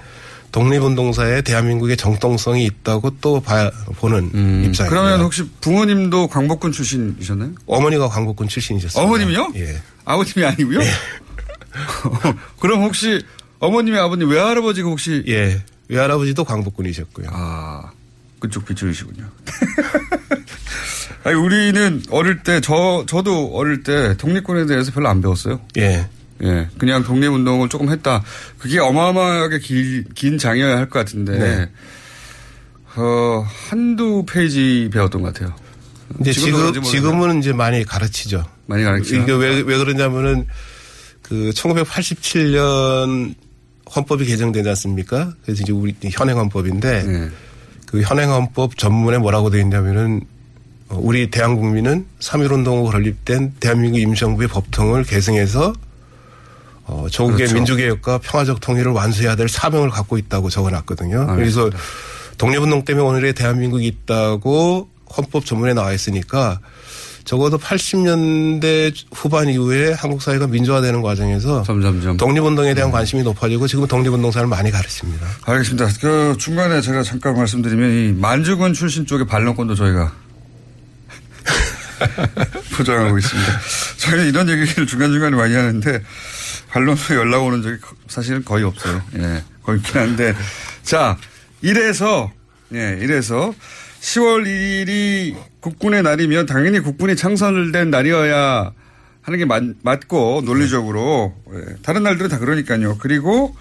독립운동사에 0.53 1.43
대한민국의 1.43 1.97
정통성이 1.97 2.65
있다고 2.67 3.17
또 3.21 3.41
봐, 3.41 3.71
보는 3.97 4.27
입장입니다. 4.27 4.85
음. 4.85 4.89
그러면 4.91 5.21
혹시 5.23 5.49
부모님도 5.61 6.29
광복군 6.29 6.73
출신이셨나요? 6.73 7.53
어머니가 7.67 8.09
광복군 8.09 8.49
출신이셨습니다. 8.49 9.03
어머님이요? 9.03 9.53
예. 9.57 9.83
아버님이 10.05 10.47
아니고요? 10.47 10.81
그럼 12.61 12.83
혹시 12.83 13.23
어머님의 13.61 13.99
아버님 13.99 14.29
외할아버지가 14.29 14.89
혹시 14.89 15.25
예. 15.27 15.63
외할아버지도 15.89 16.45
광복군이셨고요. 16.45 17.29
아, 17.31 17.91
그쪽 18.39 18.67
빗줄이시군요. 18.67 19.25
아니, 21.25 21.37
우리는 21.37 22.03
어릴 22.11 22.43
때, 22.43 22.61
저, 22.61 23.05
저도 23.07 23.53
어릴 23.55 23.85
때 23.85 24.17
독립군에 24.17 24.67
대해서 24.67 24.91
별로 24.93 25.09
안 25.09 25.23
배웠어요. 25.23 25.61
예. 25.79 26.09
예. 26.43 26.69
그냥 26.79 27.03
독립운동을 27.05 27.69
조금 27.69 27.91
했다. 27.91 28.23
그게 28.59 28.79
어마어마하게 28.81 29.59
길, 29.61 30.05
긴 30.15 30.39
장이어야 30.39 30.77
할 30.77 30.89
것 30.89 30.99
같은데. 31.01 31.39
네. 31.39 31.69
어, 32.97 33.47
한두 33.69 34.25
페이지 34.29 34.91
배웠던 34.93 35.23
것 35.23 35.33
같아요. 35.33 35.55
그런지 36.09 36.33
지금. 36.41 36.83
지금은 36.83 37.39
이제 37.39 37.53
많이 37.53 37.85
가르치죠. 37.85 38.45
많이 38.67 38.85
가르치죠. 38.85 39.17
이게 39.23 39.33
왜, 39.33 39.61
왜 39.61 39.79
그러냐면은 39.79 40.47
그 41.23 41.51
1987년 41.55 43.35
헌법이 43.95 44.25
개정되지 44.27 44.69
않습니까? 44.71 45.33
그래서 45.45 45.63
이제 45.63 45.73
우리 45.73 45.95
현행 46.11 46.37
헌법인데 46.39 47.03
네. 47.05 47.29
그 47.87 48.03
현행 48.03 48.31
헌법 48.31 48.77
전문에 48.79 49.19
뭐라고 49.19 49.51
되어 49.51 49.61
있냐면은 49.61 50.21
어, 50.89 50.99
우리 51.01 51.31
대한국민은 51.31 52.07
3.1운동으로 52.21 52.91
건립된 52.91 53.55
대한민국 53.61 53.99
임시정부의 53.99 54.49
법통을 54.49 55.05
계승해서 55.05 55.73
어, 56.93 57.09
조국의 57.09 57.39
그렇죠. 57.39 57.55
민주개혁과 57.55 58.19
평화적 58.19 58.61
통일을 58.61 58.93
완수해야 58.93 59.35
될 59.35 59.49
사명을 59.49 59.91
갖고 59.91 60.19
있다고 60.19 60.51
적어놨거든요. 60.51 61.27
그래서 61.35 61.71
독립운동 62.37 62.85
때문에 62.85 63.07
오늘의 63.07 63.33
대한민국이 63.35 63.87
있다고 63.87 64.89
헌법 65.17 65.47
전문에 65.47 65.75
나와 65.75 65.93
있으니까 65.93 66.61
적어도 67.25 67.57
80년대 67.57 68.95
후반 69.13 69.49
이후에 69.49 69.93
한국 69.93 70.23
사회가 70.23 70.49
민주화되는 70.49 71.03
과정에서 71.03 71.63
점점점 71.63 72.17
독립운동에 72.17 72.75
대한 72.75 72.91
관심이 72.91 73.23
높아지고 73.23 73.69
지금 73.69 73.87
독립운동사를 73.87 74.47
많이 74.49 74.71
가르칩니다. 74.71 75.27
알겠습니다. 75.45 75.89
그 76.01 76.35
중간에 76.39 76.81
제가 76.81 77.03
잠깐 77.03 77.37
말씀드리면 77.37 77.91
이 77.91 78.13
만주군 78.21 78.75
출신 78.75 79.07
쪽의 79.07 79.27
반론권도 79.27 79.75
저희가 79.77 80.13
포장하고 82.77 83.17
있습니다. 83.19 83.61
저희는 83.99 84.29
이런 84.29 84.49
얘기를 84.49 84.87
중간중간에 84.87 85.37
많이 85.37 85.55
하는데 85.55 86.03
반론으로 86.73 87.17
연락 87.21 87.43
오는 87.45 87.63
적이 87.63 87.77
사실은 88.09 88.45
거의 88.45 88.65
없어요. 88.65 89.01
예. 89.17 89.43
거의 89.63 89.79
없긴 89.79 90.01
한데. 90.01 90.35
자, 90.83 91.17
이래서, 91.61 92.33
예, 92.75 92.99
이래서 93.01 93.55
10월 94.01 94.45
1일이 94.47 95.37
국군의 95.61 96.03
날이면 96.03 96.47
당연히 96.47 96.81
국군이 96.81 97.15
창설을 97.15 97.71
된 97.71 97.91
날이어야 97.91 98.73
하는 99.21 99.39
게 99.39 99.45
맞, 99.45 99.63
맞고 99.83 100.43
논리적으로 100.45 101.35
예. 101.55 101.77
다른 101.83 102.03
날들은 102.03 102.31
다 102.31 102.39
그러니까요. 102.39 102.99
그리고 102.99 103.55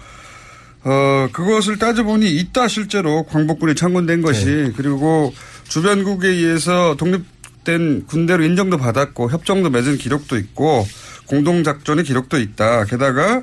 어 0.84 1.28
그것을 1.32 1.78
따져보니 1.78 2.28
있다 2.28 2.66
실제로 2.66 3.22
광복군이 3.26 3.76
창건된 3.76 4.20
것이 4.20 4.72
그리고 4.76 5.32
주변국에 5.68 6.26
의해서 6.26 6.96
독립된 6.96 8.06
군대로 8.06 8.42
인정도 8.42 8.78
받았고 8.78 9.30
협정도 9.30 9.70
맺은 9.70 9.98
기록도 9.98 10.36
있고 10.38 10.84
공동작전의 11.26 12.04
기록도 12.04 12.38
있다. 12.38 12.84
게다가 12.84 13.42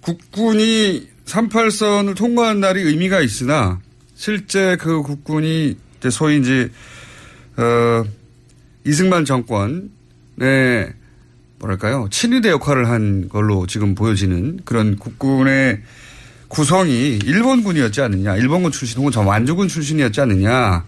국군이 0.00 1.08
38선을 1.24 2.16
통과한 2.16 2.60
날이 2.60 2.82
의미가 2.82 3.20
있으나 3.20 3.80
실제 4.14 4.76
그 4.76 5.02
국군이 5.02 5.76
소위 6.10 6.38
이제 6.38 6.70
어 7.56 8.04
이승만 8.84 9.24
정권의 9.24 10.92
뭐랄까요? 11.58 12.08
친위대 12.10 12.50
역할을 12.50 12.88
한 12.88 13.28
걸로 13.28 13.66
지금 13.66 13.94
보여지는 13.94 14.60
그런 14.64 14.96
국군의 14.96 15.80
구성이 16.48 17.18
일본군이었지 17.24 18.00
않느냐. 18.02 18.36
일본군 18.36 18.70
출신 18.70 18.98
혹은 18.98 19.10
저 19.10 19.22
만주군 19.22 19.66
출신이었지 19.68 20.20
않느냐 20.20 20.84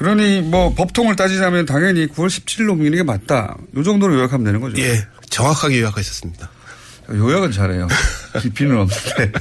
그러니 0.00 0.40
뭐 0.40 0.72
법통을 0.72 1.14
따지자면 1.14 1.66
당연히 1.66 2.06
9월 2.06 2.28
17일 2.28 2.70
옮기는 2.70 2.96
게 2.96 3.02
맞다 3.02 3.58
요 3.76 3.82
정도로 3.82 4.14
요약하면 4.14 4.46
되는 4.46 4.58
거죠 4.58 4.80
예, 4.80 5.06
정확하게 5.28 5.82
요약하셨습니다. 5.82 6.50
요약은 7.10 7.52
잘해요 7.52 7.86
깊이는 8.40 8.78
없는데 8.78 9.32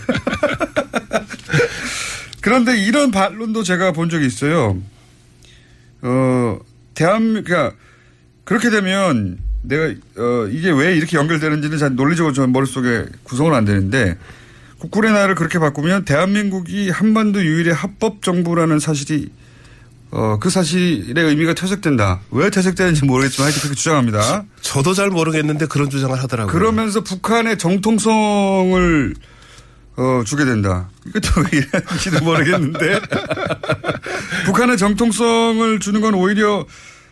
그런데 2.43 2.77
이런 2.77 3.09
반론도 3.09 3.63
제가 3.63 3.93
본 3.93 4.09
적이 4.09 4.25
있어요. 4.25 4.77
어, 6.01 6.59
대한, 6.93 7.41
그러니까 7.41 7.73
그렇게 8.43 8.69
되면 8.69 9.37
내가, 9.61 9.93
어, 10.17 10.47
이게 10.51 10.71
왜 10.71 10.93
이렇게 10.93 11.15
연결되는지는 11.15 11.77
잘 11.77 11.95
논리적으로 11.95 12.33
저 12.33 12.45
머릿속에 12.47 13.05
구성은 13.23 13.53
안 13.53 13.63
되는데 13.63 14.17
국군의 14.79 15.13
날을 15.13 15.35
그렇게 15.35 15.57
바꾸면 15.57 16.03
대한민국이 16.03 16.89
한반도 16.89 17.41
유일의 17.45 17.73
합법 17.73 18.23
정부라는 18.23 18.79
사실이 18.79 19.38
어, 20.11 20.37
그 20.39 20.49
사실의 20.49 21.23
의미가 21.23 21.53
퇴색된다. 21.53 22.21
왜 22.31 22.49
퇴색되는지 22.49 23.05
모르겠지만 23.05 23.45
하여튼 23.45 23.61
그렇게 23.61 23.75
주장합니다. 23.75 24.45
저도 24.61 24.93
잘 24.93 25.09
모르겠는데 25.09 25.67
그런 25.67 25.89
주장을 25.89 26.17
하더라고요. 26.17 26.51
그러면서 26.51 27.01
북한의 27.01 27.57
정통성을 27.57 29.15
어, 29.97 30.23
주게 30.25 30.45
된다. 30.45 30.89
이것도 31.07 31.41
왜 31.41 31.59
이런지도 31.59 32.23
모르겠는데. 32.23 33.01
북한의 34.45 34.77
정통성을 34.77 35.79
주는 35.79 35.99
건 36.01 36.13
오히려 36.13 36.65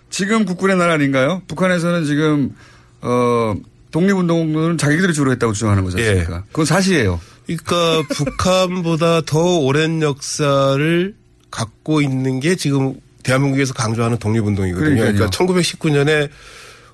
지금 0.10 0.46
국군의 0.46 0.78
날 0.78 0.90
아닌가요? 0.90 1.42
북한에서는 1.48 2.06
지금, 2.06 2.56
어, 3.02 3.56
독립운동은 3.92 4.78
자기들이 4.78 5.14
주로 5.14 5.32
했다고 5.32 5.52
주장하는 5.52 5.84
거지 5.84 5.98
않습니까? 5.98 6.44
그건 6.48 6.66
사실이에요. 6.66 7.20
그러니까 7.46 8.04
북한보다 8.14 9.22
더 9.22 9.58
오랜 9.60 10.02
역사를 10.02 11.14
갖고 11.52 12.02
있는 12.02 12.40
게 12.40 12.56
지금 12.56 12.96
대한민국에서 13.24 13.74
강조하는 13.74 14.18
독립운동이거든요. 14.18 14.96
그러니까요. 14.96 15.14
그러니까 15.14 15.38
1919년에 15.38 16.30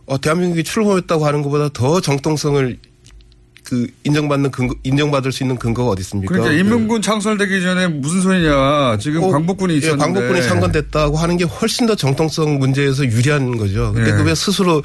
어, 0.06 0.20
대한민국이 0.20 0.64
출범했다고 0.64 1.26
하는 1.26 1.42
것보다 1.42 1.70
더 1.70 2.02
정통성을 2.02 2.78
그 3.64 3.88
인정받는 4.04 4.52
근거, 4.52 4.76
인정받을 4.84 5.32
수 5.32 5.44
있는 5.44 5.58
근거가 5.58 5.92
어디 5.92 6.02
있습니까? 6.02 6.34
그러니까 6.34 6.54
인민군 6.54 7.02
창설되기 7.02 7.62
전에 7.62 7.88
무슨 7.88 8.22
소리냐. 8.22 8.98
지금 9.00 9.22
꼭, 9.22 9.32
광복군이 9.32 9.74
예, 9.74 9.78
있었는데. 9.78 10.04
광복군이 10.04 10.44
창건됐다고 10.44 11.18
하는 11.18 11.38
게 11.38 11.46
훨씬 11.46 11.88
더 11.88 11.96
정통성 11.96 12.60
문제에서 12.60 13.06
유리한 13.06 13.58
거죠. 13.58 13.94
근데 13.94 14.12
예. 14.12 14.14
그왜 14.16 14.36
스스로 14.36 14.84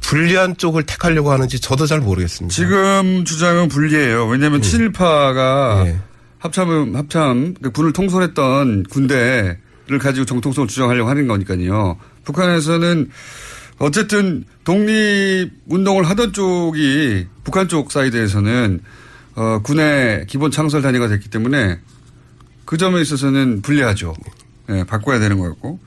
불리한 0.00 0.56
쪽을 0.56 0.82
택하려고 0.82 1.30
하는지 1.30 1.60
저도 1.60 1.86
잘 1.86 2.00
모르겠습니다. 2.00 2.54
지금 2.54 3.24
주장은 3.24 3.68
불리해요. 3.68 4.26
왜냐하면 4.26 4.60
친일파가 4.60 5.86
합참 6.46 6.96
합참 6.96 7.54
그 7.60 7.70
군을 7.70 7.92
통솔했던 7.92 8.84
군대를 8.84 9.98
가지고 10.00 10.24
정통성을 10.24 10.68
주장하려고 10.68 11.08
하는 11.10 11.26
거니까요. 11.26 11.98
북한에서는 12.24 13.10
어쨌든 13.78 14.44
독립 14.64 15.50
운동을 15.66 16.04
하던 16.04 16.32
쪽이 16.32 17.26
북한 17.44 17.68
쪽 17.68 17.92
사이드에서는 17.92 18.80
어, 19.36 19.60
군의 19.62 20.26
기본 20.26 20.50
창설 20.50 20.80
단위가 20.82 21.08
됐기 21.08 21.28
때문에 21.28 21.78
그 22.64 22.76
점에 22.78 23.00
있어서는 23.00 23.62
불리하죠. 23.62 24.14
예, 24.70 24.84
바꿔야 24.84 25.18
되는 25.18 25.38
거였고. 25.38 25.78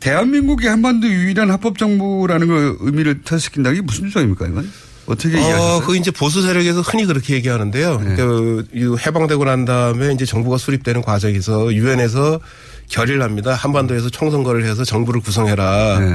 대한민국이 0.00 0.66
한반도 0.66 1.08
유일한 1.08 1.50
합법 1.50 1.78
정부라는 1.78 2.46
걸 2.46 2.76
의미를 2.80 3.22
퇴시킨다. 3.22 3.70
이게 3.70 3.80
무슨 3.80 4.08
주장입니까, 4.08 4.46
이건? 4.46 4.70
어떻게? 5.06 5.38
어, 5.38 5.82
그 5.84 5.96
이제 5.96 6.10
보수 6.10 6.42
세력에서 6.42 6.80
흔히 6.80 7.04
그렇게 7.04 7.34
얘기하는데요. 7.34 8.00
네. 8.00 8.16
그, 8.16 8.66
이 8.72 8.96
해방되고 9.06 9.44
난 9.44 9.64
다음에 9.64 10.12
이제 10.12 10.24
정부가 10.24 10.58
수립되는 10.58 11.02
과정에서 11.02 11.72
유엔에서 11.74 12.40
결의를 12.88 13.22
합니다. 13.22 13.54
한반도에서 13.54 14.08
총선거를 14.10 14.64
해서 14.64 14.84
정부를 14.84 15.20
구성해라. 15.20 15.98
네. 16.00 16.06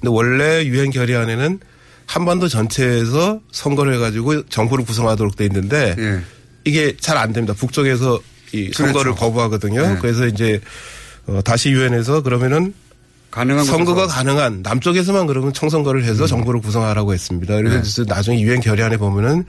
근데 0.00 0.08
원래 0.08 0.64
유엔 0.64 0.90
결의안에는 0.90 1.60
한반도 2.06 2.48
전체에서 2.48 3.40
선거를 3.52 3.94
해가지고 3.94 4.46
정부를 4.46 4.84
구성하도록 4.84 5.36
돼 5.36 5.44
있는데 5.46 5.94
예. 5.98 6.20
이게 6.64 6.96
잘 6.98 7.18
안 7.18 7.32
됩니다. 7.32 7.54
북쪽에서 7.54 8.18
이 8.52 8.70
선거를 8.72 9.12
그렇죠. 9.12 9.20
거부하거든요. 9.20 9.82
네. 9.82 9.98
그래서 10.00 10.26
이제 10.26 10.60
어, 11.26 11.40
다시 11.44 11.70
유엔에서 11.70 12.22
그러면은 12.22 12.72
가능한 13.30 13.64
선거가. 13.64 14.06
가능한 14.06 14.62
남쪽에서만 14.62 15.26
그러면 15.26 15.52
총선거를 15.52 16.04
해서 16.04 16.26
정부를 16.26 16.60
구성하라고 16.60 17.12
했습니다. 17.12 17.56
그래서 17.56 18.04
네. 18.04 18.08
나중에 18.08 18.40
유엔 18.40 18.60
결의안에 18.60 18.96
보면은 18.96 19.44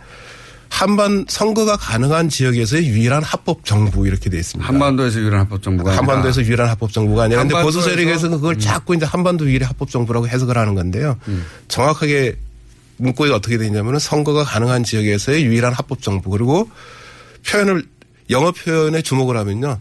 한반 0.70 1.26
선거가 1.28 1.78
가능한 1.78 2.30
지역에서의 2.30 2.88
유일한 2.88 3.24
합법 3.24 3.66
정부 3.66 4.06
이렇게 4.06 4.30
돼 4.30 4.38
있습니다. 4.38 4.68
한반도에서 4.68 5.20
유일한 5.20 5.40
합법 5.42 5.64
정부가 5.64 5.92
아니라. 5.92 6.02
한반도에서 6.02 6.44
유일한 6.44 6.70
합법 6.70 6.94
정부가 6.94 7.24
아니라 7.24 7.42
근데 7.42 7.62
보수 7.62 7.80
음. 7.80 7.84
세력에서는 7.84 8.38
그걸 8.38 8.60
자꾸 8.60 8.96
이제 8.96 9.06
한반도 9.06 9.46
유일의 9.46 9.68
합법 9.68 9.90
정부라고 9.90 10.28
해석을 10.28 10.58
하는 10.58 10.76
건데요. 10.76 11.18
정확하게 11.70 12.38
문구가 12.98 13.34
어떻게 13.36 13.58
되냐면은 13.58 13.98
선거가 13.98 14.44
가능한 14.44 14.84
지역에서의 14.84 15.44
유일한 15.46 15.74
합법 15.74 16.02
정부 16.02 16.30
그리고 16.30 16.70
표현을 17.48 17.84
영어 18.30 18.52
표현에 18.52 19.02
주목을 19.02 19.38
하면요. 19.38 19.80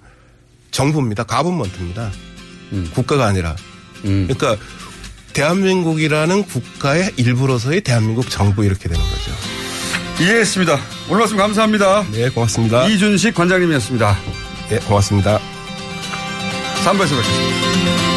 정부입니다. 0.70 1.24
가분먼트입니다. 1.24 2.10
음. 2.72 2.90
국가가 2.94 3.26
아니라. 3.26 3.56
그러니까 4.02 4.56
대한민국이라는 5.32 6.44
국가의 6.44 7.12
일부로서의 7.16 7.82
대한민국 7.82 8.28
정부 8.28 8.64
이렇게 8.64 8.88
되는 8.88 9.02
거죠. 9.02 9.32
이해했습니다. 10.20 10.78
오늘 11.08 11.20
말씀 11.20 11.36
감사합니다. 11.36 12.06
네, 12.10 12.28
고맙습니다. 12.30 12.86
이준식 12.88 13.34
관장님이었습니다. 13.34 14.18
네, 14.70 14.78
고맙습니다. 14.80 15.38
3부에서 16.84 17.16
뵙겠습니다. 17.16 18.07